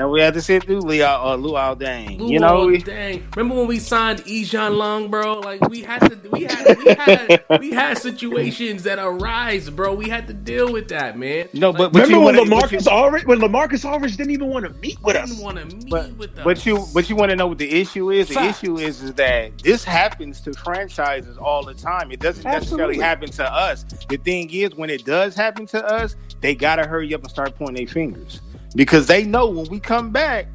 and 0.00 0.10
we 0.10 0.20
had 0.20 0.34
to 0.34 0.42
sit 0.42 0.64
through 0.64 0.80
Leo 0.80 1.06
uh, 1.06 1.36
Luol 1.36 1.78
Deng. 1.78 2.18
Luol 2.18 2.28
you 2.30 2.38
know, 2.38 2.66
we, 2.66 2.78
dang. 2.78 3.26
Remember 3.36 3.56
when 3.60 3.66
we 3.66 3.78
signed 3.78 4.20
Ejon 4.24 4.58
John 4.58 4.76
Long, 4.76 5.08
bro. 5.08 5.38
Like 5.40 5.60
we 5.68 5.82
had 5.82 6.00
to, 6.00 6.30
we 6.30 6.42
had, 6.42 6.78
we 6.78 6.94
had, 6.94 7.44
we 7.60 7.70
had 7.70 7.98
situations 7.98 8.82
that 8.82 8.98
arise, 8.98 9.70
bro. 9.70 9.94
We 9.94 10.08
had 10.08 10.26
to 10.26 10.34
deal 10.34 10.72
with 10.72 10.88
that, 10.88 11.16
man. 11.16 11.48
No, 11.52 11.72
but 11.72 11.92
but 11.92 12.02
Remember 12.02 12.24
when 12.24 12.36
wanna, 12.36 12.50
but 12.50 12.70
Lamarcus 12.70 12.86
you, 12.86 12.90
Aldridge 12.90 13.24
when 13.24 13.38
Lamarcus 13.38 13.88
Aldridge 13.88 14.16
didn't 14.16 14.32
even 14.32 14.48
want 14.48 14.64
to 14.66 14.72
meet 14.80 15.00
with 15.02 15.14
Didn't 15.14 15.30
us? 15.30 15.40
want 15.40 15.58
to 15.58 15.64
meet 15.66 15.90
but, 15.90 16.12
with 16.16 16.36
us. 16.38 16.44
but 16.44 16.66
you 16.66 16.84
but 16.92 17.08
you 17.08 17.16
want 17.16 17.30
to 17.30 17.36
know 17.36 17.46
what 17.46 17.58
the 17.58 17.70
issue 17.70 18.10
is? 18.10 18.28
The 18.28 18.34
Facts. 18.34 18.58
issue 18.62 18.78
is 18.78 19.02
is 19.02 19.14
that 19.14 19.56
this 19.58 19.84
happens 19.84 20.40
to 20.42 20.52
franchises 20.54 21.38
all 21.38 21.64
the 21.64 21.74
time. 21.74 22.10
It 22.10 22.20
doesn't 22.20 22.42
necessarily 22.44 22.96
Absolutely. 22.96 23.02
Happen 23.28 23.44
to 23.44 23.52
us. 23.52 23.84
The 24.08 24.16
thing 24.16 24.50
is, 24.52 24.74
when 24.74 24.90
it 24.90 25.04
does 25.04 25.34
happen 25.34 25.66
to 25.66 25.84
us, 25.84 26.16
they 26.40 26.54
gotta 26.54 26.86
hurry 26.86 27.12
up 27.14 27.22
and 27.22 27.30
start 27.30 27.54
pointing 27.56 27.84
their 27.86 27.92
fingers 27.92 28.40
because 28.74 29.06
they 29.06 29.24
know 29.24 29.48
when 29.48 29.68
we 29.68 29.80
come 29.80 30.10
back. 30.10 30.46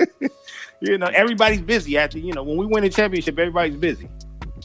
you 0.80 0.98
know, 0.98 1.06
everybody's 1.08 1.60
busy 1.62 1.96
after 1.98 2.18
you 2.18 2.32
know 2.32 2.42
when 2.42 2.56
we 2.56 2.66
win 2.66 2.84
a 2.84 2.90
championship. 2.90 3.38
Everybody's 3.38 3.76
busy. 3.76 4.08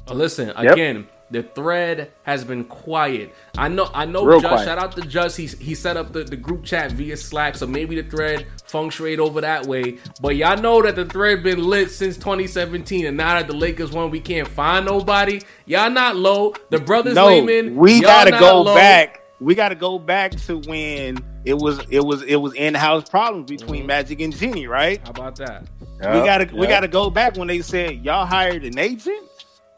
Listen 0.09 0.47
Yep. 0.47 0.73
again. 0.73 1.07
The 1.31 1.43
thread 1.43 2.11
has 2.23 2.43
been 2.43 2.65
quiet. 2.65 3.33
I 3.57 3.69
know. 3.69 3.89
I 3.93 4.03
know. 4.05 4.25
Real 4.25 4.41
Just 4.41 4.51
quiet. 4.51 4.65
shout 4.65 4.77
out 4.77 4.95
to 4.97 5.01
Just. 5.01 5.37
He 5.37 5.47
he 5.47 5.73
set 5.75 5.95
up 5.97 6.11
the, 6.11 6.23
the 6.25 6.35
group 6.35 6.63
chat 6.65 6.91
via 6.91 7.15
Slack, 7.15 7.55
so 7.55 7.65
maybe 7.65 7.99
the 7.99 8.09
thread 8.09 8.47
functionate 8.65 9.19
over 9.19 9.39
that 9.41 9.65
way. 9.65 9.97
But 10.21 10.35
y'all 10.35 10.57
know 10.57 10.81
that 10.81 10.95
the 10.95 11.05
thread 11.05 11.41
been 11.41 11.63
lit 11.63 11.89
since 11.89 12.17
2017, 12.17 13.05
and 13.05 13.15
now 13.15 13.35
that 13.35 13.47
the 13.47 13.55
Lakers 13.55 13.91
won, 13.91 14.11
we 14.11 14.19
can't 14.19 14.47
find 14.47 14.85
nobody. 14.85 15.41
Y'all 15.65 15.89
not 15.89 16.17
low. 16.17 16.53
The 16.69 16.79
brothers 16.79 17.15
No, 17.15 17.27
Layman, 17.27 17.75
we 17.77 17.93
y'all 17.93 18.01
gotta 18.01 18.31
not 18.31 18.39
go 18.41 18.61
low. 18.63 18.75
back. 18.75 19.21
We 19.39 19.55
gotta 19.55 19.75
go 19.75 19.97
back 19.97 20.31
to 20.47 20.57
when 20.59 21.17
it 21.45 21.55
was 21.57 21.79
it 21.89 22.01
was 22.05 22.21
it 22.23 22.35
was 22.35 22.53
in 22.55 22.73
house 22.75 23.09
problems 23.09 23.49
between 23.49 23.83
Mhm. 23.83 23.87
Magic 23.87 24.19
and 24.21 24.35
Jeanie, 24.35 24.67
right? 24.67 24.99
How 25.03 25.11
about 25.11 25.37
that? 25.37 25.63
we 25.79 26.05
gotta 26.25 26.49
we 26.53 26.67
gotta 26.67 26.87
go 26.87 27.09
back 27.09 27.37
when 27.37 27.47
they 27.47 27.61
said 27.61 28.03
y'all 28.05 28.25
hired 28.25 28.63
an 28.65 28.77
agent. 28.77 29.17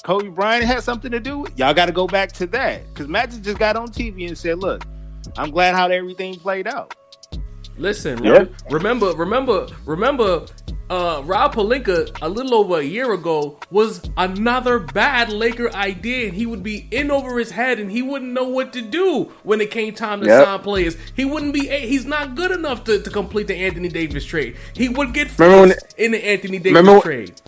Kobe 0.04 0.30
Bryant 0.30 0.66
had 0.66 0.84
something 0.84 1.12
to 1.12 1.20
do 1.20 1.40
with. 1.40 1.58
Y'all 1.58 1.74
got 1.74 1.86
to 1.88 1.92
go 1.94 2.08
back 2.08 2.32
to 2.34 2.46
that 2.48 2.88
because 2.94 3.08
Magic 3.08 3.42
just 3.42 3.58
got 3.58 3.76
on 3.76 3.88
TV 3.88 4.28
and 4.28 4.38
said, 4.38 4.60
"Look, 4.60 4.84
I'm 5.38 5.50
glad 5.50 5.76
how 5.76 5.88
everything 5.88 6.36
played 6.36 6.68
out." 6.68 6.94
Listen, 7.78 8.24
Yeah. 8.24 8.46
remember, 8.70 9.12
remember, 9.14 9.68
remember. 9.86 10.46
Uh, 10.90 11.24
Rob 11.26 11.56
Pelinka 11.56 12.16
a 12.22 12.30
little 12.30 12.54
over 12.54 12.78
a 12.80 12.84
year 12.84 13.14
ago 13.14 13.58
was 13.72 14.02
another 14.18 14.78
bad 14.78 15.30
Laker 15.32 15.74
idea, 15.74 16.28
and 16.28 16.36
he 16.36 16.46
would 16.46 16.62
be 16.62 16.88
in 16.92 17.10
over 17.10 17.40
his 17.40 17.50
head, 17.50 17.80
and 17.80 17.90
he 17.90 18.02
wouldn't 18.04 18.32
know 18.34 18.44
what 18.44 18.74
to 18.74 18.82
do 18.82 19.32
when 19.44 19.60
it 19.62 19.72
came 19.72 19.96
time 19.96 20.20
to 20.22 20.28
Yep. 20.28 20.46
sign 20.46 20.60
players. 20.60 20.98
He 21.16 21.26
wouldn't 21.26 21.54
be. 21.54 21.68
He's 21.68 22.06
not 22.06 22.36
good 22.36 22.52
enough 22.52 22.84
to, 22.84 23.02
to 23.02 23.10
complete 23.10 23.48
the 23.48 23.56
Anthony 23.56 23.88
Davis 23.88 24.24
trade. 24.26 24.56
He 24.76 24.90
would 24.90 25.14
get 25.14 25.30
Remember 25.40 25.62
when- 25.70 25.78
in 25.98 26.12
the 26.12 26.24
Anthony 26.24 26.60
Davis 26.60 26.78
Remember 26.78 27.02
trade. 27.02 27.42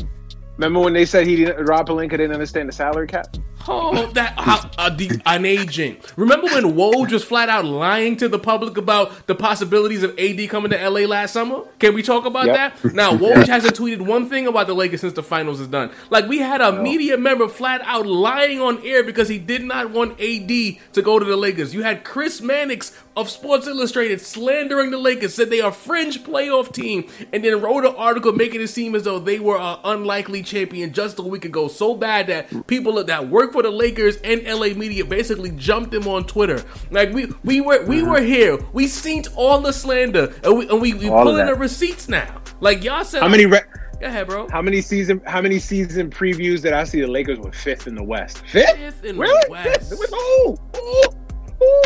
Remember 0.57 0.79
when 0.79 0.93
they 0.93 1.05
said 1.05 1.27
he 1.27 1.35
didn't, 1.37 1.65
Rob 1.65 1.87
Pelinka 1.87 2.11
didn't 2.11 2.31
understand 2.31 2.69
the 2.69 2.73
salary 2.73 3.07
cap? 3.07 3.27
Oh, 3.67 4.05
that 4.11 4.39
how, 4.39 4.69
uh, 4.77 4.91
the, 4.91 5.19
an 5.25 5.43
agent. 5.43 6.13
Remember 6.17 6.45
when 6.47 6.75
Woj 6.75 7.11
was 7.11 7.23
flat 7.23 7.49
out 7.49 7.65
lying 7.65 8.15
to 8.17 8.29
the 8.29 8.37
public 8.37 8.77
about 8.77 9.25
the 9.25 9.33
possibilities 9.33 10.03
of 10.03 10.11
AD 10.19 10.47
coming 10.49 10.69
to 10.69 10.77
LA 10.89 11.01
last 11.07 11.33
summer? 11.33 11.61
Can 11.79 11.95
we 11.95 12.03
talk 12.03 12.25
about 12.25 12.45
Yep. 12.45 12.55
that? 12.81 12.93
Now, 12.93 13.11
Woj 13.17 13.47
hasn't 13.47 13.75
tweeted 13.75 14.01
one 14.01 14.29
thing 14.29 14.45
about 14.45 14.67
the 14.67 14.75
Lakers 14.75 15.01
since 15.01 15.13
the 15.13 15.23
finals 15.23 15.59
is 15.59 15.67
done. 15.67 15.91
Like 16.11 16.27
we 16.27 16.37
had 16.37 16.61
a 16.61 16.79
media 16.79 17.17
member 17.17 17.47
flat 17.47 17.81
out 17.85 18.05
lying 18.05 18.61
on 18.61 18.85
air 18.85 19.03
because 19.03 19.27
he 19.29 19.39
did 19.39 19.63
not 19.63 19.89
want 19.89 20.11
AD 20.21 20.47
to 20.47 21.01
go 21.03 21.17
to 21.17 21.25
the 21.25 21.35
Lakers. 21.35 21.73
You 21.73 21.81
had 21.81 22.03
Chris 22.03 22.41
Mannix 22.41 22.95
of 23.15 23.30
Sports 23.30 23.67
Illustrated 23.67 24.21
slandering 24.21 24.91
the 24.91 24.97
Lakers, 24.97 25.34
said 25.34 25.49
they 25.49 25.62
are 25.62 25.69
a 25.69 25.73
fringe 25.73 26.23
playoff 26.23 26.73
team, 26.73 27.08
and 27.32 27.43
then 27.43 27.62
wrote 27.62 27.86
an 27.86 27.95
article 27.95 28.32
making 28.34 28.62
it 28.62 28.67
seem 28.67 28.95
as 28.95 29.04
though 29.04 29.19
they 29.19 29.39
were 29.39 29.58
an 29.58 29.80
unlikely 29.84 30.43
champion 30.43 30.91
just 30.91 31.19
a 31.19 31.21
week 31.21 31.45
ago. 31.45 31.67
So 31.67 31.95
bad 31.95 32.28
that 32.28 32.67
people 32.67 33.04
that 33.04 33.30
work 33.30 33.54
for 33.54 33.63
the 33.63 33.71
Lakers 33.71 34.17
and 34.17 34.43
LA 34.43 34.69
media 34.69 35.06
basically 35.06 35.51
jumped 35.51 35.91
them 35.91 36.08
on 36.08 36.25
Twitter. 36.25 36.63
Like 36.91 37.13
we 37.13 37.28
we 37.43 37.62
were 37.62 37.86
we 37.86 38.04
were 38.04 38.19
mm-hmm. 38.19 38.25
here. 38.25 38.60
We 38.73 38.88
seen 38.88 39.23
all 39.36 39.62
the 39.62 39.73
slander, 39.73 40.34
and 40.43 40.58
we 40.58 40.69
and 40.69 40.82
we, 40.82 40.93
we 40.93 41.08
pulling 41.08 41.45
the 41.45 41.56
receipts 41.56 42.10
now. 42.10 42.41
Like 42.60 42.84
y'all 42.84 43.04
said, 43.04 43.21
How 43.21 43.28
many 43.28 43.45
re- 43.45 43.62
Go 43.99 44.08
ahead, 44.08 44.28
bro. 44.28 44.49
how 44.49 44.62
many 44.62 44.82
season 44.82 45.21
how 45.25 45.41
many 45.41 45.58
season 45.58 46.10
previews 46.10 46.62
did 46.62 46.73
I 46.73 46.84
see 46.84 47.01
the 47.01 47.08
Lakers 47.08 47.39
were 47.39 47.51
fifth 47.51 47.88
in 47.88 47.95
the 47.95 48.04
West? 48.04 48.39
Fifth? 48.47 48.75
Fifth 48.75 49.04
in 49.06 49.15
the 49.15 49.21
really? 49.21 49.49
West. 49.49 49.89
Fifth? 49.89 49.99
With 49.99 50.10
who? 50.10 50.58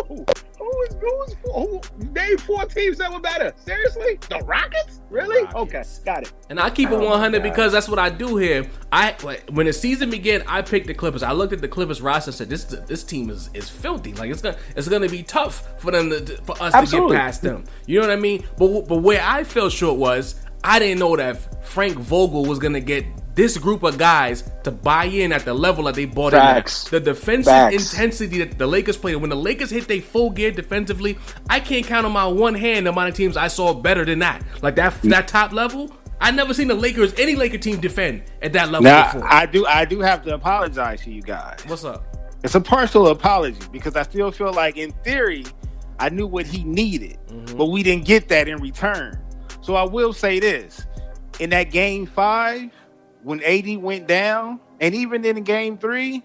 Who? 0.08 0.26
Who? 0.70 0.80
Who 0.80 0.84
is 0.84 0.96
who 1.00 1.24
is 1.24 1.36
who? 1.44 1.82
Name 2.12 2.38
four 2.38 2.66
teams 2.66 2.98
that 2.98 3.12
were 3.12 3.20
better. 3.20 3.54
Seriously? 3.66 4.20
The 4.30 4.40
Rockets? 4.40 5.02
Really? 5.10 5.44
Rockets. 5.46 6.00
Okay, 6.00 6.06
got 6.06 6.24
it. 6.24 6.34
And 6.50 6.60
I 6.60 6.70
keep 6.70 6.90
it 6.90 6.96
Oh 6.96 7.10
100 7.10 7.42
because 7.42 7.72
that's 7.72 7.90
what 7.90 8.00
I 8.00 8.10
do 8.10 8.38
here. 8.38 8.70
I 8.92 9.16
when 9.52 9.66
the 9.66 9.74
season 9.74 10.10
began, 10.10 10.44
I 10.48 10.62
picked 10.62 10.88
the 10.88 10.94
Clippers. 10.94 11.24
I 11.24 11.32
looked 11.32 11.54
at 11.54 11.62
the 11.62 11.68
Clippers 11.68 12.02
roster 12.02 12.30
and 12.30 12.36
said, 12.36 12.50
"This 12.50 12.66
this 12.66 13.04
team 13.04 13.30
is, 13.30 13.50
is 13.54 13.70
filthy. 13.70 14.14
Like 14.14 14.30
it's 14.32 14.42
gonna 14.42 14.58
it's 14.76 14.88
gonna 14.88 15.10
be 15.10 15.24
tough 15.24 15.80
for 15.82 15.92
them 15.92 16.10
to, 16.10 16.26
for 16.44 16.62
us 16.62 16.74
Absolutely. 16.74 17.10
to 17.10 17.16
get 17.16 17.22
past 17.22 17.42
them. 17.42 17.64
You 17.86 18.02
know 18.02 18.08
what 18.08 18.18
I 18.18 18.20
mean? 18.20 18.46
But 18.58 18.88
but 18.88 18.98
where 18.98 19.22
I 19.24 19.44
fell 19.44 19.70
short 19.70 19.98
was 19.98 20.36
I 20.64 20.80
didn't 20.80 21.00
know 21.00 21.16
that 21.16 21.66
Frank 21.66 21.98
Vogel 21.98 22.46
was 22.46 22.60
gonna 22.60 22.80
get 22.82 23.06
this 23.36 23.58
group 23.58 23.84
of 23.84 23.98
guys 23.98 24.44
to 24.64 24.72
buy 24.72 25.06
in 25.06 25.32
at 25.32 25.46
the 25.46 25.54
level 25.54 25.86
that 25.86 25.96
they 25.96 26.06
bought 26.06 26.34
Facts. 26.34 26.84
in. 26.92 26.96
at. 26.98 27.04
The 27.06 27.14
defensive 27.14 27.46
Facts. 27.52 27.94
intensity 27.94 28.40
that 28.44 28.58
the 28.58 28.68
Lakers 28.68 28.98
played. 28.98 29.16
When 29.18 29.30
the 29.30 29.36
Lakers 29.36 29.70
hit 29.70 29.88
their 29.88 30.02
full 30.02 30.30
gear 30.30 30.52
defensively, 30.52 31.18
I 31.50 31.60
can't 31.60 31.86
count 31.86 32.06
on 32.06 32.12
my 32.12 32.26
one 32.28 32.56
hand 32.56 32.86
the 32.86 32.92
amount 32.92 33.10
of 33.10 33.16
teams 33.16 33.38
I 33.38 33.48
saw 33.48 33.74
better 33.74 34.04
than 34.06 34.20
that. 34.20 34.44
Like 34.62 34.76
that 34.76 35.02
that 35.04 35.28
top 35.28 35.52
level. 35.54 35.92
I 36.22 36.32
never 36.32 36.54
seen 36.54 36.68
the 36.68 36.76
Lakers, 36.76 37.14
any 37.18 37.36
Laker 37.36 37.58
team 37.58 37.80
defend 37.80 38.24
at 38.42 38.52
that 38.52 38.68
level 38.72 38.84
Now, 38.84 39.06
before. 39.14 39.32
I 39.32 39.46
do 39.46 39.66
I 39.66 39.86
do 39.86 40.02
have 40.02 40.24
to 40.26 40.34
apologize 40.36 41.02
to 41.04 41.12
you 41.12 41.22
guys. 41.22 41.60
What's 41.66 41.86
up? 41.86 42.04
It's 42.44 42.56
a 42.56 42.62
partial 42.62 43.08
apology 43.08 43.60
because 43.72 43.96
I 43.96 44.04
still 44.04 44.32
feel 44.32 44.52
like, 44.54 44.76
in 44.78 44.92
theory, 45.06 45.46
I 45.98 46.10
knew 46.10 46.28
what 46.28 46.46
he 46.46 46.64
needed, 46.64 47.18
Mm-hmm. 47.30 47.58
but 47.58 47.68
we 47.68 47.84
didn't 47.84 48.04
get 48.06 48.28
that 48.30 48.48
in 48.50 48.58
return. 48.62 49.18
So 49.62 49.76
I 49.76 49.84
will 49.84 50.12
say 50.12 50.40
this: 50.42 50.86
in 51.40 51.50
that 51.52 51.72
game 51.72 52.06
five, 52.06 52.70
when 53.24 53.44
AD 53.44 53.78
went 53.78 54.08
down, 54.08 54.60
and 54.80 54.96
even 54.96 55.26
in 55.26 55.44
game 55.44 55.78
three, 55.78 56.24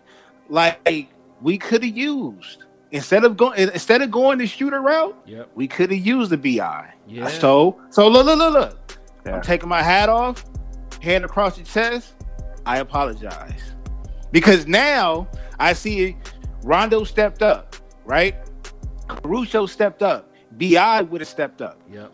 like 0.48 1.08
we 1.40 1.58
could 1.58 1.82
have 1.84 1.96
used 1.96 2.64
instead 2.90 3.24
of 3.24 3.36
going 3.36 3.58
instead 3.58 4.02
of 4.02 4.10
going 4.10 4.38
the 4.38 4.46
shooter 4.46 4.80
route, 4.80 5.16
Yep. 5.26 5.50
we 5.54 5.66
could 5.66 5.90
have 5.90 6.06
used 6.06 6.30
the 6.30 6.36
bi. 6.38 6.92
Yeah. 7.08 7.28
So 7.28 7.80
so 7.90 8.08
look 8.08 8.26
look 8.26 8.38
look 8.38 8.52
look. 8.54 8.98
Yeah. 9.26 9.36
I'm 9.36 9.42
taking 9.42 9.68
my 9.68 9.82
hat 9.82 10.08
off, 10.08 10.44
hand 11.02 11.24
across 11.24 11.56
your 11.58 11.66
chest. 11.66 12.14
I 12.66 12.78
apologize 12.78 13.60
because 14.32 14.66
now 14.66 15.28
I 15.58 15.72
see 15.74 16.16
Rondo 16.62 17.04
stepped 17.04 17.42
up, 17.42 17.76
right? 18.04 18.36
Caruso 19.08 19.66
stepped 19.66 20.02
up. 20.02 20.30
Bi 20.52 21.02
would 21.02 21.20
have 21.20 21.28
stepped 21.28 21.60
up. 21.60 21.78
Yep. 21.92 22.13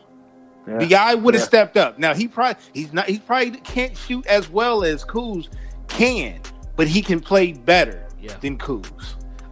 Bi 0.79 1.15
would 1.15 1.35
have 1.35 1.41
Yeah. 1.43 1.47
stepped 1.47 1.77
up. 1.77 1.99
Now 1.99 2.15
he 2.15 2.29
probably 2.29 2.63
he's 2.75 2.93
not 2.93 3.09
he 3.09 3.19
probably 3.19 3.51
can't 3.61 3.97
shoot 3.97 4.27
as 4.27 4.49
well 4.49 4.85
as 4.85 5.05
Kuz 5.05 5.49
can, 5.89 6.41
but 6.77 6.87
he 6.87 7.03
can 7.03 7.21
play 7.21 7.53
better 7.53 8.07
Yeah. 8.21 8.37
than 8.41 8.57
Kuz. 8.59 8.87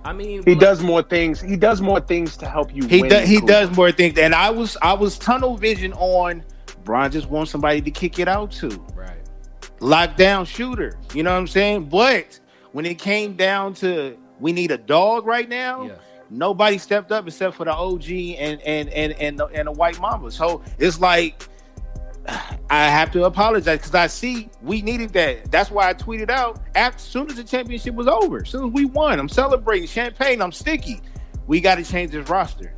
I 0.04 0.12
mean, 0.12 0.42
He 0.44 0.52
like- 0.52 0.60
does 0.60 0.82
more 0.82 1.02
things. 1.02 1.40
He 1.40 1.56
does 1.56 1.80
more 1.82 2.00
things 2.00 2.36
to 2.38 2.46
help 2.46 2.74
you. 2.74 2.86
He 2.86 3.02
win 3.02 3.10
does. 3.10 3.28
He 3.28 3.34
Kuzma. 3.36 3.46
does 3.48 3.76
more 3.76 3.92
things, 3.92 4.18
and 4.18 4.34
I 4.34 4.50
was 4.50 4.76
I 4.80 4.92
was 4.94 5.18
tunnel 5.18 5.56
vision 5.56 5.92
on. 5.94 6.42
Bron 6.84 7.10
just 7.10 7.28
wants 7.28 7.50
somebody 7.50 7.80
to 7.82 7.90
kick 7.90 8.18
it 8.18 8.28
out 8.28 8.50
to. 8.52 8.68
Right. 8.94 9.10
lockdown 9.80 10.46
shooter. 10.46 10.96
You 11.14 11.22
know 11.22 11.30
what 11.32 11.38
I'm 11.38 11.46
saying? 11.46 11.84
But 11.84 12.40
when 12.72 12.86
it 12.86 12.98
came 12.98 13.34
down 13.34 13.74
to 13.74 14.16
we 14.40 14.52
need 14.52 14.70
a 14.70 14.78
dog 14.78 15.26
right 15.26 15.48
now, 15.48 15.82
Yeah. 15.84 15.92
Nobody 16.30 16.78
stepped 16.78 17.12
up 17.12 17.26
except 17.26 17.56
for 17.56 17.64
the 17.64 17.72
OG 17.72 18.10
and 18.10 18.60
and 18.62 18.88
and 18.90 19.12
and 19.14 19.38
the, 19.38 19.46
and 19.46 19.68
the 19.68 19.72
White 19.72 20.00
Mamba. 20.00 20.30
So 20.30 20.62
it's 20.78 21.00
like 21.00 21.48
I 22.70 22.88
have 22.88 23.10
to 23.12 23.24
apologize 23.24 23.78
because 23.78 23.94
I 23.94 24.06
see 24.06 24.50
we 24.62 24.82
needed 24.82 25.12
that. 25.14 25.50
That's 25.50 25.70
why 25.70 25.88
I 25.88 25.94
tweeted 25.94 26.30
out 26.30 26.60
as 26.74 27.00
soon 27.00 27.30
as 27.30 27.36
the 27.36 27.44
championship 27.44 27.94
was 27.94 28.06
over, 28.06 28.42
as 28.42 28.50
soon 28.50 28.66
as 28.66 28.72
we 28.72 28.84
won. 28.84 29.18
I'm 29.18 29.28
celebrating 29.28 29.88
champagne. 29.88 30.42
I'm 30.42 30.52
sticky. 30.52 31.00
We 31.46 31.60
got 31.60 31.76
to 31.76 31.84
change 31.84 32.12
this 32.12 32.28
roster. 32.28 32.74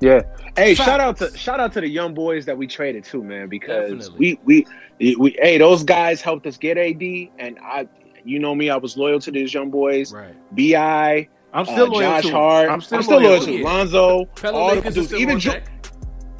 Yeah. 0.00 0.22
Hey, 0.56 0.74
Facts. 0.74 0.88
shout 0.88 1.00
out 1.00 1.16
to 1.18 1.36
shout 1.36 1.60
out 1.60 1.72
to 1.74 1.80
the 1.80 1.88
young 1.88 2.14
boys 2.14 2.44
that 2.46 2.56
we 2.56 2.66
traded 2.66 3.04
too, 3.04 3.22
man. 3.22 3.48
Because 3.48 3.90
Definitely. 3.90 4.38
we, 4.44 4.66
we 4.98 5.16
we 5.16 5.36
hey, 5.40 5.58
those 5.58 5.82
guys 5.82 6.20
helped 6.20 6.46
us 6.46 6.56
get 6.56 6.76
AD, 6.76 7.02
and 7.38 7.58
I, 7.62 7.88
you 8.24 8.38
know 8.38 8.54
me, 8.54 8.70
I 8.70 8.76
was 8.76 8.96
loyal 8.96 9.20
to 9.20 9.30
these 9.30 9.54
young 9.54 9.70
boys. 9.70 10.12
Right. 10.12 10.34
Bi, 10.54 11.28
I'm 11.54 11.64
still 11.64 11.84
uh, 11.86 11.88
loyal 11.88 12.00
Josh 12.00 12.22
to 12.22 12.28
him. 12.28 12.34
Hart. 12.34 12.70
I'm 12.70 12.80
still, 12.80 13.00
loyal, 13.02 13.20
loyal, 13.20 13.40
to 13.40 13.46
to 13.46 13.52
yeah. 13.52 13.64
Lonzo. 13.64 14.24
Pella 14.36 14.58
all 14.58 14.68
the 14.70 14.74
Lakers 14.76 14.96
is 14.96 15.08
dudes. 15.08 15.20
Even 15.22 15.38
Ju- 15.40 15.60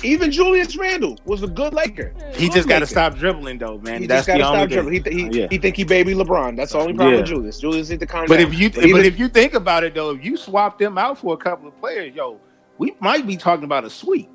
even 0.02 0.30
Julius 0.30 0.76
Randle 0.76 1.18
was 1.24 1.42
a 1.42 1.46
good 1.46 1.72
Laker. 1.72 2.12
He 2.34 2.48
Good 2.48 2.56
just 2.56 2.68
got 2.68 2.80
to 2.80 2.86
stop 2.86 3.14
dribbling 3.16 3.58
though, 3.58 3.78
man. 3.78 4.02
He 4.02 4.06
That's 4.06 4.26
just 4.26 4.38
got 4.38 4.52
to 4.52 4.58
stop 4.58 4.68
dribbling. 4.68 5.02
He, 5.04 5.28
he, 5.30 5.40
Yeah. 5.40 5.46
he 5.50 5.56
think 5.56 5.76
he 5.76 5.84
baby 5.84 6.12
LeBron. 6.14 6.56
That's 6.56 6.72
the 6.72 6.78
only 6.78 6.92
problem 6.92 7.12
with 7.20 7.28
Yeah. 7.28 7.34
Julius. 7.36 7.58
Julius 7.58 7.88
need 7.88 8.00
to 8.00 8.06
calm 8.06 8.26
But 8.26 8.40
if 8.40 8.52
you 8.52 8.68
But 8.70 8.84
even- 8.84 8.96
but 8.98 9.06
if 9.06 9.18
you 9.18 9.28
think 9.28 9.54
about 9.54 9.82
it 9.84 9.94
though, 9.94 10.10
if 10.10 10.22
you 10.22 10.36
swap 10.36 10.78
them 10.78 10.98
out 10.98 11.18
for 11.18 11.32
a 11.32 11.38
couple 11.38 11.68
of 11.68 11.78
players, 11.80 12.14
yo, 12.14 12.38
we 12.76 12.94
might 13.00 13.26
be 13.26 13.36
talking 13.36 13.64
about 13.64 13.84
a 13.84 13.90
sweep. 13.90 14.28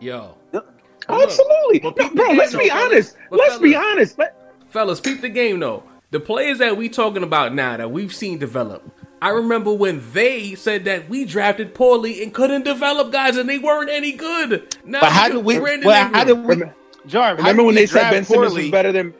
Yo. 0.00 0.36
absolutely, 1.08 1.78
But 1.80 1.96
No, 1.96 2.10
bro. 2.10 2.32
Let's 2.32 2.54
be 2.54 2.70
honest. 2.70 3.16
But 3.30 3.38
Let's 3.40 3.58
be 3.58 3.74
honest. 3.74 4.18
Let, 4.18 4.36
Fellas, 4.68 5.00
peep 5.00 5.22
the 5.22 5.28
game 5.28 5.58
though. 5.60 5.82
the 6.10 6.20
players 6.20 6.58
that 6.58 6.76
we 6.76 6.88
talking 6.88 7.22
about 7.22 7.54
now 7.54 7.76
that 7.76 7.90
we've 7.90 8.14
seen 8.14 8.38
develop. 8.38 8.82
I 9.22 9.30
remember 9.30 9.72
when 9.72 10.02
they 10.12 10.54
said 10.54 10.84
that 10.84 11.08
we 11.08 11.24
drafted 11.24 11.74
poorly 11.74 12.22
and 12.22 12.32
couldn't 12.34 12.64
develop 12.64 13.10
guys, 13.12 13.36
and 13.36 13.48
they 13.48 13.58
weren't 13.58 13.90
any 13.90 14.12
good. 14.12 14.76
Now 14.84 15.00
But 15.00 15.12
how 15.12 15.24
look 15.28 15.36
did 15.36 15.44
we? 15.44 15.58
Brandon 15.58 15.86
Well, 15.86 16.08
how 16.12 16.20
Ingram. 16.28 16.46
did 16.58 16.66
we? 16.68 16.72
Jar, 17.10 17.34
Remember 17.36 17.62
when 17.64 17.74
they 17.74 17.86
said 17.86 18.10
Ben 18.10 18.24
Simmons 18.24 18.52
was 18.54 18.68
better 18.70 18.92
than? 18.92 19.14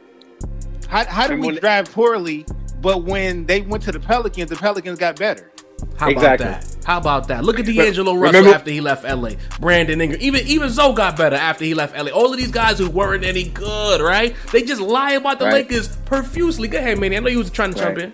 How, 0.88 1.04
how 1.06 1.26
did 1.26 1.40
we 1.40 1.46
when- 1.46 1.56
draft 1.56 1.92
poorly? 1.92 2.44
But 2.82 3.04
when 3.04 3.46
they 3.46 3.62
went 3.62 3.82
to 3.84 3.92
the 3.92 3.98
Pelicans, 4.00 4.50
the 4.50 4.56
Pelicans 4.56 4.98
got 4.98 5.16
better. 5.16 5.50
How 5.98 6.08
Exactly. 6.08 6.46
about 6.46 6.60
that? 6.62 6.76
How 6.84 6.98
about 6.98 7.28
that? 7.28 7.44
Look 7.44 7.58
at 7.58 7.66
D'Angelo 7.66 8.14
Russell 8.14 8.40
remember- 8.40 8.54
after 8.54 8.70
he 8.70 8.80
left 8.80 9.04
LA. 9.04 9.30
Brandon 9.60 10.00
Ingram. 10.00 10.20
Even 10.22 10.46
even 10.46 10.68
Zoe 10.68 10.94
got 10.94 11.16
better 11.16 11.36
after 11.36 11.64
he 11.64 11.74
left 11.74 11.96
LA. 11.96 12.10
All 12.10 12.30
of 12.32 12.36
these 12.38 12.50
guys 12.50 12.78
who 12.78 12.88
weren't 12.90 13.24
any 13.24 13.44
good, 13.44 14.00
right? 14.02 14.34
They 14.52 14.62
just 14.62 14.80
lie 14.80 15.12
about 15.12 15.38
the 15.38 15.46
Right. 15.46 15.54
Lakers 15.54 15.88
profusely. 16.04 16.68
Go 16.68 16.78
ahead, 16.78 16.98
Manny. 16.98 17.16
I 17.16 17.20
know 17.20 17.28
you 17.28 17.38
was 17.38 17.50
trying 17.50 17.72
to 17.72 17.78
jump 17.80 17.98
in. 17.98 18.12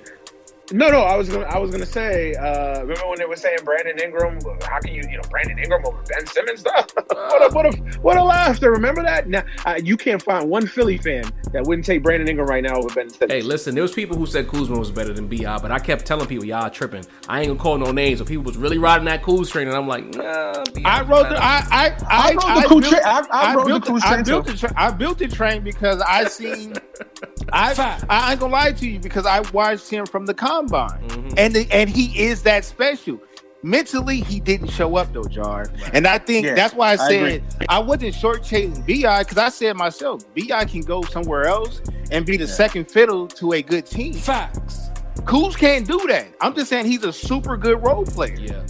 No, 0.73 0.89
no, 0.89 1.01
I 1.03 1.17
was 1.17 1.29
gonna, 1.29 1.45
I 1.47 1.59
was 1.59 1.71
gonna 1.71 1.87
say. 1.87 2.35
Uh, 2.35 2.81
remember 2.81 3.09
when 3.09 3.19
they 3.19 3.25
were 3.27 3.37
saying 3.37 3.59
Brandon 3.65 3.99
Ingram? 3.99 4.39
How 4.63 4.81
can 4.81 4.95
you, 4.95 5.03
you 5.11 5.17
know, 5.17 5.23
Brandon 5.31 5.59
Ingram 5.59 5.83
over 5.87 6.03
Ben 6.09 6.27
Simmons? 6.27 6.65
what 7.07 7.51
a, 7.51 7.55
what 7.55 7.67
a, 7.67 7.73
what 8.01 8.17
a 8.17 8.23
laughter! 8.23 8.71
Remember 8.73 9.03
that? 9.03 9.29
Now 9.29 9.43
uh, 9.67 9.79
you 9.83 9.97
can't 9.97 10.23
find 10.23 10.49
one 10.49 10.67
Philly 10.67 10.97
fan 10.99 11.25
that 11.53 11.65
wouldn't 11.65 11.85
take 11.87 12.03
Brandon 12.03 12.29
Ingram 12.29 12.49
right 12.49 12.63
now 12.63 12.77
over 12.77 12.89
Ben 12.95 13.11
Simmons. 13.11 13.33
Hey, 13.33 13.43
listen, 13.43 13.75
there 13.75 13.83
was 13.83 13.93
people 13.93 14.17
who 14.17 14.27
said 14.27 14.49
Kuzma 14.49 14.79
was 14.79 14.91
better 14.91 15.13
than 15.13 15.29
Bi, 15.29 15.59
but 15.59 15.71
I 15.71 15.79
kept 15.79 16.07
telling 16.07 16.27
people 16.27 16.45
y'all 16.47 16.71
tripping. 16.71 17.05
I 17.29 17.41
ain't 17.41 17.49
gonna 17.49 17.61
call 17.61 17.79
no 17.79 17.93
names. 17.93 18.19
So 18.21 18.25
people 18.25 18.45
was 18.45 18.57
really 18.57 18.79
riding 18.79 19.05
that 19.07 19.23
Kuz 19.23 19.51
train, 19.51 19.69
and 19.69 19.77
I'm 19.77 19.87
like, 19.89 20.05
nah. 20.15 20.65
B.I. 20.75 20.99
I 21.01 21.03
wrote 21.03 21.29
the. 21.29 21.37
I 21.37 21.67
I 21.71 21.97
I, 22.09 22.31
I 22.31 22.33
rode 22.35 22.63
the 22.63 22.69
cool 22.69 22.81
built- 22.81 22.93
train- 22.93 23.03
I- 23.05 23.27
I 23.31 23.55
rode 23.55 23.65
the 23.65 23.69
built 23.69 23.85
cool 23.87 23.99
I 24.03 24.09
train, 24.15 24.25
built 24.25 24.47
too. 24.47 24.53
the 24.53 24.59
tra- 24.59 24.75
I 24.77 24.91
built 24.91 25.19
the 25.19 25.29
train 25.29 25.63
because 25.65 26.01
I 26.01 26.25
seen. 26.29 26.75
I 27.53 27.75
I 28.09 28.31
ain't 28.33 28.41
gonna 28.41 28.53
lie 28.53 28.73
to 28.73 28.89
you 28.89 28.99
because 28.99 29.27
I 29.27 29.41
watched 29.51 29.91
him 29.91 30.07
from 30.07 30.27
the 30.27 30.35
combine, 30.67 31.01
Mm-hmm. 31.09 31.35
and 31.37 31.55
the, 31.55 31.67
and 31.73 31.89
he 31.91 32.19
is 32.27 32.43
that 32.45 32.65
special. 32.65 33.19
Mentally, 33.65 34.21
he 34.21 34.41
didn't 34.41 34.69
show 34.71 34.97
up 34.97 35.13
though, 35.13 35.23
Jar, 35.23 35.67
and 35.93 36.05
I 36.07 36.19
think 36.19 36.47
Yeah, 36.47 36.55
that's 36.55 36.75
why 36.75 36.89
I 36.89 36.93
I 36.95 36.97
said 36.97 37.45
I, 37.69 37.79
wasn't 37.79 38.15
shortchanging 38.15 38.85
Bi 38.87 39.23
because 39.23 39.39
I 39.39 39.51
said 39.51 39.77
myself, 39.77 40.23
Bi 40.35 40.65
can 40.65 40.81
go 40.81 41.03
somewhere 41.03 41.45
else 41.47 41.81
and 42.11 42.27
be 42.27 42.37
the 42.37 42.49
second 42.49 42.91
fiddle 42.91 43.29
to 43.29 43.53
a 43.53 43.63
good 43.63 43.87
team. 43.87 44.15
Facts. 44.15 44.89
Kuz 45.21 45.57
can't 45.57 45.87
do 45.87 46.05
that. 46.09 46.27
I'm 46.41 46.55
just 46.57 46.71
saying 46.71 46.87
he's 46.87 47.05
a 47.05 47.13
super 47.13 47.57
good 47.57 47.81
role 47.85 48.05
player. 48.05 48.35
Yeah. 48.37 48.67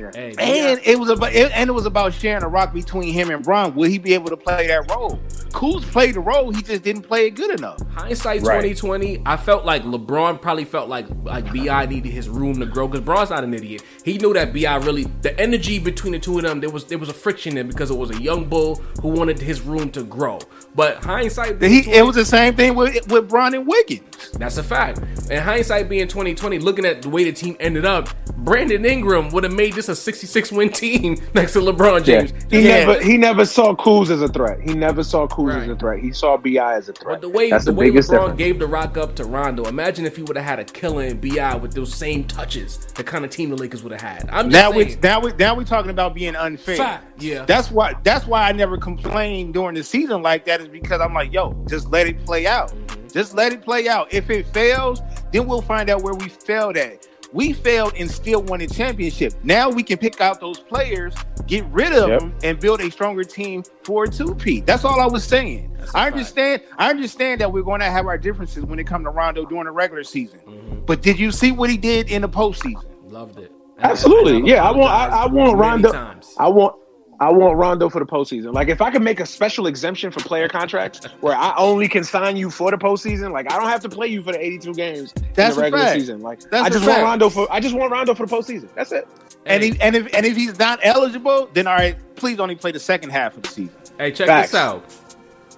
Yeah. 0.00 0.10
Hey, 0.14 0.72
And 0.72 0.80
it 0.84 0.98
was 0.98 1.10
about 1.10 1.34
it, 1.34 1.52
and 1.52 1.68
it 1.68 1.72
was 1.74 1.84
about 1.84 2.14
sharing 2.14 2.42
a 2.42 2.48
rock 2.48 2.72
between 2.72 3.12
him 3.12 3.30
and 3.30 3.44
Bron. 3.44 3.74
Will 3.74 3.88
he 3.90 3.98
be 3.98 4.14
able 4.14 4.28
to 4.30 4.36
play 4.38 4.66
that 4.68 4.90
role? 4.90 5.20
Kuz 5.54 5.82
played 5.82 6.14
the 6.16 6.20
role, 6.20 6.50
he 6.52 6.62
just 6.62 6.82
didn't 6.82 7.02
play 7.02 7.26
it 7.28 7.30
good 7.36 7.58
enough. 7.58 7.78
Hindsight 7.94 8.42
Right. 8.42 8.56
2020, 8.62 9.22
I 9.24 9.36
felt 9.36 9.64
like 9.64 9.84
LeBron 9.84 10.40
probably 10.42 10.64
felt 10.64 10.88
like 10.88 11.06
like 11.22 11.44
Bi 11.54 11.86
needed 11.86 12.10
his 12.12 12.28
room 12.28 12.58
to 12.60 12.66
grow 12.66 12.88
because 12.88 13.04
Bron's 13.04 13.30
not 13.30 13.44
an 13.44 13.54
idiot. 13.54 13.82
He 14.04 14.18
knew 14.18 14.32
that 14.34 14.52
Bi 14.52 14.74
really 14.76 15.04
the 15.22 15.38
energy 15.40 15.78
between 15.78 16.12
the 16.12 16.18
two 16.18 16.36
of 16.38 16.42
them 16.44 16.60
there 16.60 16.70
was 16.70 16.84
there 16.86 16.98
was 16.98 17.08
a 17.08 17.14
friction 17.14 17.54
there 17.54 17.64
because 17.64 17.90
it 17.90 17.96
was 17.96 18.10
a 18.10 18.20
young 18.20 18.46
bull 18.46 18.76
who 19.00 19.08
wanted 19.08 19.38
his 19.38 19.60
room 19.62 19.90
to 19.92 20.02
grow. 20.02 20.40
But 20.74 21.04
hindsight, 21.04 21.62
He, 21.62 21.88
it 21.88 22.04
was 22.04 22.16
the 22.16 22.24
same 22.24 22.56
thing 22.56 22.74
with 22.74 23.06
with 23.10 23.28
Bron 23.28 23.54
and 23.54 23.64
Wiggins. 23.66 24.30
that's 24.32 24.58
a 24.58 24.62
fact. 24.64 24.98
And 25.30 25.38
hindsight 25.40 25.88
being 25.88 26.08
2020, 26.08 26.58
looking 26.58 26.84
at 26.84 27.00
the 27.02 27.08
way 27.08 27.24
the 27.24 27.32
team 27.32 27.56
ended 27.60 27.86
up, 27.86 28.08
Brandon 28.38 28.84
Ingram 28.84 29.30
would 29.30 29.44
have 29.44 29.52
made 29.52 29.74
this 29.74 29.88
a 29.88 29.94
66 29.94 30.50
win 30.52 30.70
team 30.70 31.16
next 31.34 31.52
to 31.52 31.60
LeBron 31.60 32.02
James. 32.04 32.32
Yeah. 32.32 32.38
James. 32.38 32.52
He 32.52 32.68
Yeah. 32.68 32.84
never 32.86 33.00
he 33.02 33.16
never 33.16 33.44
saw 33.44 33.74
Kuz 33.74 34.10
as 34.10 34.20
a 34.20 34.28
threat. 34.28 34.60
He 34.60 34.74
never 34.74 35.04
saw 35.04 35.26
Kuz 35.28 35.43
as 35.52 35.66
a 35.66 35.70
Right. 35.70 35.78
threat. 35.80 35.98
He 36.00 36.12
saw 36.12 36.36
Bi 36.36 36.50
as 36.74 36.88
a 36.88 36.92
threat. 36.92 37.14
But 37.16 37.20
the 37.20 37.28
way 37.28 37.50
That's 37.50 37.64
the, 37.64 37.72
the, 37.72 37.76
way 37.78 37.90
biggest 37.90 38.10
LeBron 38.10 38.12
difference. 38.20 38.38
gave 38.38 38.58
the 38.58 38.66
rock 38.66 38.96
up 38.96 39.14
to 39.16 39.24
Rondo, 39.24 39.64
imagine 39.64 40.04
if 40.06 40.16
he 40.16 40.22
would 40.22 40.36
have 40.36 40.44
had 40.46 40.58
a 40.60 40.64
killer 40.64 41.04
in 41.04 41.20
Bi 41.20 41.54
with 41.56 41.74
those 41.74 41.94
same 41.94 42.24
touches, 42.24 42.78
the 42.94 43.04
kind 43.04 43.24
of 43.24 43.30
team 43.30 43.50
the 43.50 43.56
Lakers 43.56 43.82
would 43.82 43.92
have 43.92 44.00
had. 44.00 44.28
I'm 44.32 44.50
just 44.50 44.62
Now 44.62 44.72
saying. 44.72 44.88
we 44.88 44.96
now 45.02 45.20
we 45.20 45.32
now 45.38 45.54
we 45.54 45.64
talking 45.64 45.90
about 45.90 46.14
being 46.14 46.36
unfair. 46.36 46.76
Fact, 46.76 47.04
yeah. 47.22 47.44
That's 47.44 47.70
why 47.70 47.94
that's 48.02 48.26
why 48.26 48.48
I 48.48 48.52
never 48.52 48.76
complained 48.76 49.54
during 49.54 49.74
the 49.74 49.82
season 49.84 50.22
like 50.22 50.44
that 50.46 50.60
is 50.60 50.68
because 50.68 51.00
I'm 51.00 51.14
like, 51.14 51.32
yo, 51.32 51.52
just 51.68 51.90
let 51.90 52.06
it 52.06 52.24
play 52.24 52.46
out. 52.46 52.70
Mm-hmm. 52.70 53.08
Just 53.08 53.34
let 53.34 53.52
it 53.52 53.62
play 53.62 53.88
out. 53.88 54.12
If 54.12 54.28
it 54.30 54.46
fails, 54.48 55.00
then 55.32 55.46
we'll 55.46 55.62
find 55.62 55.88
out 55.90 56.02
where 56.02 56.14
we 56.14 56.28
failed 56.28 56.76
at. 56.76 57.06
We 57.34 57.52
failed 57.52 57.92
and 57.98 58.08
still 58.10 58.42
won 58.42 58.60
a 58.60 58.66
championship. 58.68 59.34
Now 59.42 59.68
we 59.68 59.82
can 59.82 59.98
pick 59.98 60.20
out 60.20 60.40
those 60.40 60.60
players, 60.60 61.12
get 61.46 61.64
rid 61.66 61.92
of 61.92 62.08
Yep. 62.08 62.20
them, 62.20 62.34
and 62.44 62.60
build 62.60 62.80
a 62.80 62.90
stronger 62.90 63.24
team 63.24 63.64
for 63.82 64.04
a 64.04 64.08
two-peat. 64.08 64.64
That's 64.66 64.84
all 64.84 65.00
I 65.00 65.06
was 65.06 65.24
saying. 65.24 65.76
a 65.78 65.82
I 65.82 65.86
fact. 65.86 66.12
understand. 66.12 66.62
I 66.78 66.90
understand 66.90 67.40
that 67.40 67.52
we're 67.52 67.62
going 67.64 67.80
to 67.80 67.90
have 67.90 68.06
our 68.06 68.16
differences 68.16 68.64
when 68.64 68.78
it 68.78 68.84
comes 68.86 69.04
to 69.04 69.10
Rondo 69.10 69.44
during 69.44 69.64
the 69.64 69.72
regular 69.72 70.04
season. 70.04 70.38
Mm-hmm. 70.46 70.84
But 70.86 71.02
did 71.02 71.18
you 71.18 71.32
see 71.32 71.50
what 71.50 71.68
he 71.70 71.76
did 71.76 72.08
in 72.08 72.22
the 72.22 72.28
postseason? 72.28 72.84
Loved 73.10 73.38
it. 73.40 73.50
And 73.78 73.84
Absolutely. 73.86 74.36
I've 74.36 74.46
yeah, 74.46 74.62
I 74.62 74.70
want 74.70 74.90
I, 74.92 75.06
I 75.08 75.26
want 75.26 75.34
many 75.34 75.54
Rondo. 75.54 75.90
times. 75.92 76.32
I 76.38 76.46
want 76.46 76.76
I 77.24 77.32
want 77.32 77.56
Rondo 77.56 77.88
for 77.88 78.00
the 78.00 78.04
postseason. 78.06 78.52
Like 78.52 78.68
if 78.68 78.82
I 78.82 78.90
could 78.90 79.00
make 79.02 79.18
a 79.18 79.24
special 79.26 79.66
exemption 79.66 80.10
for 80.10 80.20
player 80.20 80.46
contracts 80.48 81.06
where 81.20 81.34
I 81.34 81.54
only 81.56 81.88
can 81.88 82.04
sign 82.04 82.36
you 82.36 82.50
for 82.50 82.70
the 82.70 82.76
postseason, 82.76 83.32
like 83.32 83.50
I 83.50 83.56
don't 83.58 83.68
have 83.68 83.80
to 83.80 83.88
play 83.88 84.08
you 84.08 84.22
for 84.22 84.32
the 84.32 84.44
82 84.44 84.74
games 84.74 85.14
That's 85.34 85.56
in 85.56 85.56
the 85.56 85.62
regular 85.62 85.84
fact. 85.84 85.98
season. 86.00 86.20
Like 86.20 86.40
That's 86.50 86.64
I 86.64 86.66
a 86.66 86.70
just 86.70 86.84
want 86.86 86.96
fact. 86.96 87.04
Rondo 87.04 87.30
for 87.30 87.50
I 87.50 87.60
just 87.60 87.74
want 87.74 87.90
Rondo 87.92 88.14
for 88.14 88.26
the 88.26 88.36
postseason. 88.36 88.68
That's 88.74 88.92
it. 88.92 89.08
And 89.46 89.62
Hey. 89.62 89.70
he, 89.72 89.80
and 89.80 89.96
if 89.96 90.14
and 90.14 90.26
if 90.26 90.36
he's 90.36 90.58
not 90.58 90.80
eligible, 90.82 91.48
then 91.54 91.66
all 91.66 91.74
right, 91.76 91.96
please 92.16 92.38
only 92.40 92.56
play 92.56 92.72
the 92.72 92.80
second 92.80 93.10
half 93.10 93.36
of 93.36 93.42
the 93.42 93.48
season. 93.48 93.74
Hey, 93.98 94.12
check 94.12 94.26
Facts. 94.26 94.50
this 94.52 94.60
out. 94.60 94.84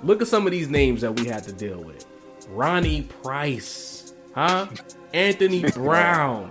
Look 0.04 0.22
at 0.22 0.28
some 0.28 0.46
of 0.46 0.52
these 0.52 0.68
names 0.68 1.00
that 1.00 1.18
we 1.18 1.26
had 1.26 1.42
to 1.44 1.52
deal 1.52 1.82
with. 1.82 2.06
Ronnie 2.50 3.02
Price, 3.22 4.14
huh? 4.34 4.66
Anthony 5.14 5.62
Brown, 5.74 6.50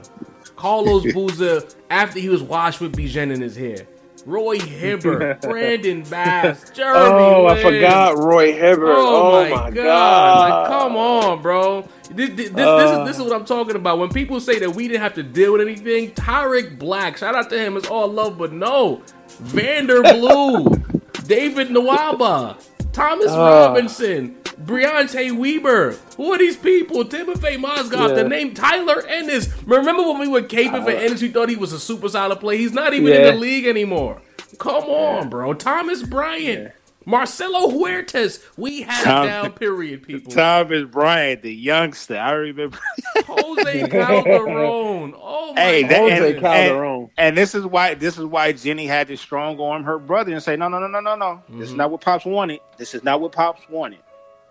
Carlos 0.55 1.11
Boozer 1.13 1.61
after 1.89 2.19
he 2.19 2.27
was 2.29 2.41
washed 2.41 2.81
with 2.81 2.95
Bijan 2.97 3.31
in 3.33 3.39
his 3.41 3.55
hair. 3.55 3.85
Roy 4.25 4.57
Hibbert, 4.59 5.41
Brandon 5.43 6.01
Bass, 6.03 6.69
Jeremy 6.73 6.99
Oh, 7.23 7.45
I 7.45 7.61
forgot 7.61 8.17
Roy 8.17 8.53
Hibbert. 8.53 8.89
Oh, 8.89 9.35
Oh, 9.35 9.49
my, 9.49 9.49
my 9.49 9.69
god! 9.69 9.73
god. 9.75 10.49
Like, 10.49 10.67
come 10.69 10.95
on, 10.97 11.41
bro. 11.41 11.87
This, 12.11 12.29
this, 12.29 12.35
this, 12.35 12.49
this 12.51 12.65
Uh. 12.65 13.01
is, 13.01 13.07
this 13.07 13.17
is 13.17 13.23
what 13.23 13.33
I'm 13.33 13.45
talking 13.45 13.75
about. 13.75 13.99
When 13.99 14.09
people 14.09 14.39
say 14.39 14.57
that 14.59 14.71
we 14.75 14.87
didn't 14.87 15.01
have 15.01 15.13
to 15.15 15.23
deal 15.23 15.51
with 15.53 15.61
anything, 15.61 16.11
Tarik 16.11 16.79
Black, 16.79 17.17
shout 17.17 17.35
out 17.35 17.49
to 17.51 17.59
him. 17.59 17.77
It's 17.77 17.87
all 17.87 18.07
love, 18.07 18.37
but 18.37 18.51
no. 18.51 19.01
Vander 19.39 20.01
Blue, 20.01 20.65
David 21.27 21.69
Nwaba, 21.69 22.57
Thomas 22.93 23.31
Uh. 23.31 23.37
Robinson, 23.37 24.35
Briante 24.63 25.37
Weber. 25.37 25.97
Who 26.17 26.33
are 26.33 26.37
these 26.37 26.57
people? 26.57 27.05
Timothy 27.05 27.57
Mozgov, 27.57 28.09
Yeah. 28.09 28.15
the 28.15 28.29
name 28.29 28.53
Tyler 28.53 29.05
Ennis. 29.07 29.49
Remember 29.65 30.03
when 30.03 30.19
we 30.19 30.27
were 30.27 30.41
caping 30.41 30.83
for 30.83 30.91
Ennis, 30.91 31.21
we 31.21 31.29
thought 31.29 31.49
he 31.49 31.55
was 31.55 31.73
a 31.73 31.79
super 31.79 32.09
solid 32.09 32.39
play. 32.39 32.57
He's 32.57 32.73
not 32.73 32.93
even 32.93 33.11
in 33.11 33.21
the 33.23 33.33
league 33.33 33.65
anymore. 33.65 34.21
Come 34.57 34.85
on, 34.85 35.29
bro. 35.29 35.53
Thomas 35.53 36.03
Bryant. 36.03 36.71
Marcelo 37.05 37.69
Huertas. 37.69 38.43
We 38.57 38.81
had 38.81 39.03
Tom- 39.03 39.25
it 39.25 39.29
down, 39.29 39.51
period, 39.53 40.03
people. 40.03 40.33
Thomas 40.33 40.85
Bryant, 40.85 41.43
the 41.43 41.53
youngster, 41.53 42.17
I 42.17 42.31
remember. 42.31 42.79
Jose 43.27 43.87
Calderon. 43.87 45.13
Oh 45.15 45.53
my 45.53 45.61
hey, 45.61 45.83
that, 45.83 45.99
Jose 45.99 46.31
and, 46.31 46.41
Calderon. 46.41 47.01
and, 47.01 47.09
and 47.17 47.37
this 47.37 47.53
is 47.53 47.65
why 47.65 47.93
this 47.93 48.17
is 48.17 48.25
why 48.25 48.51
Jeanie 48.51 48.87
had 48.87 49.07
to 49.09 49.17
strong 49.17 49.59
arm 49.59 49.83
her 49.83 49.99
brother 49.99 50.33
and 50.33 50.41
say, 50.41 50.55
no, 50.55 50.67
no, 50.67 50.79
no, 50.79 50.87
no, 50.87 50.99
no, 50.99 51.15
no. 51.15 51.43
This 51.49 51.65
is 51.65 51.69
mm-hmm. 51.69 51.77
not 51.77 51.91
what 51.91 52.01
Pops 52.01 52.25
wanted. 52.25 52.59
This 52.77 52.95
is 52.95 53.03
not 53.03 53.21
what 53.21 53.31
Pops 53.31 53.61
wanted. 53.69 53.99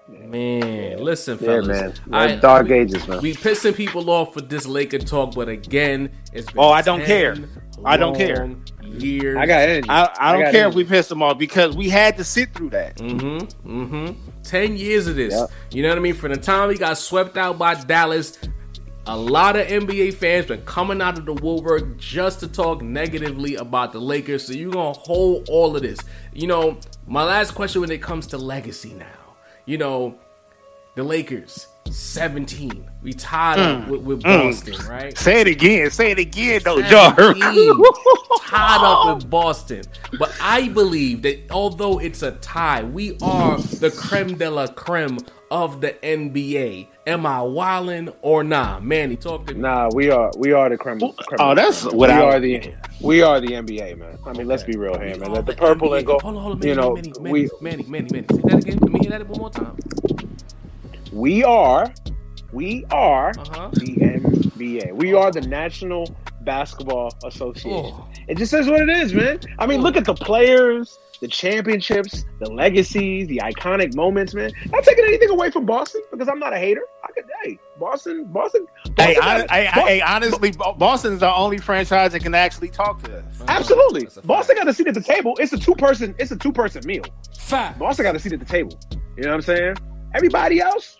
Man, 0.08 0.98
listen, 1.02 1.38
Yeah, 1.40 1.46
fellas. 1.46 1.68
man. 1.68 1.94
I- 2.12 2.36
Dark 2.36 2.68
we- 2.68 2.74
ages, 2.74 3.08
man. 3.08 3.20
We 3.22 3.34
pissing 3.34 3.74
people 3.74 4.10
off 4.10 4.34
with 4.34 4.48
this 4.50 4.66
Laker 4.66 4.98
talk, 4.98 5.34
but 5.34 5.48
again, 5.48 6.10
it's 6.32 6.46
been 6.50 6.62
Oh, 6.62 6.68
I 6.70 6.82
don't 6.82 6.98
10 7.00 7.06
care. 7.06 7.36
I 7.84 7.96
don't 7.96 8.16
care. 8.16 8.36
long 8.36 8.62
Years. 8.98 9.36
I 9.38 9.46
got 9.46 9.60
energy. 9.62 9.88
I, 9.88 10.08
I 10.20 10.32
don't 10.32 10.42
got 10.42 10.52
care 10.52 10.68
if 10.68 10.74
we 10.74 10.84
pissed 10.84 11.08
them 11.08 11.22
off 11.22 11.38
because 11.38 11.74
we 11.74 11.88
had 11.88 12.16
to 12.18 12.24
sit 12.24 12.54
through 12.54 12.70
that. 12.70 12.96
Mm-hmm. 12.98 13.82
Mm-hmm. 13.82 14.12
Ten 14.44 14.76
years 14.76 15.08
of 15.08 15.16
this. 15.16 15.34
Yep. 15.34 15.50
You 15.72 15.82
know 15.82 15.88
what 15.88 15.98
I 15.98 16.00
mean? 16.00 16.14
From 16.14 16.30
the 16.32 16.36
time 16.38 16.68
we 16.68 16.76
got 16.78 16.96
swept 16.98 17.36
out 17.36 17.58
by 17.58 17.74
Dallas, 17.74 18.38
a 19.06 19.16
lot 19.16 19.56
of 19.56 19.66
NBA 19.66 20.14
fans 20.14 20.46
been 20.46 20.62
coming 20.62 21.02
out 21.02 21.18
of 21.18 21.24
the 21.26 21.32
woodwork 21.34 21.96
just 21.96 22.38
to 22.40 22.46
talk 22.48 22.82
negatively 22.82 23.56
about 23.56 23.92
the 23.92 23.98
Lakers. 24.00 24.46
So 24.46 24.52
you're 24.52 24.70
gonna 24.70 24.92
hold 24.96 25.48
all 25.48 25.74
of 25.74 25.82
this. 25.82 25.98
You 26.32 26.46
know, 26.46 26.78
my 27.06 27.24
last 27.24 27.52
question 27.52 27.80
when 27.80 27.90
it 27.90 28.00
comes 28.02 28.26
to 28.28 28.38
legacy 28.38 28.94
now. 28.94 29.06
You 29.66 29.78
know, 29.78 30.18
the 30.94 31.02
Lakers, 31.02 31.68
17. 31.90 32.90
We 33.02 33.12
tied 33.12 33.58
up 33.58 33.82
mm. 33.82 33.88
with, 33.88 34.00
with 34.02 34.22
mm. 34.22 34.52
Boston, 34.52 34.86
right? 34.86 35.16
Say 35.16 35.40
it 35.40 35.46
again. 35.46 35.90
Say 35.90 36.12
it 36.12 36.18
again, 36.18 36.60
though, 36.64 36.80
Jar. 36.82 37.14
17, 37.16 37.42
tied 38.46 38.80
up 38.82 39.16
with 39.16 39.30
Boston. 39.30 39.82
But 40.18 40.34
I 40.40 40.68
believe 40.68 41.22
that 41.22 41.50
although 41.50 41.98
it's 41.98 42.22
a 42.22 42.32
tie, 42.32 42.84
we 42.84 43.16
are 43.22 43.58
the 43.58 43.90
creme 43.90 44.36
de 44.36 44.50
la 44.50 44.66
creme 44.66 45.18
of 45.54 45.80
the 45.80 45.92
NBA. 46.02 46.88
Am 47.06 47.24
I 47.26 47.38
wildin' 47.38 48.12
or 48.22 48.42
nah? 48.42 48.80
Manny, 48.80 49.14
talk 49.14 49.46
to 49.46 49.54
me. 49.54 49.60
Nah, 49.60 49.88
we 49.94 50.10
are 50.10 50.32
we 50.36 50.52
are 50.52 50.68
the 50.68 50.76
creme. 50.76 50.98
creme 50.98 51.12
Oh, 51.38 51.54
that's 51.54 51.84
we 51.84 51.96
without- 51.98 52.24
are 52.24 52.40
the 52.40 52.74
we 53.00 53.22
are 53.22 53.40
the 53.40 53.52
NBA, 53.54 53.96
man. 53.98 54.18
I 54.26 54.32
mean, 54.32 54.48
let's 54.48 54.64
be 54.64 54.76
real 54.76 54.98
here, 54.98 55.16
man. 55.16 55.28
Oh, 55.28 55.34
Let 55.34 55.46
the 55.46 55.52
purple 55.54 55.90
NBA. 55.90 55.98
and 55.98 56.06
go. 56.06 56.18
Hold 56.22 56.36
on, 56.36 56.42
hold 56.42 56.52
on, 56.54 56.58
Manny, 56.58 56.70
you 56.70 56.74
know, 56.76 56.94
Manny, 56.94 57.12
Manny, 57.20 57.32
we 57.32 57.50
Manny, 57.60 57.84
Manny, 57.88 58.08
Manny. 58.10 58.26
Say 58.32 58.40
that 58.48 58.64
again. 58.64 58.78
Let 58.80 58.90
me 58.90 58.98
hear 59.00 59.10
that 59.10 59.28
one 59.28 59.38
more 59.40 59.50
time. 59.50 59.76
we 61.12 61.44
are 61.44 61.92
We 62.52 62.84
are 62.90 63.30
Uh-huh. 63.38 63.68
the 63.72 63.94
NBA. 64.00 64.92
We 64.94 65.12
are 65.14 65.30
the 65.32 65.40
National 65.42 66.08
Basketball 66.42 67.12
Association. 67.24 67.92
Oh. 67.96 68.06
It 68.28 68.38
just 68.38 68.50
says 68.50 68.68
what 68.68 68.80
it 68.80 68.88
is, 68.90 69.12
man. 69.12 69.40
I 69.58 69.66
mean, 69.66 69.80
look 69.82 69.96
at 69.96 70.04
the 70.04 70.14
players, 70.14 70.98
the 71.20 71.28
championships, 71.28 72.24
the 72.40 72.50
legacies, 72.50 73.28
the 73.28 73.38
iconic 73.44 73.94
moments, 73.94 74.34
man. 74.34 74.52
Not 74.70 74.84
taking 74.84 75.04
anything 75.04 75.30
away 75.30 75.50
from 75.50 75.64
Boston 75.66 76.02
because 76.10 76.28
I'm 76.28 76.38
not 76.38 76.52
a 76.52 76.58
hater. 76.58 76.82
I 77.02 77.12
could, 77.12 77.24
hey, 77.42 77.58
Boston, 77.78 78.24
Boston. 78.24 78.66
Hey, 78.98 79.14
Boston 79.14 79.22
I, 79.22 79.38
got- 79.38 79.50
I, 79.50 79.60
I, 79.60 79.64
Boston- 79.64 79.86
hey, 79.86 80.00
honestly, 80.00 80.52
Boston's 80.78 81.20
the 81.20 81.34
only 81.34 81.58
franchise 81.58 82.12
that 82.12 82.22
can 82.22 82.34
actually 82.34 82.68
talk 82.68 83.02
to 83.04 83.18
us. 83.18 83.24
Absolutely. 83.48 84.02
That's 84.02 84.16
a 84.16 84.20
fact. 84.20 84.26
Boston 84.28 84.56
got 84.56 84.68
a 84.68 84.74
seat 84.74 84.86
at 84.88 84.94
the 84.94 85.00
table. 85.02 85.34
It's 85.40 85.52
a 85.52 85.58
two 85.58 85.74
person, 85.74 86.14
it's 86.18 86.30
a 86.30 86.36
two 86.36 86.52
person 86.52 86.82
meal. 86.86 87.04
Fact. 87.38 87.78
Boston 87.78 88.04
got 88.04 88.16
a 88.16 88.18
seat 88.18 88.32
at 88.32 88.40
the 88.40 88.46
table. 88.46 88.78
You 89.16 89.24
know 89.24 89.30
what 89.30 89.34
I'm 89.36 89.42
saying? 89.42 89.76
Everybody 90.14 90.60
else, 90.60 90.98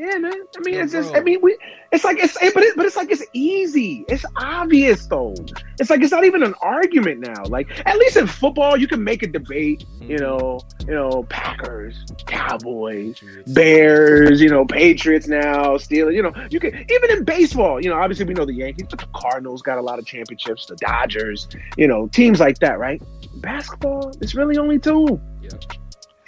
yeah, 0.00 0.16
man. 0.18 0.32
I 0.56 0.60
mean, 0.60 0.74
Yeah, 0.74 0.82
it's 0.84 0.92
just, 0.92 1.10
bro. 1.10 1.20
I 1.20 1.22
mean, 1.24 1.40
we, 1.42 1.58
it's 1.92 2.04
like 2.04 2.16
it's, 2.18 2.34
but 2.54 2.62
it, 2.62 2.74
but 2.76 2.86
it's 2.86 2.96
like 2.96 3.10
it's 3.10 3.24
easy. 3.34 4.04
It's 4.08 4.24
obvious 4.36 5.06
though. 5.06 5.34
It's 5.78 5.90
like 5.90 6.00
it's 6.00 6.12
not 6.12 6.24
even 6.24 6.42
an 6.42 6.54
argument 6.62 7.20
now. 7.20 7.44
Like 7.46 7.68
at 7.86 7.98
least 7.98 8.16
in 8.16 8.26
football, 8.26 8.76
you 8.78 8.88
can 8.88 9.04
make 9.04 9.22
a 9.22 9.26
debate. 9.26 9.84
You 10.00 10.16
Mm-hmm. 10.16 10.24
know, 10.24 10.60
you 10.88 10.94
know, 10.94 11.24
Packers, 11.28 12.04
Cowboys, 12.26 13.22
Bears, 13.48 14.40
you 14.40 14.48
know, 14.48 14.64
Patriots 14.64 15.28
now, 15.28 15.76
Steelers. 15.76 16.14
You 16.14 16.22
know, 16.22 16.32
you 16.50 16.60
can 16.60 16.74
even 16.74 17.10
in 17.10 17.24
baseball. 17.24 17.80
You 17.82 17.90
know, 17.90 17.96
obviously 18.00 18.24
we 18.24 18.34
know 18.34 18.46
the 18.46 18.54
Yankees, 18.54 18.86
but 18.90 18.98
the 18.98 19.08
Cardinals 19.14 19.62
got 19.62 19.78
a 19.78 19.82
lot 19.82 19.98
of 19.98 20.06
championships. 20.06 20.66
The 20.66 20.76
Dodgers, 20.76 21.48
you 21.76 21.86
know, 21.86 22.08
teams 22.08 22.40
like 22.40 22.58
that, 22.60 22.78
right? 22.78 23.02
Basketball, 23.36 24.12
it's 24.20 24.34
really 24.34 24.56
only 24.58 24.78
two. 24.78 25.20
Yeah. 25.42 25.50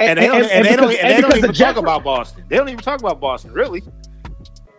And 0.09 0.18
they 0.18 0.26
don't, 0.26 0.42
and, 0.42 0.64
they 0.64 0.76
don't, 0.76 0.92
and 0.92 1.11
they 1.11 1.20
don't 1.20 1.36
even 1.36 1.42
the 1.48 1.53
Jets- 1.53 1.74
talk 1.74 1.76
about 1.76 2.05
Boston. 2.05 2.44
They 2.48 2.57
don't 2.57 2.68
even 2.68 2.82
talk 2.82 3.00
about 3.00 3.20
Boston, 3.20 3.53
really. 3.53 3.82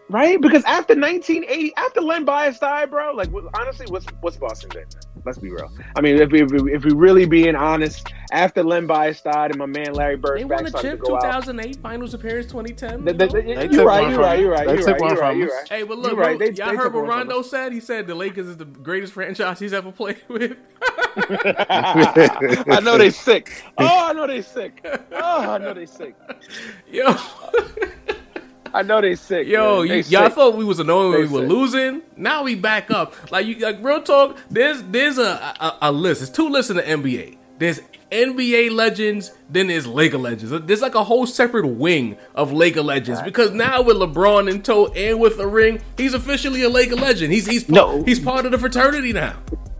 Right? 0.09 0.39
Because 0.39 0.63
after 0.65 0.93
1980, 0.95 1.75
after 1.75 2.01
Len 2.01 2.25
Bias 2.25 2.59
died, 2.59 2.89
bro, 2.89 3.13
like 3.13 3.29
honestly, 3.55 3.85
what's 3.89 4.05
what's 4.21 4.37
Boston 4.37 4.69
been? 4.73 4.85
Let's 5.25 5.37
be 5.37 5.49
real. 5.49 5.71
I 5.95 6.01
mean, 6.01 6.17
if 6.17 6.31
we 6.31 6.41
if 6.43 6.51
we, 6.51 6.73
if 6.73 6.83
we 6.83 6.91
really 6.93 7.25
being 7.25 7.55
honest, 7.55 8.11
after 8.33 8.61
Len 8.63 8.85
Bias 8.87 9.21
died 9.21 9.51
and 9.51 9.57
my 9.59 9.65
man 9.65 9.93
Larry 9.93 10.17
Bird 10.17 10.39
They 10.39 10.43
won 10.45 10.65
a 10.65 10.69
started 10.69 10.89
to 10.89 10.97
chip 10.97 11.05
go 11.05 11.15
out. 11.15 11.21
2008 11.21 11.77
finals 11.77 12.13
appearance 12.13 12.47
2010. 12.47 13.05
The- 13.05 13.11
you 13.13 13.17
the- 13.17 13.25
know? 13.25 13.31
the- 13.31 13.41
They 13.67 13.69
You're 13.75 13.85
right. 13.85 14.09
You're 14.09 14.19
right. 14.19 14.39
You're 14.39 14.51
right. 14.51 14.67
You're 14.67 14.85
right. 14.85 14.99
You're 14.99 15.15
right. 15.21 15.37
You're 15.37 15.47
right. 15.47 15.69
Hey, 15.69 15.83
but 15.83 15.97
look, 15.97 16.11
You're 16.11 16.19
right. 16.19 16.37
bro, 16.37 16.47
They- 16.47 16.53
y'all 16.53 16.71
they 16.71 16.75
heard 16.75 16.93
what 16.93 17.07
Rondo 17.07 17.41
said? 17.41 17.71
He 17.71 17.79
said 17.79 18.05
the 18.07 18.15
Lakers 18.15 18.47
is 18.47 18.57
the 18.57 18.65
greatest 18.65 19.13
franchise 19.13 19.59
he's 19.59 19.73
ever 19.73 19.91
played 19.93 20.21
with. 20.27 20.57
I 21.15 22.79
know 22.83 22.97
they 22.97 23.09
sick. 23.11 23.63
Oh, 23.77 24.07
I 24.09 24.13
know 24.13 24.27
they 24.27 24.41
sick. 24.41 24.85
Oh, 25.13 25.51
I 25.51 25.57
know 25.59 25.73
they 25.73 25.85
sick. 25.85 26.15
Yo, 26.91 27.13
I 28.73 28.81
know 28.81 29.01
they 29.01 29.15
sick. 29.15 29.47
yo, 29.47 29.79
man. 29.79 29.87
They 29.87 29.97
you, 29.97 30.03
y'all 30.19 30.29
thought 30.29 30.55
we 30.55 30.65
was 30.65 30.79
annoying 30.79 31.11
when 31.11 31.21
we 31.21 31.27
They 31.27 31.33
were 31.33 31.41
sick. 31.41 31.49
losing. 31.49 32.01
Now 32.17 32.43
we 32.43 32.55
back 32.55 32.89
up. 32.91 33.13
Like 33.31 33.45
you, 33.45 33.55
like 33.59 33.77
real 33.83 34.01
talk. 34.01 34.37
There's 34.49 34.81
there's 34.83 35.17
a, 35.17 35.23
a 35.59 35.77
a 35.83 35.91
list. 35.91 36.21
There's 36.21 36.29
two 36.31 36.49
lists 36.49 36.71
in 36.71 36.77
the 36.77 36.83
NBA. 36.83 37.37
There's 37.59 37.81
NBA 38.11 38.71
legends, 38.71 39.31
then 39.49 39.67
there's 39.67 39.87
Laker 39.87 40.17
legends. 40.19 40.51
There's 40.67 40.81
like 40.81 40.93
a 40.95 41.03
whole 41.03 41.25
separate 41.25 41.65
wing 41.65 42.15
of 42.35 42.51
Laker 42.51 42.83
legends 42.83 43.21
because 43.23 43.51
now 43.51 43.81
with 43.81 43.97
LeBron 43.97 44.49
in 44.51 44.61
tow 44.61 44.87
and 44.93 45.19
with 45.19 45.39
a 45.39 45.47
ring, 45.47 45.81
he's 45.97 46.13
officially 46.13 46.61
a 46.63 46.69
Laker 46.69 46.95
legend. 46.95 47.33
He's 47.33 47.47
he's 47.47 47.67
No. 47.69 48.03
he's 48.03 48.19
part 48.19 48.45
of 48.45 48.51
the 48.51 48.57
fraternity 48.59 49.13
now. 49.13 49.35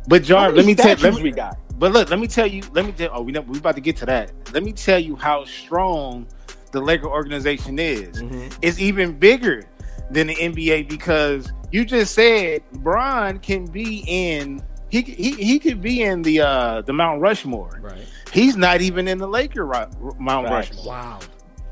But 0.07 0.21
How 0.21 0.27
Jar, 0.27 0.51
let 0.51 0.65
me 0.65 0.73
tell 0.75 0.85
statues 0.97 1.03
let 1.03 1.13
me, 1.15 1.23
we 1.23 1.31
got. 1.31 1.57
But 1.77 1.91
look, 1.91 2.09
let 2.09 2.19
me 2.19 2.27
tell 2.27 2.47
you. 2.47 2.61
Let 2.73 2.85
me 2.85 2.91
tell. 2.91 3.09
Oh, 3.13 3.21
we 3.21 3.31
know, 3.31 3.41
we 3.41 3.57
about 3.59 3.75
to 3.75 3.81
get 3.81 3.97
to 3.97 4.05
that. 4.07 4.31
Let 4.53 4.63
me 4.63 4.71
tell 4.71 4.99
you 4.99 5.15
how 5.15 5.45
strong 5.45 6.27
the 6.73 6.81
Laker 6.81 7.07
organization 7.07 7.79
is. 7.79 8.21
Mm-hmm. 8.21 8.49
It's 8.61 8.79
even 8.79 9.13
bigger 9.13 9.63
than 10.11 10.27
the 10.27 10.35
NBA 10.35 10.89
because 10.89 11.51
you 11.71 11.85
just 11.85 12.13
said 12.13 12.61
Bron 12.73 13.39
can 13.39 13.65
be 13.65 14.03
in. 14.07 14.61
He 14.89 15.01
he 15.01 15.31
he 15.31 15.59
could 15.59 15.81
be 15.81 16.01
in 16.03 16.21
the 16.21 16.41
uh 16.41 16.81
the 16.81 16.93
Mount 16.93 17.21
Rushmore. 17.21 17.79
Right. 17.81 18.05
He's 18.31 18.57
not 18.57 18.81
even 18.81 19.07
in 19.07 19.17
the 19.17 19.27
Laker 19.27 19.65
Ru- 19.65 20.15
Mount 20.19 20.47
Facts. 20.47 20.69
Rushmore. 20.75 20.85
Wow. 20.93 21.19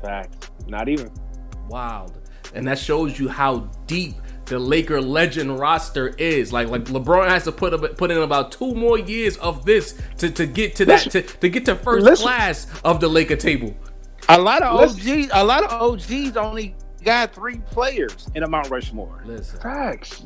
Fact. 0.02 0.50
Not 0.66 0.88
even. 0.88 1.10
wild, 1.68 2.18
and 2.54 2.66
that 2.66 2.78
shows 2.78 3.18
you 3.18 3.28
how 3.28 3.70
deep 3.86 4.14
the 4.46 4.58
Laker 4.58 5.00
legend 5.00 5.58
roster 5.60 6.08
is. 6.18 6.52
Like 6.52 6.68
like 6.68 6.84
LeBron 6.84 7.28
has 7.28 7.44
to 7.44 7.52
put 7.52 7.72
up, 7.72 7.96
put 7.96 8.10
in 8.10 8.18
about 8.18 8.50
two 8.52 8.74
more 8.74 8.98
years 8.98 9.36
of 9.38 9.64
this 9.64 9.94
to, 10.18 10.30
to 10.30 10.46
get 10.46 10.74
to 10.76 10.84
that 10.86 11.10
to, 11.12 11.22
to 11.22 11.48
get 11.48 11.64
to 11.66 11.76
first 11.76 12.04
Listen. 12.04 12.24
class 12.26 12.66
of 12.84 13.00
the 13.00 13.08
Laker 13.08 13.36
table. 13.36 13.74
A 14.28 14.40
lot 14.40 14.62
of 14.62 14.80
Listen. 14.80 15.20
OGs, 15.24 15.30
a 15.34 15.44
lot 15.44 15.64
of 15.64 15.72
OGs 15.72 16.36
only 16.36 16.74
got 17.04 17.34
three 17.34 17.58
players 17.58 18.28
in 18.34 18.42
a 18.42 18.48
Mount 18.48 18.70
Rushmore. 18.70 19.22
Listen, 19.24 19.60
Facts. 19.60 20.24